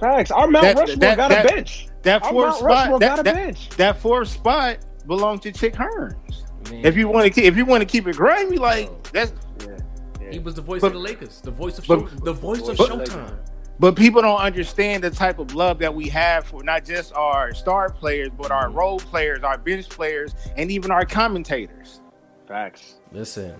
Facts. 0.00 0.30
Our 0.30 0.46
Mount 0.48 0.64
That- 0.64 0.76
Rushmore 0.76 0.96
that- 0.96 1.16
got 1.16 1.28
that- 1.30 1.44
a 1.44 1.48
bench. 1.48 1.88
That 2.02 2.22
Our 2.22 2.30
fourth 2.30 2.56
spot, 2.56 3.00
that, 3.00 3.08
got 3.08 3.18
a 3.20 3.22
that- 3.22 3.34
bench. 3.34 3.68
that 3.70 3.98
fourth 4.00 4.28
spot 4.28 4.78
belonged 5.06 5.42
to 5.42 5.52
Chick 5.52 5.74
Hearns. 5.74 6.42
man, 6.70 6.84
If 6.84 6.96
you 6.96 7.08
want 7.08 7.32
to, 7.34 7.42
if 7.42 7.56
you 7.56 7.64
want 7.64 7.80
to 7.82 7.86
keep 7.86 8.06
it 8.06 8.16
grimy, 8.16 8.56
like 8.56 9.10
that's. 9.12 9.32
Yeah. 9.66 10.30
he 10.30 10.38
was 10.38 10.54
the 10.54 10.62
voice 10.62 10.80
but- 10.80 10.88
of 10.88 10.92
the 10.94 10.98
Lakers, 10.98 11.40
the 11.40 11.50
voice 11.50 11.78
of 11.78 11.86
but- 11.86 12.00
show, 12.00 12.06
the 12.24 12.32
voice 12.32 12.66
of 12.68 12.76
but- 12.76 12.90
Showtime. 12.90 13.36
But 13.78 13.96
people 13.96 14.20
don't 14.20 14.38
understand 14.40 15.02
the 15.02 15.10
type 15.10 15.38
of 15.38 15.54
love 15.54 15.78
that 15.78 15.94
we 15.94 16.06
have 16.08 16.44
for 16.44 16.62
not 16.62 16.84
just 16.84 17.14
our 17.14 17.54
star 17.54 17.88
players, 17.88 18.28
but 18.38 18.50
our 18.50 18.68
mm. 18.68 18.74
role 18.74 18.98
players, 18.98 19.42
our 19.42 19.56
bench 19.56 19.88
players, 19.88 20.34
and 20.58 20.70
even 20.70 20.90
our 20.90 21.06
commentators. 21.06 21.99
Facts. 22.50 22.96
Listen, 23.12 23.54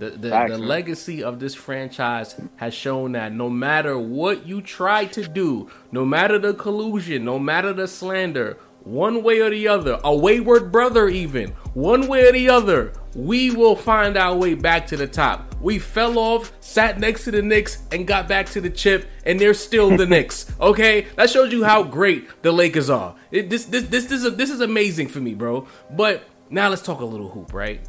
the 0.00 0.10
the, 0.10 0.30
Facts, 0.30 0.50
the 0.50 0.58
legacy 0.58 1.22
of 1.22 1.38
this 1.38 1.54
franchise 1.54 2.34
has 2.56 2.74
shown 2.74 3.12
that 3.12 3.32
no 3.32 3.48
matter 3.48 3.96
what 3.96 4.44
you 4.44 4.60
try 4.60 5.04
to 5.04 5.28
do, 5.28 5.70
no 5.92 6.04
matter 6.04 6.40
the 6.40 6.52
collusion, 6.52 7.24
no 7.24 7.38
matter 7.38 7.72
the 7.72 7.86
slander, 7.86 8.58
one 8.82 9.22
way 9.22 9.38
or 9.38 9.48
the 9.48 9.68
other, 9.68 10.00
a 10.02 10.12
wayward 10.12 10.72
brother 10.72 11.08
even, 11.08 11.50
one 11.74 12.08
way 12.08 12.26
or 12.26 12.32
the 12.32 12.48
other, 12.48 12.92
we 13.14 13.52
will 13.52 13.76
find 13.76 14.16
our 14.16 14.34
way 14.34 14.54
back 14.54 14.88
to 14.88 14.96
the 14.96 15.06
top. 15.06 15.54
We 15.60 15.78
fell 15.78 16.18
off, 16.18 16.52
sat 16.58 16.98
next 16.98 17.22
to 17.26 17.30
the 17.30 17.42
Knicks, 17.42 17.84
and 17.92 18.08
got 18.08 18.26
back 18.26 18.46
to 18.46 18.60
the 18.60 18.70
chip, 18.70 19.06
and 19.24 19.38
they're 19.38 19.54
still 19.54 19.96
the 19.96 20.06
Knicks. 20.14 20.52
Okay, 20.60 21.06
that 21.14 21.30
shows 21.30 21.52
you 21.52 21.62
how 21.62 21.84
great 21.84 22.42
the 22.42 22.50
Lakers 22.50 22.90
are. 22.90 23.14
It, 23.30 23.50
this 23.50 23.66
this 23.66 23.84
this 23.84 24.06
this 24.06 24.24
is 24.24 24.34
this 24.34 24.50
is 24.50 24.60
amazing 24.60 25.06
for 25.06 25.20
me, 25.20 25.34
bro. 25.34 25.68
But 25.92 26.24
now 26.50 26.68
let's 26.70 26.82
talk 26.82 27.00
a 27.02 27.04
little 27.04 27.28
hoop, 27.28 27.54
right? 27.54 27.88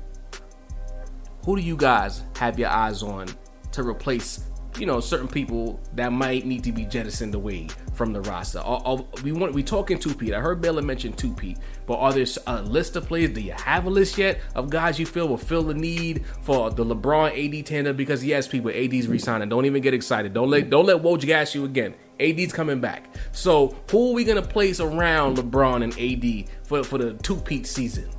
Who 1.46 1.56
do 1.58 1.62
you 1.62 1.76
guys 1.76 2.24
have 2.38 2.58
your 2.58 2.70
eyes 2.70 3.04
on 3.04 3.28
to 3.74 3.84
replace 3.84 4.46
you 4.80 4.88
know 4.88 5.00
certain 5.00 5.28
people 5.28 5.80
that 5.94 6.12
might 6.12 6.48
need 6.48 6.64
to 6.64 6.72
be 6.72 6.84
jettisoned 6.86 7.36
away 7.36 7.68
from 7.94 8.12
the 8.14 8.22
roster? 8.22 8.60
Are, 8.60 8.82
are- 8.86 9.06
we 9.24 9.32
want 9.32 9.54
we 9.54 9.62
talking 9.64 10.00
two-peat. 10.00 10.34
I 10.34 10.40
heard 10.40 10.62
Baylor 10.62 10.82
mention 10.82 11.14
two-peat 11.14 11.58
but 11.86 11.96
are 11.96 12.14
there 12.14 12.26
a 12.48 12.62
list 12.62 12.96
of 12.96 13.06
players? 13.08 13.32
Do 13.32 13.42
you 13.42 13.52
have 13.52 13.86
a 13.86 13.90
list 13.90 14.18
yet 14.18 14.40
of 14.56 14.70
guys 14.70 14.98
you 14.98 15.06
feel 15.06 15.28
will 15.28 15.38
fill 15.38 15.64
the 15.64 15.74
need 15.74 16.26
for 16.42 16.70
the 16.72 16.86
LeBron 16.86 17.60
AD 17.60 17.66
tandem? 17.66 17.96
Because 17.98 18.24
yes 18.24 18.48
people 18.48 18.72
AD's 18.72 19.08
resigning. 19.08 19.50
Don't 19.50 19.66
even 19.66 19.82
get 19.82 19.94
excited. 19.94 20.34
Don't 20.34 20.50
let 20.50 20.70
don't 20.70 20.86
let 20.86 21.02
Woj 21.02 21.22
gas 21.26 21.54
you 21.54 21.66
again. 21.66 21.94
AD's 22.20 22.54
coming 22.54 22.80
back. 22.80 23.14
So 23.34 23.76
who 23.92 24.12
are 24.12 24.14
we 24.14 24.24
gonna 24.24 24.42
place 24.42 24.80
around 24.80 25.38
LeBron 25.38 25.84
and 25.84 25.94
AD 26.00 26.50
for 26.66 26.84
for 26.84 26.98
the 26.98 27.14
two-peat 27.16 27.68
season 27.68 28.10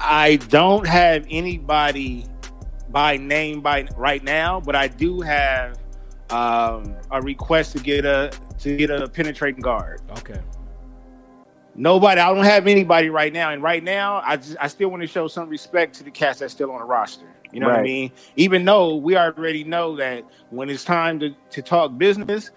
I 0.00 0.36
don't 0.36 0.86
have 0.86 1.26
anybody 1.30 2.26
by 2.90 3.16
name 3.16 3.60
by 3.60 3.88
right 3.96 4.22
now, 4.22 4.60
but 4.60 4.76
I 4.76 4.88
do 4.88 5.20
have 5.20 5.78
um, 6.30 6.96
a 7.10 7.20
request 7.20 7.76
to 7.76 7.82
get 7.82 8.04
a 8.04 8.32
to 8.60 8.76
get 8.76 8.90
a 8.90 9.08
penetrating 9.08 9.60
guard. 9.60 10.00
okay 10.18 10.40
Nobody, 11.78 12.20
I 12.20 12.34
don't 12.34 12.44
have 12.44 12.66
anybody 12.66 13.10
right 13.10 13.32
now, 13.32 13.50
and 13.52 13.62
right 13.62 13.84
now, 13.84 14.22
I 14.24 14.38
just, 14.38 14.56
I 14.58 14.66
still 14.66 14.88
want 14.88 15.02
to 15.02 15.06
show 15.06 15.28
some 15.28 15.50
respect 15.50 15.94
to 15.96 16.04
the 16.04 16.10
cats 16.10 16.38
that's 16.38 16.54
still 16.54 16.70
on 16.70 16.78
the 16.78 16.86
roster. 16.86 17.26
You 17.52 17.60
know 17.60 17.68
what 17.68 17.76
I 17.80 17.82
mean? 17.82 18.12
Even 18.36 18.64
though 18.64 18.96
we 18.96 19.16
already 19.16 19.62
know 19.62 19.94
that 19.96 20.24
when 20.50 20.70
it's 20.70 20.84
time 20.84 21.20
to, 21.20 21.34
to 21.50 21.62
talk 21.62 21.96
business, 21.98 22.50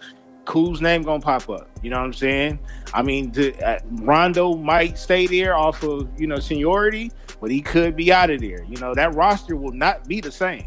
Cool's 0.49 0.81
name 0.81 1.03
gonna 1.03 1.21
pop 1.21 1.47
up. 1.47 1.69
You 1.83 1.91
know 1.91 1.99
what 1.99 2.05
I'm 2.05 2.13
saying? 2.13 2.57
I 2.91 3.03
mean, 3.03 3.31
the, 3.31 3.53
uh, 3.63 3.79
Rondo 4.01 4.55
might 4.55 4.97
stay 4.97 5.27
there 5.27 5.55
off 5.55 5.83
of 5.83 6.09
you 6.19 6.25
know 6.25 6.39
seniority, 6.39 7.11
but 7.39 7.51
he 7.51 7.61
could 7.61 7.95
be 7.95 8.11
out 8.11 8.31
of 8.31 8.41
there. 8.41 8.63
You 8.63 8.77
know 8.77 8.95
that 8.95 9.13
roster 9.13 9.55
will 9.55 9.73
not 9.73 10.07
be 10.07 10.21
the 10.21 10.31
same. 10.31 10.65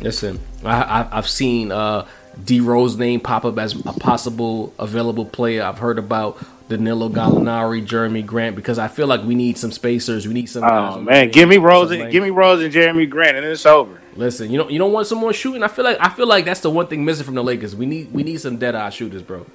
Listen, 0.00 0.40
I, 0.64 0.80
I, 1.02 1.18
I've 1.18 1.28
seen 1.28 1.72
uh, 1.72 2.06
D 2.42 2.60
Rose 2.60 2.96
name 2.96 3.20
pop 3.20 3.44
up 3.44 3.58
as 3.58 3.78
a 3.78 3.92
possible 3.92 4.72
available 4.78 5.26
player. 5.26 5.62
I've 5.62 5.78
heard 5.78 5.98
about 5.98 6.38
Danilo 6.70 7.10
Gallinari, 7.10 7.86
Jerami 7.86 8.24
Grant, 8.24 8.56
because 8.56 8.78
I 8.78 8.88
feel 8.88 9.08
like 9.08 9.22
we 9.24 9.34
need 9.34 9.58
some 9.58 9.72
spacers. 9.72 10.26
We 10.26 10.32
need 10.32 10.46
some. 10.46 10.64
Oh 10.64 11.02
man, 11.02 11.30
give 11.30 11.50
me 11.50 11.58
Rose, 11.58 11.90
and, 11.90 12.10
give 12.10 12.22
me 12.22 12.30
Rose 12.30 12.64
and 12.64 12.72
Jerami 12.72 13.10
Grant, 13.10 13.36
and 13.36 13.44
it's 13.44 13.66
over. 13.66 14.00
Listen, 14.16 14.50
you 14.50 14.58
don't 14.58 14.70
you 14.70 14.78
don't 14.78 14.92
want 14.92 15.06
some 15.06 15.18
more 15.18 15.32
shooting. 15.32 15.62
I 15.62 15.68
feel 15.68 15.84
like 15.84 15.98
I 16.00 16.08
feel 16.08 16.26
like 16.26 16.44
that's 16.44 16.60
the 16.60 16.70
one 16.70 16.86
thing 16.86 17.04
missing 17.04 17.24
from 17.24 17.34
the 17.34 17.44
Lakers. 17.44 17.76
We 17.76 17.86
need 17.86 18.12
we 18.12 18.22
need 18.22 18.40
some 18.40 18.56
dead 18.56 18.74
eye 18.74 18.90
shooters, 18.90 19.22
bro. 19.22 19.46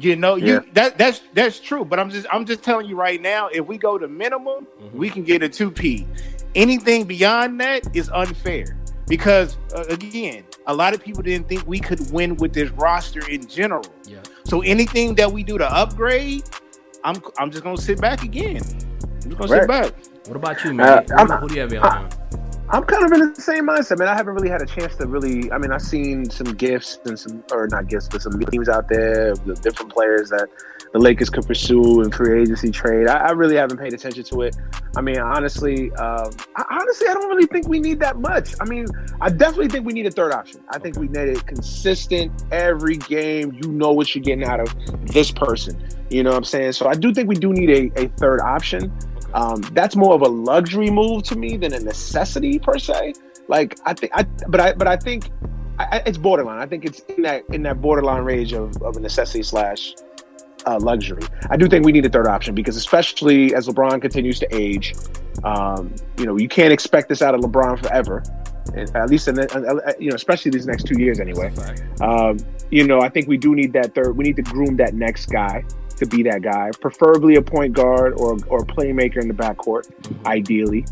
You 0.00 0.16
know, 0.16 0.34
Yeah. 0.34 0.46
you 0.46 0.64
that 0.74 0.98
that's 0.98 1.22
that's 1.34 1.60
true. 1.60 1.84
But 1.84 1.98
I'm 2.00 2.10
just 2.10 2.26
I'm 2.32 2.44
just 2.44 2.62
telling 2.62 2.86
you 2.88 2.96
right 2.96 3.20
now, 3.20 3.48
if 3.48 3.66
we 3.66 3.78
go 3.78 3.96
to 3.96 4.08
minimum, 4.08 4.66
we 4.92 5.08
can 5.08 5.22
get 5.24 5.42
a 5.42 5.48
two 5.48 5.70
P. 5.70 6.06
Anything 6.54 7.04
beyond 7.04 7.60
that 7.60 7.96
is 7.96 8.10
unfair. 8.10 8.76
because 9.06 9.56
uh, 9.74 9.84
again, 9.90 10.44
a 10.66 10.74
lot 10.74 10.94
of 10.94 11.02
people 11.04 11.22
didn't 11.22 11.46
think 11.48 11.66
we 11.66 11.78
could 11.78 12.00
win 12.10 12.36
with 12.36 12.52
this 12.54 12.70
roster 12.70 13.20
in 13.28 13.46
general. 13.46 13.84
Yeah. 14.06 14.18
So 14.44 14.62
anything 14.62 15.14
that 15.16 15.30
we 15.30 15.42
do 15.42 15.58
to 15.58 15.70
upgrade, 15.72 16.44
I'm 17.04 17.22
I'm 17.38 17.50
just 17.50 17.64
gonna 17.64 17.76
sit 17.76 18.00
back 18.00 18.22
again. 18.24 18.62
I'm 18.62 19.30
just 19.30 19.38
gonna 19.38 19.52
Right. 19.52 19.60
sit 19.62 19.68
back. 19.68 19.92
What 20.26 20.36
about 20.36 20.64
you, 20.64 20.72
man? 20.74 20.88
Uh, 21.10 21.16
I'm- 21.16 21.28
who 21.40 21.48
do 21.48 21.54
you 21.54 21.60
have 21.60 21.72
your 21.72 21.84
eye 21.84 21.98
on? 21.98 22.08
I'm 22.74 22.82
kind 22.82 23.04
of 23.04 23.12
in 23.12 23.32
the 23.32 23.40
same 23.40 23.68
mindset, 23.68 24.00
man. 24.00 24.08
I 24.08 24.16
haven't 24.16 24.34
really 24.34 24.48
had 24.48 24.60
a 24.60 24.66
chance 24.66 24.96
to 24.96 25.06
really. 25.06 25.50
I 25.52 25.58
mean, 25.58 25.70
I've 25.70 25.80
seen 25.80 26.28
some 26.28 26.54
gifts 26.54 26.98
and 27.04 27.16
some, 27.16 27.44
or 27.52 27.68
not 27.70 27.86
gifts, 27.86 28.08
but 28.08 28.20
some 28.20 28.32
teams 28.50 28.68
out 28.68 28.88
there, 28.88 29.36
the 29.36 29.54
different 29.54 29.92
players 29.92 30.30
that 30.30 30.48
the 30.92 30.98
Lakers 30.98 31.30
could 31.30 31.46
pursue 31.46 32.00
in 32.02 32.10
free 32.10 32.42
agency 32.42 32.72
trade. 32.72 33.06
I, 33.06 33.28
I 33.28 33.30
really 33.30 33.54
haven't 33.54 33.78
paid 33.78 33.92
attention 33.92 34.24
to 34.24 34.42
it. 34.42 34.56
I 34.96 35.02
mean, 35.02 35.20
honestly, 35.20 35.92
um, 35.92 36.32
I, 36.56 36.64
honestly, 36.68 37.06
I 37.06 37.14
don't 37.14 37.28
really 37.28 37.46
think 37.46 37.68
we 37.68 37.78
need 37.78 38.00
that 38.00 38.18
much. 38.18 38.54
I 38.60 38.64
mean, 38.64 38.86
I 39.20 39.30
definitely 39.30 39.68
think 39.68 39.86
we 39.86 39.92
need 39.92 40.06
a 40.06 40.10
third 40.10 40.32
option. 40.32 40.60
I 40.70 40.80
think 40.80 40.96
we 40.96 41.06
need 41.06 41.28
it 41.28 41.46
consistent 41.46 42.32
every 42.50 42.96
game. 42.96 43.56
You 43.62 43.70
know 43.70 43.92
what 43.92 44.16
you're 44.16 44.24
getting 44.24 44.44
out 44.44 44.58
of 44.58 44.74
this 45.06 45.30
person. 45.30 45.80
You 46.10 46.24
know 46.24 46.30
what 46.30 46.38
I'm 46.38 46.44
saying? 46.44 46.72
So 46.72 46.88
I 46.88 46.94
do 46.94 47.14
think 47.14 47.28
we 47.28 47.36
do 47.36 47.52
need 47.52 47.70
a, 47.70 48.02
a 48.02 48.08
third 48.08 48.40
option. 48.40 48.92
Um, 49.34 49.60
that's 49.72 49.96
more 49.96 50.14
of 50.14 50.22
a 50.22 50.28
luxury 50.28 50.90
move 50.90 51.24
to 51.24 51.36
me 51.36 51.56
than 51.56 51.74
a 51.74 51.80
necessity 51.80 52.58
per 52.58 52.78
se. 52.78 53.14
Like 53.48 53.78
I 53.84 53.92
think, 53.92 54.12
I 54.14 54.22
but 54.48 54.60
I 54.60 54.72
but 54.72 54.86
I 54.86 54.96
think 54.96 55.30
I, 55.78 56.02
it's 56.06 56.18
borderline. 56.18 56.60
I 56.60 56.66
think 56.66 56.84
it's 56.84 57.00
in 57.00 57.22
that 57.22 57.44
in 57.50 57.62
that 57.64 57.80
borderline 57.80 58.22
range 58.22 58.52
of, 58.52 58.80
of 58.82 58.96
a 58.96 59.00
necessity 59.00 59.42
slash 59.42 59.94
uh, 60.66 60.78
luxury. 60.80 61.22
I 61.50 61.56
do 61.56 61.68
think 61.68 61.84
we 61.84 61.92
need 61.92 62.06
a 62.06 62.08
third 62.08 62.28
option 62.28 62.54
because 62.54 62.76
especially 62.76 63.54
as 63.54 63.66
LeBron 63.66 64.00
continues 64.00 64.38
to 64.38 64.54
age, 64.54 64.94
um, 65.42 65.94
you 66.16 66.26
know, 66.26 66.38
you 66.38 66.48
can't 66.48 66.72
expect 66.72 67.08
this 67.08 67.20
out 67.20 67.34
of 67.34 67.40
LeBron 67.40 67.82
forever. 67.82 68.22
At 68.94 69.10
least 69.10 69.28
in 69.28 69.34
the, 69.34 69.52
uh, 69.52 69.92
you 69.98 70.08
know, 70.08 70.16
especially 70.16 70.50
these 70.50 70.66
next 70.66 70.86
two 70.86 70.98
years 70.98 71.20
anyway. 71.20 71.52
Um, 72.00 72.38
you 72.70 72.86
know, 72.86 73.02
I 73.02 73.10
think 73.10 73.28
we 73.28 73.36
do 73.36 73.54
need 73.54 73.74
that 73.74 73.94
third. 73.94 74.16
We 74.16 74.24
need 74.24 74.36
to 74.36 74.42
groom 74.42 74.76
that 74.76 74.94
next 74.94 75.26
guy 75.26 75.64
to 75.96 76.06
be 76.06 76.22
that 76.24 76.42
guy, 76.42 76.70
preferably 76.80 77.36
a 77.36 77.42
point 77.42 77.72
guard 77.74 78.14
or 78.14 78.36
or 78.48 78.60
a 78.62 78.66
playmaker 78.66 79.18
in 79.20 79.28
the 79.28 79.34
backcourt, 79.34 79.90
ideally. 80.26 80.84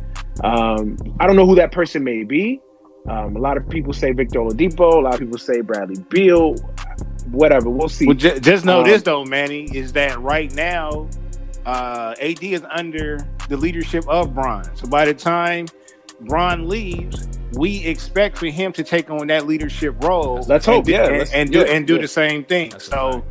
Um, 0.43 0.97
I 1.21 1.27
don't 1.27 1.37
know 1.37 1.47
who 1.47 1.55
that 1.57 1.73
person 1.73 2.03
may 2.05 2.25
be. 2.25 2.61
Um, 3.09 3.35
a 3.37 3.39
lot 3.41 3.57
of 3.57 3.69
people 3.69 3.93
say 3.93 4.13
Victor 4.13 4.39
Oladipo. 4.41 4.95
A 4.95 5.01
lot 5.01 5.15
of 5.15 5.21
people 5.21 5.39
say 5.39 5.61
Bradley 5.61 5.97
Beal. 6.09 6.55
Whatever, 7.31 7.69
we'll 7.71 7.89
see. 7.89 8.07
Well, 8.07 8.17
ju- 8.17 8.39
just 8.41 8.65
know 8.65 8.81
Um, 8.81 8.85
this 8.87 9.03
though, 9.03 9.25
Manny, 9.25 9.65
is 9.77 9.93
that 9.93 10.21
right 10.21 10.53
now, 10.55 11.09
uh, 11.67 12.15
AD 12.21 12.53
is 12.53 12.63
under 12.71 13.19
the 13.49 13.57
leadership 13.57 14.05
of 14.09 14.35
Bron. 14.35 14.65
So 14.77 14.87
by 14.87 15.05
the 15.05 15.15
time 15.15 15.67
Bron 16.23 16.69
leaves, 16.69 17.27
we 17.55 17.85
expect 17.85 18.39
for 18.39 18.47
him 18.47 18.73
to 18.73 18.83
take 18.85 19.11
on 19.11 19.27
that 19.29 19.47
leadership 19.47 20.03
role. 20.03 20.45
Let's 20.49 20.67
hope, 20.67 20.79
and 20.79 20.85
do, 20.87 20.93
yeah, 20.93 21.05
and, 21.07 21.19
let's- 21.19 21.33
and 21.33 21.51
do 21.53 21.59
yeah, 21.59 21.65
and 21.67 21.87
do 21.87 21.95
yeah. 21.97 22.03
the 22.03 22.09
same 22.09 22.45
thing. 22.45 22.73
So 22.79 23.25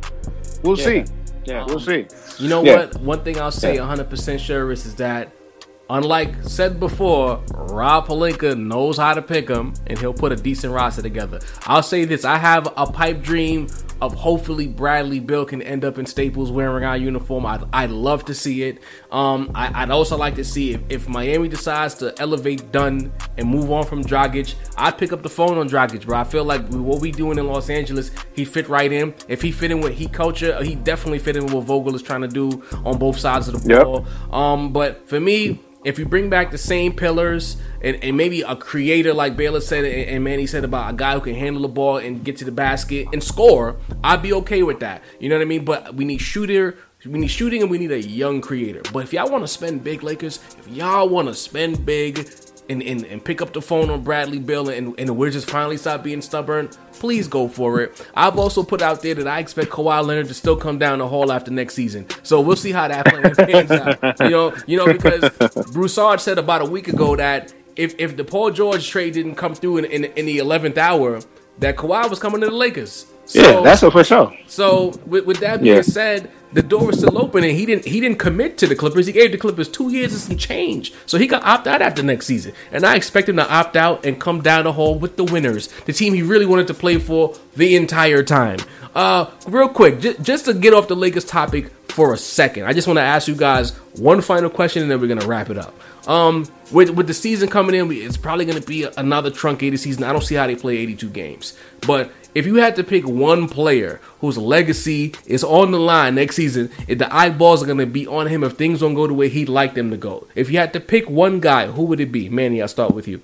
we'll 0.62 0.78
Yeah. 0.78 0.84
see. 0.84 1.04
Yeah. 1.44 1.64
We'll 1.66 1.76
um, 1.76 1.80
see. 1.82 2.06
You 2.38 2.48
know 2.48 2.62
Yeah. 2.64 2.76
what? 2.76 3.00
One 3.00 3.24
thing 3.24 3.40
I'll 3.40 3.50
say 3.50 3.76
100% 3.78 4.38
sure 4.38 4.70
is, 4.72 4.86
is 4.86 4.94
that, 4.96 5.32
unlike 5.90 6.42
said 6.42 6.78
before, 6.80 7.42
Rob 7.54 8.06
Pelinka 8.06 8.58
knows 8.58 8.96
how 8.98 9.14
to 9.14 9.22
pick 9.22 9.48
him 9.48 9.74
and 9.86 9.98
he'll 9.98 10.14
put 10.14 10.32
a 10.32 10.36
decent 10.36 10.72
roster 10.72 11.02
together. 11.02 11.40
I'll 11.66 11.82
say 11.82 12.04
this 12.04 12.24
I 12.24 12.38
have 12.38 12.72
a 12.76 12.86
pipe 12.86 13.22
dream 13.22 13.68
of 14.02 14.14
hopefully 14.14 14.66
Bradley 14.66 15.20
Beal 15.20 15.44
can 15.44 15.62
end 15.62 15.84
up 15.84 15.96
in 15.96 16.06
Staples 16.06 16.50
wearing 16.50 16.84
our 16.84 16.96
uniform. 16.96 17.46
I'd, 17.46 17.62
I'd 17.72 17.90
love 17.90 18.24
to 18.26 18.34
see 18.34 18.64
it. 18.64 18.82
Um, 19.12 19.50
I, 19.54 19.82
I'd 19.82 19.90
also 19.90 20.16
like 20.16 20.34
to 20.34 20.44
see 20.44 20.74
if, 20.74 20.80
if 20.88 21.08
Miami 21.08 21.48
decides 21.48 21.94
to 21.96 22.12
elevate 22.20 22.74
Nunn 22.74 23.12
and 23.38 23.48
move 23.48 23.70
on 23.70 23.84
from 23.86 24.02
Dragic, 24.04 24.54
I'd 24.76 24.98
pick 24.98 25.12
up 25.12 25.22
the 25.22 25.28
phone 25.28 25.56
on 25.56 25.68
Dragic, 25.68 26.04
bro. 26.04 26.18
I 26.18 26.24
feel 26.24 26.44
like 26.44 26.66
what 26.68 27.00
we 27.00 27.12
doing 27.12 27.38
in 27.38 27.46
Los 27.46 27.70
Angeles, 27.70 28.10
he 28.34 28.44
fit 28.44 28.68
right 28.68 28.90
in. 28.92 29.14
If 29.28 29.40
he 29.40 29.52
fit 29.52 29.70
in 29.70 29.80
with 29.80 29.92
Heat 29.94 30.12
culture, 30.12 30.62
he 30.64 30.74
definitely 30.74 31.20
fit 31.20 31.36
in 31.36 31.44
with 31.44 31.54
what 31.54 31.64
Vogel 31.64 31.94
is 31.94 32.02
trying 32.02 32.22
to 32.22 32.28
do 32.28 32.62
on 32.84 32.98
both 32.98 33.18
sides 33.18 33.48
of 33.48 33.62
the 33.62 33.68
Yep. 33.68 33.82
ball. 33.84 34.06
Um, 34.32 34.72
but 34.72 35.08
for 35.08 35.20
me, 35.20 35.60
if 35.84 35.98
you 35.98 36.06
bring 36.06 36.30
back 36.30 36.50
the 36.50 36.58
same 36.58 36.94
pillars 36.94 37.56
and, 37.80 37.96
and 38.02 38.16
maybe 38.16 38.42
a 38.42 38.54
creator 38.54 39.12
like 39.12 39.36
Baylor 39.36 39.60
said 39.60 39.84
and, 39.84 40.08
and 40.10 40.24
Manny 40.24 40.46
said 40.46 40.64
about 40.64 40.92
a 40.92 40.96
guy 40.96 41.14
who 41.14 41.20
can 41.20 41.34
handle 41.34 41.62
the 41.62 41.68
ball 41.68 41.98
and 41.98 42.24
get 42.24 42.36
to 42.38 42.44
the 42.44 42.52
basket 42.52 43.08
and 43.12 43.22
score, 43.22 43.76
I'd 44.04 44.22
be 44.22 44.32
okay 44.34 44.62
with 44.62 44.80
that. 44.80 45.02
You 45.18 45.28
know 45.28 45.36
what 45.36 45.42
I 45.42 45.46
mean? 45.46 45.64
But 45.64 45.94
we 45.94 46.04
need 46.04 46.18
shooter. 46.18 46.76
We 47.04 47.18
need 47.18 47.28
shooting 47.28 47.62
and 47.62 47.70
we 47.70 47.78
need 47.78 47.90
a 47.90 48.00
young 48.00 48.40
creator. 48.40 48.82
But 48.92 49.04
if 49.04 49.12
y'all 49.12 49.28
want 49.28 49.42
to 49.42 49.48
spend 49.48 49.82
big, 49.82 50.04
Lakers, 50.04 50.38
if 50.58 50.68
y'all 50.68 51.08
want 51.08 51.26
to 51.28 51.34
spend 51.34 51.84
big 51.84 52.28
and, 52.72 52.82
and, 52.82 53.04
and 53.04 53.24
pick 53.24 53.40
up 53.40 53.52
the 53.52 53.62
phone 53.62 53.90
on 53.90 54.02
Bradley 54.02 54.38
Beal 54.38 54.68
and, 54.70 54.98
and 54.98 55.16
we're 55.16 55.30
just 55.30 55.48
finally 55.48 55.76
stop 55.76 56.02
being 56.02 56.22
stubborn, 56.22 56.68
please 56.94 57.28
go 57.28 57.46
for 57.46 57.80
it. 57.80 58.06
I've 58.14 58.38
also 58.38 58.62
put 58.62 58.82
out 58.82 59.02
there 59.02 59.14
that 59.14 59.28
I 59.28 59.38
expect 59.38 59.70
Kawhi 59.70 60.04
Leonard 60.04 60.28
to 60.28 60.34
still 60.34 60.56
come 60.56 60.78
down 60.78 60.98
the 60.98 61.08
hall 61.08 61.30
after 61.30 61.50
next 61.50 61.74
season. 61.74 62.06
So 62.22 62.40
we'll 62.40 62.56
see 62.56 62.72
how 62.72 62.88
that 62.88 63.06
plan 63.06 63.34
pans 63.36 63.70
out. 63.70 64.20
You 64.20 64.30
know, 64.30 64.56
you 64.66 64.76
know, 64.78 64.92
because 64.92 65.30
Broussard 65.72 66.20
said 66.20 66.38
about 66.38 66.62
a 66.62 66.66
week 66.66 66.88
ago 66.88 67.14
that 67.16 67.52
if, 67.76 67.94
if 67.98 68.16
the 68.16 68.24
Paul 68.24 68.50
George 68.50 68.88
trade 68.88 69.14
didn't 69.14 69.34
come 69.34 69.54
through 69.54 69.78
in, 69.78 69.84
in, 69.86 70.04
in 70.04 70.26
the 70.26 70.38
11th 70.38 70.78
hour, 70.78 71.20
that 71.58 71.76
Kawhi 71.76 72.08
was 72.08 72.18
coming 72.18 72.40
to 72.40 72.46
the 72.46 72.52
Lakers. 72.52 73.11
So, 73.24 73.40
yeah, 73.40 73.60
that's 73.62 73.80
for 73.80 74.02
sure. 74.04 74.36
so 74.46 74.92
with, 75.06 75.24
with 75.26 75.38
that 75.40 75.62
being 75.62 75.76
Yeah. 75.76 75.82
said, 75.82 76.30
the 76.52 76.62
door 76.62 76.90
is 76.90 76.98
still 76.98 77.16
open, 77.16 77.44
and 77.44 77.52
he 77.56 77.64
didn't 77.64 77.86
he 77.86 77.98
didn't 78.00 78.18
commit 78.18 78.58
to 78.58 78.66
the 78.66 78.76
Clippers. 78.76 79.06
He 79.06 79.12
gave 79.12 79.32
the 79.32 79.38
Clippers 79.38 79.68
two 79.68 79.90
years 79.90 80.12
and 80.12 80.20
some 80.20 80.36
change, 80.36 80.92
so 81.06 81.16
he 81.16 81.26
got 81.26 81.42
opt 81.44 81.66
out 81.66 81.80
after 81.80 82.02
next 82.02 82.26
season. 82.26 82.52
And 82.72 82.84
I 82.84 82.96
expect 82.96 83.28
him 83.30 83.36
to 83.36 83.50
opt 83.50 83.74
out 83.76 84.04
and 84.04 84.20
come 84.20 84.42
down 84.42 84.64
the 84.64 84.72
hall 84.72 84.98
with 84.98 85.16
the 85.16 85.24
winners, 85.24 85.68
the 85.86 85.94
team 85.94 86.12
he 86.12 86.20
really 86.22 86.44
wanted 86.44 86.66
to 86.66 86.74
play 86.74 86.98
for 86.98 87.34
the 87.56 87.74
entire 87.76 88.22
time. 88.22 88.58
Uh, 88.94 89.30
real 89.46 89.68
quick, 89.70 90.00
j- 90.00 90.16
just 90.20 90.44
to 90.44 90.52
get 90.52 90.74
off 90.74 90.88
the 90.88 90.96
Lakers 90.96 91.24
topic 91.24 91.70
for 91.88 92.12
a 92.12 92.18
second, 92.18 92.64
I 92.66 92.74
just 92.74 92.86
want 92.86 92.98
to 92.98 93.02
ask 93.02 93.28
you 93.28 93.34
guys 93.34 93.70
one 93.96 94.20
final 94.20 94.50
question, 94.50 94.82
and 94.82 94.90
then 94.90 95.00
we're 95.00 95.06
gonna 95.08 95.26
wrap 95.26 95.48
it 95.48 95.56
up. 95.56 95.74
Um, 96.06 96.46
with 96.70 96.90
with 96.90 97.06
the 97.06 97.14
season 97.14 97.48
coming 97.48 97.74
in, 97.74 97.88
we- 97.88 98.02
it's 98.02 98.16
probably 98.18 98.44
going 98.44 98.60
to 98.60 98.66
be 98.66 98.86
another 98.98 99.30
truncated 99.30 99.78
season. 99.80 100.02
I 100.04 100.12
don't 100.12 100.24
see 100.24 100.34
how 100.34 100.46
they 100.48 100.56
play 100.56 100.76
82 100.78 101.08
games. 101.08 101.52
But 101.86 102.10
if 102.34 102.46
you 102.46 102.56
had 102.56 102.76
to 102.76 102.84
pick 102.84 103.06
one 103.06 103.48
player 103.48 104.00
whose 104.20 104.38
legacy 104.38 105.14
is 105.26 105.44
on 105.44 105.70
the 105.70 105.78
line 105.78 106.14
next 106.14 106.36
season, 106.36 106.70
if 106.88 106.98
the 106.98 107.14
eyeballs 107.14 107.62
are 107.62 107.66
going 107.66 107.78
to 107.78 107.86
be 107.86 108.06
on 108.06 108.26
him 108.26 108.42
if 108.44 108.52
things 108.52 108.80
don't 108.80 108.94
go 108.94 109.06
the 109.06 109.14
way 109.14 109.28
he'd 109.28 109.48
like 109.48 109.74
them 109.74 109.90
to 109.90 109.96
go. 109.96 110.26
If 110.34 110.50
you 110.50 110.58
had 110.58 110.72
to 110.72 110.80
pick 110.80 111.08
one 111.08 111.40
guy, 111.40 111.66
who 111.66 111.84
would 111.84 112.00
it 112.00 112.12
be? 112.12 112.28
Manny, 112.28 112.62
I'll 112.62 112.68
start 112.68 112.94
with 112.94 113.06
you. 113.06 113.22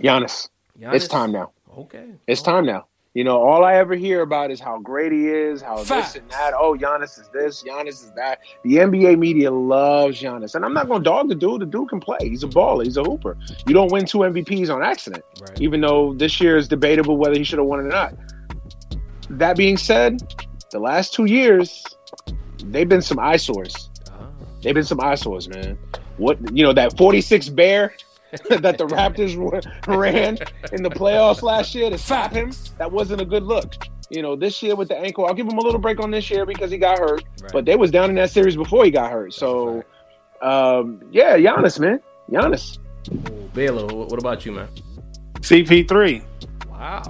Giannis. 0.00 0.48
Giannis? 0.80 0.94
It's 0.94 1.08
time 1.08 1.32
now. 1.32 1.52
Okay. 1.76 2.06
It's 2.26 2.42
time 2.42 2.66
now. 2.66 2.86
You 3.14 3.24
know, 3.24 3.42
all 3.42 3.62
I 3.62 3.74
ever 3.74 3.94
hear 3.94 4.22
about 4.22 4.50
is 4.50 4.58
how 4.58 4.78
great 4.78 5.12
he 5.12 5.28
is, 5.28 5.60
how 5.60 5.76
Facts. 5.76 6.14
this 6.14 6.22
and 6.22 6.30
that. 6.30 6.54
Oh, 6.56 6.74
Giannis 6.78 7.20
is 7.20 7.28
this, 7.28 7.62
Giannis 7.62 7.88
is 7.88 8.12
that. 8.16 8.38
The 8.64 8.76
NBA 8.76 9.18
media 9.18 9.50
loves 9.50 10.18
Giannis, 10.20 10.54
and 10.54 10.64
I'm 10.64 10.72
not 10.72 10.88
going 10.88 11.00
to 11.00 11.04
dog 11.04 11.28
the 11.28 11.34
dude. 11.34 11.60
The 11.60 11.66
dude 11.66 11.90
can 11.90 12.00
play. 12.00 12.16
He's 12.22 12.42
a 12.42 12.46
baller. 12.48 12.84
He's 12.84 12.96
a 12.96 13.02
hooper. 13.04 13.36
You 13.66 13.74
don't 13.74 13.92
win 13.92 14.06
two 14.06 14.18
MVPs 14.18 14.74
on 14.74 14.82
accident, 14.82 15.24
Right. 15.42 15.60
even 15.60 15.82
though 15.82 16.14
this 16.14 16.40
year 16.40 16.56
is 16.56 16.68
debatable 16.68 17.18
whether 17.18 17.36
he 17.36 17.44
should 17.44 17.58
have 17.58 17.66
won 17.66 17.80
it 17.80 17.82
or 17.82 17.88
not. 17.88 18.14
That 19.28 19.58
being 19.58 19.76
said, 19.76 20.22
the 20.70 20.78
last 20.78 21.12
two 21.12 21.26
years, 21.26 21.84
they've 22.64 22.88
been 22.88 23.02
some 23.02 23.18
eyesores. 23.18 23.90
Ah. 24.10 24.26
They've 24.62 24.74
been 24.74 24.84
some 24.84 25.00
eyesores, 25.00 25.48
man. 25.50 25.76
What 26.16 26.38
you 26.56 26.62
know 26.62 26.72
that 26.72 26.96
46 26.96 27.50
bear 27.50 27.94
that 28.48 28.78
the 28.78 28.86
Raptors 28.86 29.36
ran 29.86 30.38
in 30.72 30.82
the 30.82 30.88
playoffs 30.88 31.42
last 31.42 31.74
year 31.74 31.90
to 31.90 31.98
stop 31.98 32.32
him. 32.32 32.50
That 32.78 32.90
wasn't 32.90 33.20
a 33.20 33.26
good 33.26 33.42
look. 33.42 33.74
You 34.08 34.22
know, 34.22 34.36
this 34.36 34.62
year 34.62 34.74
with 34.74 34.88
the 34.88 34.96
ankle, 34.96 35.26
I'll 35.26 35.34
give 35.34 35.46
him 35.46 35.58
a 35.58 35.60
little 35.60 35.80
break 35.80 36.00
on 36.00 36.10
this 36.10 36.30
year 36.30 36.46
because 36.46 36.70
he 36.70 36.78
got 36.78 36.98
hurt. 36.98 37.24
Right. 37.42 37.52
But 37.52 37.64
they 37.66 37.76
was 37.76 37.90
down 37.90 38.08
in 38.08 38.16
that 38.16 38.30
series 38.30 38.56
before 38.56 38.84
he 38.84 38.90
got 38.90 39.10
hurt. 39.10 39.34
So, 39.34 39.84
um, 40.40 41.02
yeah, 41.10 41.36
Giannis, 41.36 41.78
man, 41.78 42.00
Giannis. 42.30 42.78
Ooh, 43.10 43.50
Baylor, 43.52 43.86
what 43.86 44.18
about 44.18 44.46
you, 44.46 44.52
man? 44.52 44.68
CP3. 45.40 46.24
Wow. 46.70 47.02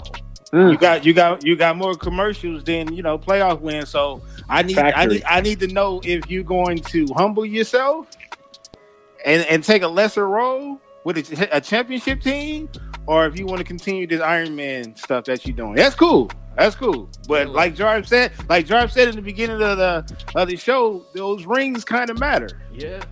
Mm. 0.52 0.72
You 0.72 0.78
got 0.78 1.04
you 1.04 1.14
got 1.14 1.44
you 1.44 1.56
got 1.56 1.76
more 1.76 1.94
commercials 1.94 2.64
than 2.64 2.92
you 2.92 3.02
know 3.02 3.16
playoff 3.16 3.60
wins. 3.60 3.88
So 3.88 4.22
I 4.48 4.62
need 4.62 4.76
I 4.76 5.06
need 5.06 5.22
I 5.24 5.40
need 5.40 5.60
to 5.60 5.68
know 5.68 6.00
if 6.04 6.30
you're 6.30 6.42
going 6.42 6.78
to 6.78 7.06
humble 7.14 7.46
yourself 7.46 8.06
and 9.24 9.46
and 9.46 9.64
take 9.64 9.82
a 9.82 9.88
lesser 9.88 10.28
role 10.28 10.80
with 11.04 11.18
a, 11.18 11.56
a 11.56 11.60
championship 11.60 12.20
team, 12.20 12.68
or 13.06 13.26
if 13.26 13.38
you 13.38 13.46
want 13.46 13.58
to 13.58 13.64
continue 13.64 14.06
this 14.06 14.20
Iron 14.20 14.54
Man 14.56 14.94
stuff 14.96 15.24
that 15.24 15.46
you're 15.46 15.56
doing. 15.56 15.74
That's 15.74 15.94
cool. 15.94 16.30
That's 16.56 16.76
cool. 16.76 17.08
But 17.28 17.48
like 17.48 17.74
Jarv 17.74 18.06
said, 18.06 18.32
like 18.48 18.66
Jarv 18.66 18.90
said 18.90 19.08
in 19.08 19.16
the 19.16 19.22
beginning 19.22 19.62
of 19.62 19.78
the 19.78 20.16
of 20.34 20.48
the 20.48 20.56
show, 20.56 21.04
those 21.14 21.46
rings 21.46 21.84
kind 21.84 22.10
of 22.10 22.18
matter. 22.18 22.60
Yeah. 22.72 23.02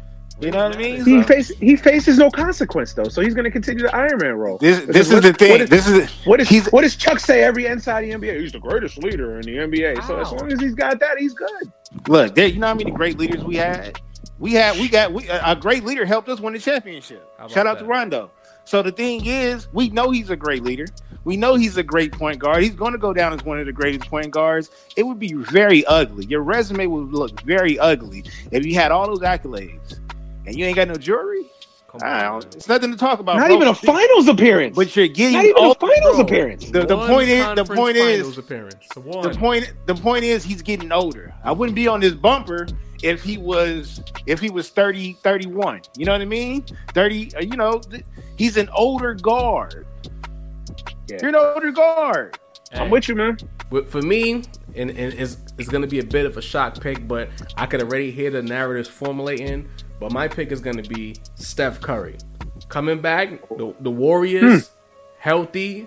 You 0.42 0.50
know 0.50 0.68
what 0.68 0.74
I 0.76 0.78
mean? 0.78 1.04
He 1.04 1.20
So- 1.20 1.26
face 1.28 1.48
he 1.58 1.76
faces 1.76 2.16
no 2.18 2.30
consequence 2.30 2.92
though, 2.94 3.04
so 3.08 3.20
he's 3.20 3.34
going 3.34 3.44
to 3.44 3.50
continue 3.50 3.82
the 3.84 3.94
Iron 3.94 4.18
Man 4.22 4.34
role. 4.34 4.56
This 4.58 4.84
this 4.86 5.08
is 5.08 5.14
what- 5.14 5.22
the 5.22 5.32
thing. 5.34 5.50
what 5.52 5.60
is- 5.62 5.68
This 5.70 5.86
is 5.88 6.10
What, 6.26 6.40
is, 6.40 6.48
He's- 6.48 6.70
what 6.72 6.80
does 6.82 6.96
Chuck 6.96 7.18
say 7.18 7.42
every 7.42 7.66
inside 7.66 8.02
the 8.04 8.12
NBA? 8.12 8.40
He's 8.40 8.52
the 8.52 8.58
greatest 8.58 8.96
leader 9.02 9.36
in 9.38 9.42
the 9.42 9.56
NBA. 9.58 10.02
So 10.06 10.18
as 10.18 10.32
long 10.32 10.50
as 10.52 10.58
he's 10.60 10.74
got 10.74 10.98
that, 11.00 11.18
he's 11.18 11.34
good. 11.34 11.72
Look, 12.08 12.34
there, 12.34 12.46
you 12.46 12.58
know 12.58 12.68
how 12.68 12.74
many 12.74 12.90
great 12.90 13.18
leaders 13.18 13.42
we 13.44 13.56
had. 13.56 13.98
We 14.40 14.54
had, 14.54 14.80
we 14.80 14.88
got, 14.88 15.12
we 15.12 15.28
a 15.28 15.54
great 15.54 15.84
leader 15.84 16.06
helped 16.06 16.28
us 16.28 16.40
win 16.40 16.54
the 16.54 16.58
championship. 16.58 17.30
Shout 17.48 17.66
out 17.66 17.78
to? 17.78 17.84
Rondo. 17.84 18.30
So 18.64 18.82
the 18.82 18.90
thing 18.90 19.26
is, 19.26 19.68
we 19.72 19.90
know 19.90 20.10
he's 20.10 20.30
a 20.30 20.36
great 20.36 20.62
leader. 20.62 20.86
We 21.24 21.36
know 21.36 21.54
he's 21.54 21.76
a 21.76 21.82
great 21.82 22.12
point 22.12 22.38
guard. 22.38 22.62
He's 22.62 22.74
going 22.74 22.92
to 22.92 22.98
go 22.98 23.12
down 23.12 23.34
as 23.34 23.44
one 23.44 23.58
of 23.58 23.66
the 23.66 23.72
greatest 23.72 24.08
point 24.08 24.30
guards. 24.30 24.70
It 24.96 25.02
would 25.02 25.18
be 25.18 25.34
very 25.34 25.84
ugly. 25.84 26.24
Your 26.24 26.40
resume 26.40 26.86
would 26.86 27.12
look 27.12 27.42
very 27.42 27.78
ugly 27.78 28.24
if 28.50 28.64
you 28.64 28.74
had 28.74 28.90
all 28.90 29.06
those 29.06 29.20
accolades 29.20 30.00
and 30.46 30.58
you 30.58 30.64
ain't 30.64 30.76
got 30.76 30.88
no 30.88 30.94
jewelry. 30.94 31.44
Come 31.90 32.02
on, 32.08 32.40
don't- 32.42 32.54
it's 32.54 32.68
nothing 32.68 32.92
to 32.92 32.96
talk 32.96 33.18
about. 33.18 33.36
Not 33.36 33.48
bro. 33.48 33.56
even 33.56 33.68
a 33.68 33.74
finals 33.74 34.28
appearance. 34.28 34.76
But 34.76 34.94
you're 34.94 35.08
getting 35.08 35.32
Not 35.32 35.44
even 35.44 35.64
a 35.64 35.74
finals 35.74 36.16
bro. 36.16 36.20
appearance. 36.20 36.70
The, 36.70 36.86
the 36.86 36.96
point 36.96 37.28
is, 37.28 37.44
the 37.56 37.64
point 37.64 37.96
is, 37.96 38.38
appearance. 38.38 38.86
One. 38.94 39.28
the 39.28 39.36
point 39.36 39.72
the 39.86 39.94
point 39.96 40.24
is 40.24 40.44
he's 40.44 40.62
getting 40.62 40.92
older. 40.92 41.34
I 41.42 41.50
wouldn't 41.50 41.74
be 41.74 41.88
on 41.88 41.98
this 41.98 42.12
bumper 42.14 42.68
if 43.02 43.24
he 43.24 43.38
was 43.38 44.02
if 44.26 44.38
he 44.38 44.50
was 44.50 44.68
30 44.70 45.14
31. 45.14 45.82
You 45.96 46.04
know 46.06 46.12
what 46.12 46.20
I 46.20 46.26
mean? 46.26 46.64
30 46.94 47.34
uh, 47.34 47.40
you 47.40 47.56
know, 47.56 47.80
th- 47.80 48.04
he's 48.36 48.56
an 48.56 48.68
older 48.68 49.14
guard. 49.14 49.84
Yeah. 51.08 51.18
You're 51.22 51.30
an 51.30 51.34
older 51.34 51.72
guard. 51.72 52.38
I'm 52.72 52.88
with 52.88 53.08
you, 53.08 53.16
man. 53.16 53.36
For 53.88 54.00
me, 54.00 54.44
and, 54.76 54.90
and 54.90 55.12
it's, 55.14 55.38
it's 55.58 55.68
going 55.68 55.82
to 55.82 55.88
be 55.88 55.98
a 55.98 56.04
bit 56.04 56.24
of 56.24 56.36
a 56.36 56.42
shock 56.42 56.80
pick, 56.80 57.08
but 57.08 57.28
I 57.56 57.66
could 57.66 57.82
already 57.82 58.12
hear 58.12 58.30
the 58.30 58.42
narratives 58.42 58.88
formulating. 58.88 59.68
But 60.00 60.12
my 60.12 60.26
pick 60.26 60.50
is 60.50 60.60
going 60.60 60.82
to 60.82 60.88
be 60.88 61.16
Steph 61.34 61.80
Curry. 61.80 62.16
Coming 62.68 63.00
back, 63.00 63.46
the, 63.50 63.74
the 63.80 63.90
Warriors, 63.90 64.68
hmm. 64.68 64.74
healthy. 65.18 65.86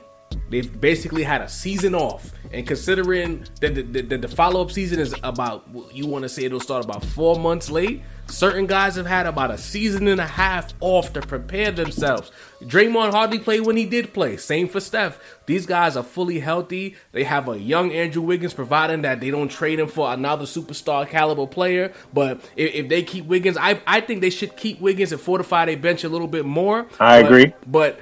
They've 0.49 0.79
basically 0.79 1.23
had 1.23 1.41
a 1.41 1.49
season 1.49 1.95
off. 1.95 2.31
And 2.51 2.67
considering 2.67 3.45
that 3.61 3.73
the, 3.73 3.81
the, 3.81 4.17
the, 4.17 4.27
follow 4.27 4.61
up 4.61 4.69
season 4.71 4.99
is 4.99 5.15
about, 5.23 5.67
you 5.91 6.05
want 6.05 6.23
to 6.23 6.29
say 6.29 6.43
it'll 6.43 6.59
start 6.59 6.85
about 6.85 7.03
four 7.03 7.39
months 7.39 7.71
late, 7.71 8.03
certain 8.27 8.67
guys 8.67 8.95
have 8.95 9.07
had 9.07 9.25
about 9.25 9.49
a 9.49 9.57
season 9.57 10.07
and 10.07 10.21
a 10.21 10.27
half 10.27 10.71
off 10.79 11.13
to 11.13 11.21
prepare 11.21 11.71
themselves. 11.71 12.31
Draymond 12.61 13.09
hardly 13.11 13.39
played 13.39 13.61
when 13.61 13.75
he 13.75 13.85
did 13.87 14.13
play. 14.13 14.37
Same 14.37 14.67
for 14.67 14.79
Steph. 14.79 15.19
These 15.47 15.65
guys 15.65 15.97
are 15.97 16.03
fully 16.03 16.39
healthy. 16.39 16.95
They 17.11 17.23
have 17.23 17.49
a 17.49 17.59
young 17.59 17.91
Andrew 17.91 18.21
Wiggins, 18.21 18.53
providing 18.53 19.01
that 19.01 19.19
they 19.19 19.31
don't 19.31 19.49
trade 19.49 19.79
him 19.79 19.87
for 19.87 20.13
another 20.13 20.45
superstar 20.45 21.09
caliber 21.09 21.47
player. 21.47 21.91
But 22.13 22.39
if, 22.55 22.75
if 22.75 22.87
they 22.89 23.01
keep 23.01 23.25
Wiggins, 23.25 23.57
I, 23.57 23.81
I 23.87 23.99
think 24.01 24.21
they 24.21 24.29
should 24.29 24.55
keep 24.57 24.79
Wiggins 24.79 25.11
and 25.11 25.19
fortify 25.19 25.65
their 25.65 25.77
bench 25.77 26.03
a 26.03 26.09
little 26.09 26.27
bit 26.27 26.45
more. 26.45 26.87
I 26.99 27.23
But- 27.23 27.25
agree. 27.25 27.53
But 27.65 27.99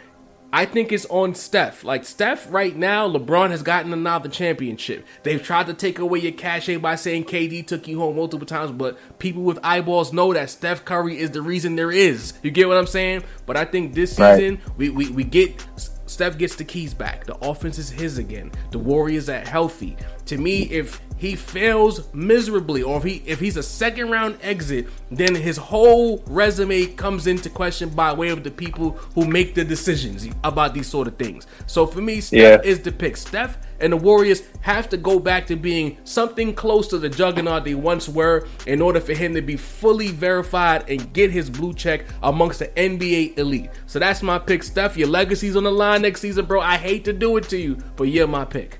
I 0.53 0.65
think 0.65 0.91
it's 0.91 1.05
on 1.05 1.33
Steph. 1.35 1.83
Like 1.83 2.03
Steph 2.05 2.51
right 2.51 2.75
now, 2.75 3.07
LeBron 3.07 3.51
has 3.51 3.63
gotten 3.63 3.93
another 3.93 4.27
championship. 4.29 5.05
They've 5.23 5.41
tried 5.41 5.67
to 5.67 5.73
take 5.73 5.97
away 5.99 6.19
your 6.19 6.33
cachet 6.33 6.77
by 6.77 6.95
saying 6.95 7.25
KD 7.25 7.65
took 7.65 7.87
you 7.87 7.99
home 7.99 8.17
multiple 8.17 8.45
times, 8.45 8.71
but 8.71 8.97
people 9.19 9.43
with 9.43 9.59
eyeballs 9.63 10.11
know 10.11 10.33
that 10.33 10.49
Steph 10.49 10.83
Curry 10.83 11.17
is 11.17 11.31
the 11.31 11.41
reason 11.41 11.75
there 11.75 11.91
is. 11.91 12.33
You 12.43 12.51
get 12.51 12.67
what 12.67 12.77
I'm 12.77 12.87
saying? 12.87 13.23
But 13.45 13.55
I 13.57 13.63
think 13.65 13.93
this 13.93 14.19
Right. 14.19 14.35
season 14.37 14.59
we, 14.77 14.89
we, 14.89 15.09
we 15.09 15.23
get 15.23 15.65
Steph 16.05 16.37
gets 16.37 16.55
the 16.55 16.65
keys 16.65 16.93
back. 16.93 17.25
The 17.25 17.35
offense 17.37 17.77
is 17.77 17.89
his 17.89 18.17
again. 18.17 18.51
The 18.71 18.79
Warriors 18.79 19.29
are 19.29 19.39
healthy. 19.39 19.95
To 20.31 20.37
me, 20.37 20.61
if 20.71 21.01
he 21.17 21.35
fails 21.35 22.07
miserably, 22.13 22.81
or 22.83 22.95
if 22.99 23.03
he 23.03 23.21
if 23.25 23.41
he's 23.41 23.57
a 23.57 23.61
second 23.63 24.09
round 24.11 24.37
exit, 24.41 24.87
then 25.11 25.35
his 25.35 25.57
whole 25.57 26.23
resume 26.25 26.85
comes 26.95 27.27
into 27.27 27.49
question 27.49 27.89
by 27.89 28.13
way 28.13 28.29
of 28.29 28.45
the 28.45 28.49
people 28.49 28.91
who 29.13 29.25
make 29.25 29.53
the 29.53 29.65
decisions 29.65 30.25
about 30.45 30.73
these 30.73 30.87
sort 30.87 31.09
of 31.09 31.17
things. 31.17 31.47
So 31.67 31.85
for 31.85 31.99
me, 31.99 32.21
Steph 32.21 32.63
Yeah. 32.63 32.71
is 32.71 32.79
the 32.79 32.93
pick. 32.93 33.17
Steph 33.17 33.57
and 33.81 33.91
the 33.91 33.97
Warriors 33.97 34.43
have 34.61 34.87
to 34.89 34.97
go 34.97 35.19
back 35.19 35.47
to 35.47 35.57
being 35.57 35.97
something 36.05 36.53
close 36.53 36.87
to 36.87 36.97
the 36.97 37.09
juggernaut 37.09 37.65
they 37.65 37.75
once 37.75 38.07
were 38.07 38.47
in 38.65 38.81
order 38.81 39.01
for 39.01 39.13
him 39.13 39.33
to 39.33 39.41
be 39.41 39.57
fully 39.57 40.07
verified 40.07 40.85
and 40.89 41.11
get 41.11 41.29
his 41.29 41.49
blue 41.49 41.73
check 41.73 42.05
amongst 42.23 42.59
the 42.59 42.67
NBA 42.79 43.37
elite. 43.37 43.69
So 43.85 43.99
that's 43.99 44.23
my 44.23 44.39
pick, 44.39 44.63
Steph. 44.63 44.95
Your 44.95 45.09
legacy's 45.09 45.57
on 45.57 45.63
the 45.65 45.71
line 45.71 46.03
next 46.03 46.21
season, 46.21 46.45
bro. 46.45 46.61
I 46.61 46.77
hate 46.77 47.03
to 47.05 47.11
do 47.13 47.35
it 47.35 47.49
to 47.49 47.57
you, 47.57 47.75
but 47.97 48.05
you're 48.05 48.27
my 48.27 48.45
pick. 48.45 48.79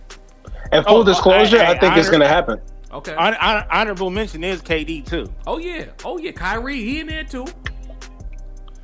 And 0.71 0.85
full 0.85 0.97
Oh, 0.97 1.03
disclosure, 1.03 1.57
I- 1.59 1.63
I, 1.65 1.71
I- 1.71 1.79
think 1.79 1.97
it's 1.97 2.09
gonna 2.09 2.27
happen. 2.27 2.59
Okay. 2.93 3.13
Hon- 3.17 3.33
hon- 3.39 3.65
honorable 3.71 4.09
mention 4.09 4.43
is 4.43 4.61
KD 4.61 5.05
too. 5.05 5.31
oh 5.47 5.57
yeah. 5.57 5.85
Oh 6.03 6.17
yeah. 6.17 6.31
Kyrie, 6.31 6.81
he 6.83 6.99
in 6.99 7.07
there 7.07 7.23
too. 7.23 7.45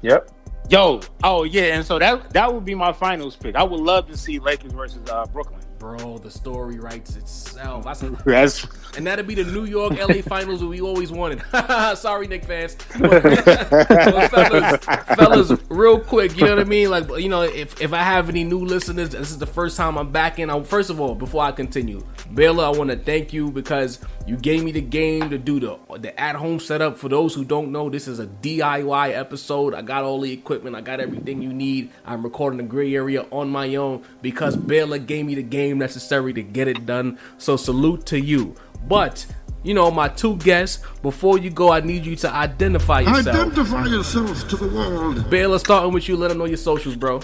Yep. 0.02 0.32
Yo, 0.70 1.00
oh 1.24 1.44
yeah, 1.44 1.76
and 1.76 1.86
so 1.86 1.98
that 1.98 2.30
that 2.32 2.54
would 2.54 2.66
be 2.66 2.76
my 2.76 2.92
finals 2.92 3.36
pick. 3.38 3.56
I 3.56 3.64
would 3.64 3.80
love 3.80 4.08
to 4.08 4.18
see 4.18 4.38
Lakers 4.40 4.74
versus 4.74 5.00
uh, 5.10 5.26
Brooklyn. 5.28 5.57
Bro, 5.80 6.20
the 6.20 6.32
story 6.32 6.80
writes 6.80 7.16
itself. 7.16 7.86
I 7.86 7.94
said, 7.94 8.16
That's 8.26 8.66
and 8.98 9.06
that'll 9.06 9.26
be 9.26 9.36
the 9.36 9.44
New 9.44 9.66
York 9.66 9.94
LA 9.94 10.22
finals 10.28 10.62
that 10.62 10.68
we 10.68 10.82
always 10.82 11.12
wanted. 11.12 11.42
Sorry, 11.98 12.28
Knick 12.28 12.46
fans. 12.46 12.76
But, 13.00 13.24
but 13.24 14.32
fellas, 14.32 14.86
fellas, 15.16 15.52
real 15.70 16.00
quick, 16.00 16.36
you 16.36 16.46
know 16.46 16.56
what 16.56 16.60
I 16.60 16.64
mean? 16.64 16.90
Like, 16.90 17.08
you 17.18 17.30
know, 17.30 17.44
if, 17.44 17.80
if 17.80 17.94
I 17.94 18.02
have 18.02 18.28
any 18.28 18.44
new 18.44 18.66
listeners, 18.66 19.10
this 19.10 19.30
is 19.30 19.38
the 19.38 19.46
first 19.46 19.78
time 19.78 19.98
I'm 19.98 20.12
back 20.12 20.40
in. 20.40 20.50
I, 20.50 20.64
first 20.64 20.90
of 20.90 21.00
all, 21.00 21.14
before 21.14 21.44
I 21.44 21.52
continue, 21.52 22.04
Baylor, 22.34 22.66
I 22.66 22.70
want 22.70 22.90
to 22.90 22.98
thank 22.98 23.34
you 23.34 23.52
because 23.52 24.00
you 24.26 24.36
gave 24.36 24.64
me 24.64 24.72
the 24.72 24.82
game 24.82 25.30
to 25.30 25.38
do 25.38 25.60
the 25.60 25.78
the 26.00 26.20
at 26.20 26.36
home 26.36 26.60
setup. 26.60 26.98
For 26.98 27.08
those 27.08 27.36
who 27.36 27.46
don't 27.46 27.72
know, 27.72 27.90
this 27.90 28.08
is 28.08 28.20
a 28.20 28.26
DIY 28.26 29.16
episode. 29.16 29.74
I 29.74 29.82
got 29.82 30.04
all 30.04 30.22
the 30.22 30.32
equipment, 30.32 30.76
I 30.76 30.82
got 30.82 31.00
everything 31.00 31.42
you 31.42 31.54
need. 31.54 31.92
I'm 32.06 32.24
recording 32.24 32.58
the 32.58 32.64
gray 32.64 32.96
area 32.96 33.26
on 33.32 33.50
my 33.50 33.76
own 33.76 34.04
because 34.22 34.56
Baylor 34.56 34.98
gave 34.98 35.26
me 35.26 35.36
the 35.36 35.44
game 35.44 35.67
necessary 35.76 36.34
to 36.34 36.44
get 36.44 36.68
it 36.68 36.86
done. 36.86 37.20
So 37.38 37.58
salute 37.58 38.06
to 38.08 38.20
you. 38.20 38.56
But 38.88 39.26
you 39.64 39.74
know, 39.74 39.92
my 39.92 40.08
two 40.08 40.38
guests. 40.38 40.84
Before 41.02 41.38
you 41.38 41.50
go, 41.50 41.72
I 41.72 41.82
need 41.82 42.06
you 42.06 42.16
to 42.18 42.30
identify 42.30 43.02
yourself. 43.02 43.36
Identify 43.36 43.86
yourselves 43.88 44.44
to 44.46 44.56
the 44.56 44.68
world. 44.68 45.30
Baylor, 45.30 45.60
starting 45.60 45.94
with 45.94 46.08
you. 46.08 46.16
Let 46.16 46.30
them 46.30 46.38
know 46.38 46.46
your 46.46 46.58
socials, 46.58 46.96
bro. 46.96 47.22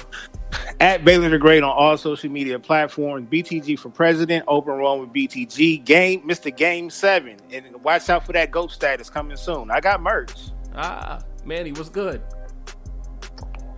at 0.80 1.06
Baylor 1.06 1.30
the 1.30 1.38
Great 1.38 1.64
on 1.64 1.72
all 1.72 1.96
social 1.98 2.30
media 2.30 2.60
platforms. 2.60 3.30
BTG 3.30 3.80
for 3.80 3.89
president. 3.89 4.44
Open 4.48 4.74
run 4.74 5.00
with 5.00 5.10
BTG. 5.14 5.84
Game, 5.86 6.28
Mr. 6.28 6.56
Game 6.56 6.89
Seven, 6.89 7.38
and 7.52 7.82
watch 7.84 8.10
out 8.10 8.26
for 8.26 8.34
that 8.34 8.52
GOAT 8.52 8.72
status 8.72 9.10
coming 9.10 9.38
soon. 9.38 9.72
I 9.72 9.80
got 9.80 10.02
merch. 10.02 10.34
Ah, 10.76 11.22
Manny, 11.46 11.72
what's 11.72 11.89
good? 11.89 12.22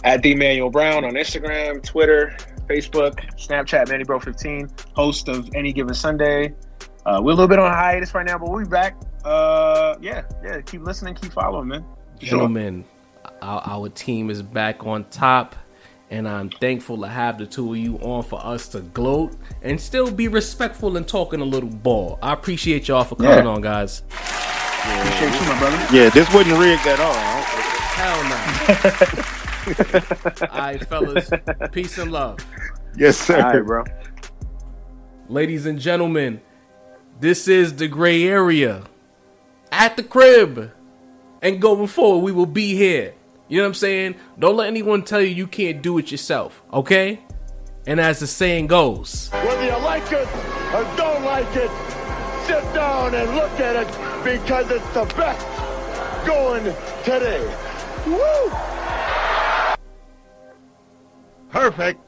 At 0.03 0.21
D 0.21 0.35
Manuel 0.35 0.69
Brown 0.69 1.03
on 1.03 1.13
Instagram, 1.13 1.83
Twitter, 1.83 2.35
Facebook, 2.67 3.19
Snapchat, 3.37 3.89
Manny 3.89 4.03
Bro 4.03 4.19
15, 4.19 4.69
host 4.95 5.27
of 5.29 5.49
Any 5.55 5.71
Given 5.73 5.93
Sunday. 5.93 6.53
Uh, 7.05 7.19
we're 7.21 7.31
a 7.31 7.35
little 7.35 7.47
bit 7.47 7.59
on 7.59 7.71
hiatus 7.71 8.13
right 8.15 8.25
now, 8.25 8.37
but 8.37 8.49
we'll 8.49 8.63
be 8.63 8.69
back. 8.69 8.95
Uh, 9.23 9.95
yeah, 10.01 10.23
yeah. 10.43 10.61
Keep 10.61 10.81
listening, 10.83 11.13
keep 11.15 11.31
following, 11.31 11.67
man. 11.67 11.85
Gentlemen, 12.19 12.83
our, 13.41 13.61
our 13.65 13.89
team 13.89 14.29
is 14.29 14.41
back 14.41 14.85
on 14.85 15.03
top, 15.05 15.55
and 16.09 16.27
I'm 16.27 16.49
thankful 16.49 16.99
to 17.01 17.07
have 17.07 17.37
the 17.37 17.45
two 17.45 17.71
of 17.73 17.77
you 17.77 17.97
on 17.99 18.23
for 18.23 18.43
us 18.43 18.67
to 18.69 18.79
gloat 18.81 19.35
and 19.61 19.79
still 19.79 20.09
be 20.11 20.27
respectful 20.27 20.97
and 20.97 21.07
talking 21.07 21.41
a 21.41 21.45
little 21.45 21.69
ball. 21.69 22.17
I 22.23 22.33
appreciate 22.33 22.87
y'all 22.87 23.03
for 23.03 23.15
coming 23.15 23.31
Yeah. 23.31 23.45
on, 23.45 23.61
guys. 23.61 24.01
Appreciate 24.09 25.33
you, 25.41 25.47
my 25.47 25.59
brother. 25.59 25.87
Yeah, 25.95 26.09
this 26.09 26.31
wasn't 26.33 26.59
rigged 26.59 26.85
at 26.87 26.99
all. 26.99 27.13
Hell 27.95 28.23
no. 28.29 29.31
All 29.67 30.47
right, 30.59 30.87
fellas, 30.87 31.29
peace 31.71 31.97
and 31.97 32.11
love. 32.11 32.39
Yes, 32.95 33.17
sir. 33.17 33.37
All 33.37 33.53
right, 33.53 33.65
bro. 33.65 33.83
Ladies 35.27 35.65
and 35.65 35.79
gentlemen, 35.79 36.41
this 37.19 37.47
is 37.47 37.75
the 37.75 37.87
gray 37.87 38.23
area 38.23 38.83
at 39.71 39.97
the 39.97 40.03
crib. 40.03 40.71
And 41.41 41.61
going 41.61 41.87
forward, 41.87 42.23
we 42.23 42.31
will 42.31 42.45
be 42.45 42.75
here. 42.75 43.13
You 43.47 43.57
know 43.57 43.63
what 43.63 43.67
I'm 43.69 43.73
saying? 43.75 44.15
Don't 44.39 44.57
let 44.57 44.67
anyone 44.67 45.03
tell 45.03 45.21
you 45.21 45.27
you 45.27 45.45
can't 45.45 45.81
do 45.81 45.97
it 45.99 46.11
yourself, 46.11 46.63
okay? 46.73 47.19
And 47.85 47.99
as 47.99 48.19
the 48.19 48.27
saying 48.27 48.67
goes, 48.67 49.29
Whether 49.29 49.65
you 49.65 49.77
like 49.83 50.11
it 50.11 50.27
or 50.73 50.83
don't 50.97 51.23
like 51.23 51.55
it, 51.55 51.69
sit 52.47 52.63
down 52.73 53.13
and 53.13 53.35
look 53.35 53.59
at 53.59 53.75
it 53.75 53.87
because 54.23 54.71
it's 54.71 54.93
the 54.93 55.05
best 55.15 55.45
going 56.25 56.63
today. 57.03 57.45
Woo! 58.07 58.51
Perfect. 61.55 62.04